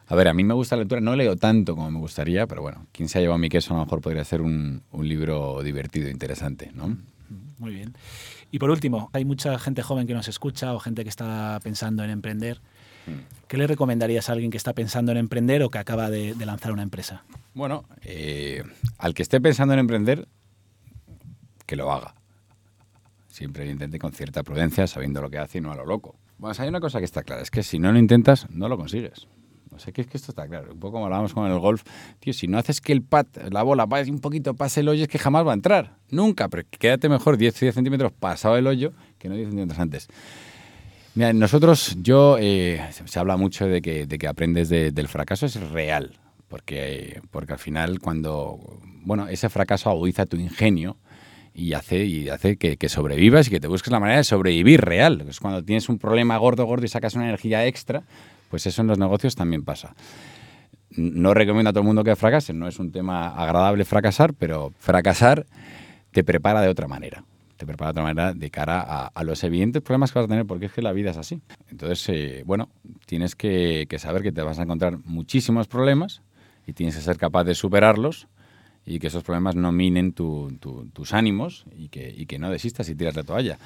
A 0.07 0.15
ver, 0.15 0.29
a 0.29 0.33
mí 0.33 0.43
me 0.43 0.53
gusta 0.53 0.75
la 0.75 0.83
lectura, 0.83 1.01
no 1.01 1.15
leo 1.15 1.35
tanto 1.35 1.75
como 1.75 1.91
me 1.91 1.99
gustaría, 1.99 2.47
pero 2.47 2.61
bueno, 2.61 2.87
quien 2.93 3.09
se 3.09 3.17
ha 3.17 3.21
llevado 3.21 3.37
mi 3.37 3.49
queso 3.49 3.73
a 3.73 3.77
lo 3.77 3.83
mejor 3.83 4.01
podría 4.01 4.23
ser 4.23 4.41
un, 4.41 4.81
un 4.91 5.07
libro 5.07 5.61
divertido, 5.61 6.09
interesante, 6.09 6.71
¿no? 6.73 6.97
Muy 7.59 7.73
bien. 7.73 7.93
Y 8.51 8.59
por 8.59 8.69
último, 8.69 9.09
hay 9.13 9.25
mucha 9.25 9.59
gente 9.59 9.83
joven 9.83 10.07
que 10.07 10.13
nos 10.13 10.27
escucha 10.27 10.73
o 10.73 10.79
gente 10.79 11.03
que 11.03 11.09
está 11.09 11.59
pensando 11.61 12.03
en 12.03 12.09
emprender. 12.09 12.61
Mm. 13.05 13.47
¿Qué 13.47 13.57
le 13.57 13.67
recomendarías 13.67 14.29
a 14.29 14.33
alguien 14.33 14.51
que 14.51 14.57
está 14.57 14.73
pensando 14.73 15.11
en 15.11 15.17
emprender 15.17 15.63
o 15.63 15.69
que 15.69 15.77
acaba 15.77 16.09
de, 16.09 16.35
lanzar 16.45 16.71
una 16.71 16.83
empresa? 16.83 17.23
Bueno, 17.53 17.85
eh, 18.03 18.63
al 18.97 19.13
que 19.13 19.23
esté 19.23 19.41
pensando 19.41 19.73
en 19.73 19.81
emprender, 19.81 20.27
que 21.65 21.75
lo 21.75 21.91
haga. 21.91 22.15
Siempre 23.27 23.69
intente 23.69 23.99
con 23.99 24.13
cierta 24.13 24.43
prudencia, 24.43 24.87
sabiendo 24.87 25.21
lo 25.21 25.29
que 25.29 25.37
hace 25.37 25.57
y 25.57 25.61
no 25.61 25.71
a 25.71 25.75
lo 25.75 25.85
loco. 25.85 26.15
Bueno, 26.37 26.55
hay 26.57 26.69
una 26.69 26.79
cosa 26.79 26.99
que 26.99 27.05
está 27.05 27.23
clara, 27.23 27.41
es 27.41 27.51
que 27.51 27.63
si 27.63 27.79
no 27.79 27.91
lo 27.91 27.99
intentas, 27.99 28.49
no 28.49 28.69
lo 28.69 28.77
consigues. 28.77 29.27
O 29.77 29.79
sea, 29.79 29.93
que 29.93 30.01
es 30.01 30.07
que 30.07 30.17
esto 30.17 30.31
está 30.31 30.47
claro. 30.47 30.73
Un 30.73 30.79
poco 30.79 30.93
como 30.93 31.05
hablábamos 31.05 31.33
con 31.33 31.49
el 31.49 31.57
golf. 31.59 31.83
Tío, 32.19 32.33
si 32.33 32.47
no 32.47 32.57
haces 32.57 32.81
que 32.81 32.91
el 32.91 33.01
pat, 33.01 33.27
la 33.51 33.63
bola, 33.63 33.87
pase 33.87 34.11
un 34.11 34.19
poquito, 34.19 34.53
pase 34.53 34.81
el 34.81 34.89
hoyo, 34.89 35.03
es 35.03 35.09
que 35.09 35.19
jamás 35.19 35.45
va 35.45 35.51
a 35.51 35.55
entrar. 35.55 35.97
Nunca. 36.09 36.49
Pero 36.49 36.63
quédate 36.69 37.09
mejor 37.09 37.37
10, 37.37 37.59
10 37.59 37.75
centímetros 37.75 38.11
pasado 38.11 38.57
el 38.57 38.67
hoyo 38.67 38.91
que 39.17 39.29
no 39.29 39.35
10 39.35 39.47
centímetros 39.47 39.79
antes. 39.79 40.07
Mira, 41.15 41.33
nosotros, 41.33 41.97
yo, 42.01 42.37
eh, 42.39 42.79
se 43.05 43.19
habla 43.19 43.37
mucho 43.37 43.65
de 43.65 43.81
que, 43.81 44.05
de 44.05 44.17
que 44.19 44.27
aprendes 44.27 44.69
del 44.69 45.07
fracaso, 45.07 45.47
es 45.47 45.59
real. 45.71 46.19
Porque, 46.47 47.21
porque 47.31 47.53
al 47.53 47.59
final, 47.59 47.99
cuando, 47.99 48.59
bueno, 49.01 49.27
ese 49.27 49.49
fracaso 49.49 49.89
agudiza 49.89 50.25
tu 50.27 50.37
ingenio 50.37 50.97
y 51.53 51.73
hace, 51.73 52.05
y 52.05 52.29
hace 52.29 52.55
que, 52.57 52.77
que, 52.77 52.87
sobrevivas 52.87 53.47
y 53.47 53.49
que 53.49 53.59
te 53.59 53.67
busques 53.67 53.91
la 53.91 53.99
manera 53.99 54.19
de 54.19 54.23
sobrevivir 54.23 54.81
real. 54.81 55.25
Es 55.27 55.39
cuando 55.39 55.63
tienes 55.63 55.89
un 55.89 55.97
problema 55.97 56.37
gordo, 56.37 56.65
gordo 56.65 56.85
y 56.85 56.87
sacas 56.87 57.15
una 57.15 57.25
energía 57.25 57.65
extra, 57.65 58.03
pues 58.49 58.65
eso 58.65 58.81
en 58.81 58.87
los 58.87 58.97
negocios 58.97 59.35
también 59.35 59.63
pasa. 59.63 59.95
No 60.91 61.33
recomiendo 61.33 61.69
a 61.69 61.73
todo 61.73 61.81
el 61.81 61.87
mundo 61.87 62.03
que 62.03 62.15
fracase, 62.15 62.53
no 62.53 62.67
es 62.67 62.79
un 62.79 62.91
tema 62.91 63.27
agradable 63.29 63.85
fracasar, 63.85 64.33
pero 64.33 64.73
fracasar 64.79 65.45
te 66.11 66.23
prepara 66.23 66.61
de 66.61 66.69
otra 66.69 66.87
manera. 66.87 67.23
Te 67.57 67.65
prepara 67.65 67.89
de 67.89 67.91
otra 67.91 68.03
manera 68.03 68.33
de 68.33 68.49
cara 68.49 69.07
a, 69.07 69.23
los 69.23 69.43
evidentes 69.43 69.81
problemas 69.81 70.11
que 70.11 70.19
vas 70.19 70.25
a 70.25 70.29
tener, 70.29 70.45
porque 70.45 70.67
es 70.67 70.71
que 70.71 70.81
la 70.81 70.93
vida 70.93 71.11
es 71.11 71.17
así. 71.17 71.41
Entonces, 71.69 72.07
eh, 72.09 72.43
bueno, 72.45 72.69
tienes 73.05 73.35
que, 73.35 73.87
saber 73.97 74.21
que 74.21 74.31
te 74.31 74.41
vas 74.41 74.59
a 74.59 74.63
encontrar 74.63 74.99
muchísimos 75.05 75.67
problemas 75.67 76.21
y 76.67 76.73
tienes 76.73 76.95
que 76.95 77.01
ser 77.01 77.17
capaz 77.17 77.43
de 77.45 77.55
superarlos 77.55 78.27
y 78.85 78.99
que 78.99 79.07
esos 79.07 79.23
problemas 79.23 79.55
no 79.55 79.71
minen 79.71 80.13
tus 80.13 81.13
ánimos 81.13 81.65
y 81.75 81.89
que, 81.89 82.13
y 82.15 82.25
que 82.27 82.39
no 82.39 82.49
desistas 82.49 82.87
y 82.89 82.95
tiras 82.95 83.15
la 83.15 83.23
toalla. 83.23 83.57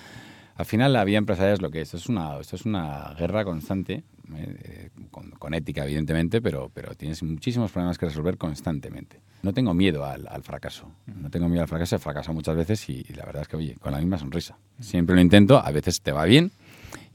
Al 0.62 0.67
final 0.67 0.93
la 0.93 1.04
vida 1.04 1.17
empresarial 1.17 1.56
es 1.56 1.62
lo 1.62 1.71
que 1.71 1.82
es. 1.82 1.88
Esto 1.88 1.97
es 1.97 2.08
una, 2.08 2.39
esto 2.39 2.56
es 2.56 2.65
una 2.65 3.15
guerra 3.17 3.43
constante, 3.43 4.04
eh, 4.36 4.91
con, 5.10 5.32
con 5.32 5.56
ética 5.56 5.84
evidentemente, 5.86 6.39
pero, 6.39 6.69
pero 6.71 6.93
tienes 6.93 7.24
muchísimos 7.24 7.71
problemas 7.71 7.97
que 7.97 8.06
resolver 8.06 8.38
constantemente. 8.38 9.21
No 9.41 9.54
tengo 9.54 9.74
miedo 9.74 10.06
al, 10.06 10.28
al 10.28 10.43
fracaso. 10.43 10.91
No 11.08 11.32
tengo 11.32 11.50
miedo 11.50 11.63
al 11.63 11.67
fracaso. 11.67 11.95
He 11.95 12.00
fracasado 12.00 12.36
muchas 12.36 12.56
veces 12.56 12.88
y, 12.89 13.04
y 13.10 13.13
la 13.13 13.26
verdad 13.26 13.41
es 13.41 13.47
que, 13.47 13.58
oye, 13.58 13.76
con 13.80 13.91
la 13.91 13.97
misma 13.97 14.19
sonrisa. 14.19 14.56
Siempre 14.80 15.15
lo 15.15 15.21
intento. 15.21 15.58
A 15.58 15.71
veces 15.71 16.00
te 16.02 16.12
va 16.12 16.26
bien 16.26 16.52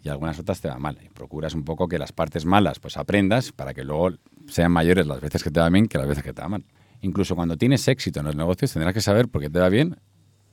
y 0.03 0.09
algunas 0.09 0.41
otras 0.41 0.61
te 0.61 0.69
va 0.69 0.81
mal. 0.81 0.99
Y 1.05 1.09
procuras 1.09 1.55
un 1.55 1.63
poco 1.63 1.87
que 1.87 2.01
las 2.01 2.11
partes 2.11 2.47
malas 2.47 2.81
pues 2.81 2.97
aprendas 2.97 3.53
para 3.53 3.75
que 3.75 3.85
luego 3.85 4.11
sean 4.49 4.73
mayores 4.73 5.07
las 5.07 5.21
veces 5.21 5.45
que 5.45 5.53
te 5.53 5.61
va 5.61 5.69
bien 5.71 5.87
que 5.87 5.99
las 5.99 6.09
veces 6.09 6.25
que 6.25 6.33
te 6.33 6.43
va 6.43 6.49
mal. 6.49 6.65
Incluso 7.01 7.37
cuando 7.37 7.57
tienes 7.57 7.87
éxito 7.87 8.19
en 8.19 8.27
los 8.27 8.35
negocios 8.35 8.73
tendrás 8.73 8.93
que 8.93 9.01
saber 9.01 9.29
por 9.29 9.41
qué 9.41 9.51
te 9.51 9.61
va 9.61 9.69
bien 9.69 9.99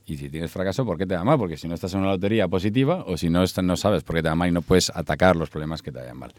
y 0.06 0.16
si 0.18 0.28
tienes 0.28 0.50
fracaso, 0.50 0.84
¿por 0.84 0.98
qué 0.98 1.06
te 1.06 1.14
va 1.16 1.24
mal? 1.24 1.38
Porque 1.38 1.56
si 1.56 1.66
no 1.68 1.74
estás 1.74 1.94
en 1.94 2.00
una 2.00 2.10
lotería 2.10 2.46
positiva 2.48 3.04
o 3.06 3.16
si 3.16 3.30
no, 3.30 3.42
no 3.62 3.76
sabes 3.76 4.02
por 4.02 4.16
qué 4.16 4.22
te 4.22 4.28
va 4.28 4.34
mal 4.34 4.48
y 4.48 4.52
no 4.52 4.62
puedes 4.62 4.90
atacar 4.94 5.36
los 5.36 5.48
problemas 5.50 5.80
que 5.82 5.90
te 5.92 5.98
vayan 6.00 6.18
mal. 6.18 6.32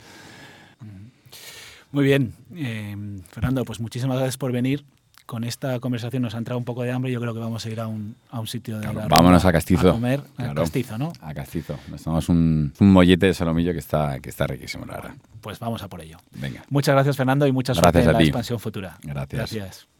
Muy 1.91 2.04
bien, 2.04 2.34
eh, 2.56 2.95
Fernando, 3.30 3.63
pues 3.63 3.80
muchísimas 3.80 4.17
gracias 4.17 4.38
por 4.38 4.51
venir. 4.51 4.84
Con 5.25 5.43
esta 5.43 5.80
conversación 5.80 6.21
nos 6.21 6.36
ha 6.36 6.38
entrado 6.38 6.60
un 6.60 6.65
poco 6.65 6.84
de 6.84 6.91
hambre. 6.91 7.12
Yo 7.12 7.19
creo 7.19 7.34
que 7.34 7.39
vamos 7.39 7.65
a 7.65 7.69
ir 7.71 7.80
a 7.80 7.88
un, 7.88 8.15
a 8.30 8.39
un 8.39 8.45
sitio 8.45 8.75
de 8.75 8.82
Claro, 8.84 8.99
la 8.99 9.08
vámonos 9.08 9.43
a 9.43 9.51
Castizo. 9.51 9.89
A 9.89 9.93
comer 9.93 10.19
a 10.38 10.43
Claro. 10.43 10.62
Castizo, 10.62 10.97
¿no? 10.99 11.13
A 11.19 11.34
Castizo. 11.34 11.80
Nos 11.89 12.04
tomamos 12.04 12.30
un, 12.30 12.71
un 12.80 12.93
mollete 12.93 13.25
de 13.28 13.34
solomillo 13.34 13.71
que 13.73 13.80
está, 13.80 14.19
que 14.19 14.30
está 14.30 14.45
riquísimo, 14.45 14.86
la 14.86 14.95
verdad. 14.97 15.15
Pues 15.41 15.58
vamos 15.58 15.82
a 15.82 15.88
por 15.88 16.01
ello. 16.01 16.17
Venga. 16.34 16.63
Muchas 16.69 16.93
gracias, 16.93 17.17
Fernando, 17.17 17.47
y 17.47 17.51
mucha 17.51 17.73
suerte 17.73 17.89
Gracias 17.91 18.08
a 18.08 18.10
en 18.12 18.13
la 18.13 18.19
ti. 18.19 18.25
expansión 18.25 18.60
futura. 18.60 18.97
Gracias. 19.01 19.51
Gracias. 19.54 19.94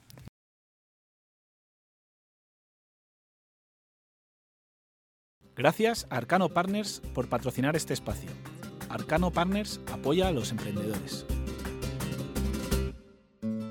Gracias 5.56 6.06
a 6.10 6.18
Arcano 6.18 6.50
Partners 6.50 7.02
por 7.13 7.30
patrocinar 7.30 7.78
este 7.78 7.94
espacio. 7.94 8.30
Arcano 8.89 9.32
Partners 9.32 9.80
apoya 9.91 10.28
a 10.28 10.32
los 10.32 10.52
emprendedores. 10.52 11.26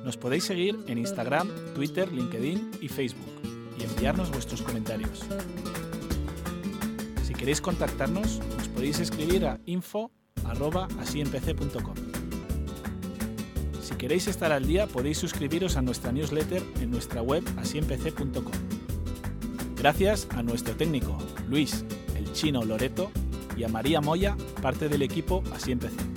Nos 0.03 0.16
podéis 0.16 0.44
seguir 0.44 0.79
en 0.87 0.97
Instagram, 0.99 1.51
Twitter, 1.75 2.11
LinkedIn 2.11 2.70
y 2.81 2.88
Facebook 2.88 3.42
y 3.79 3.85
enviarnos 3.85 4.31
vuestros 4.31 4.62
comentarios. 4.62 5.27
Si 7.23 7.35
queréis 7.35 7.61
contactarnos, 7.61 8.40
nos 8.57 8.68
podéis 8.68 9.01
escribir 9.01 9.44
a 9.44 9.61
info@asiempc.com. 9.66 11.94
Si 13.83 13.94
queréis 13.97 14.27
estar 14.27 14.53
al 14.53 14.66
día, 14.66 14.87
podéis 14.87 15.18
suscribiros 15.18 15.77
a 15.77 15.83
nuestra 15.83 16.12
newsletter 16.12 16.62
en 16.81 16.90
nuestra 16.90 17.20
web 17.20 17.44
asiempc.com. 17.59 18.55
Gracias 19.77 20.27
a 20.31 20.42
nuestro 20.42 20.75
técnico, 20.77 21.18
Luis, 21.48 21.85
el 22.16 22.33
chino 22.33 22.64
Loreto, 22.64 23.11
y 23.57 23.64
a 23.64 23.68
María 23.68 24.00
Moya, 24.00 24.37
parte 24.61 24.88
del 24.88 25.02
equipo 25.02 25.42
Así 25.52 25.72
Empecé. 25.72 26.13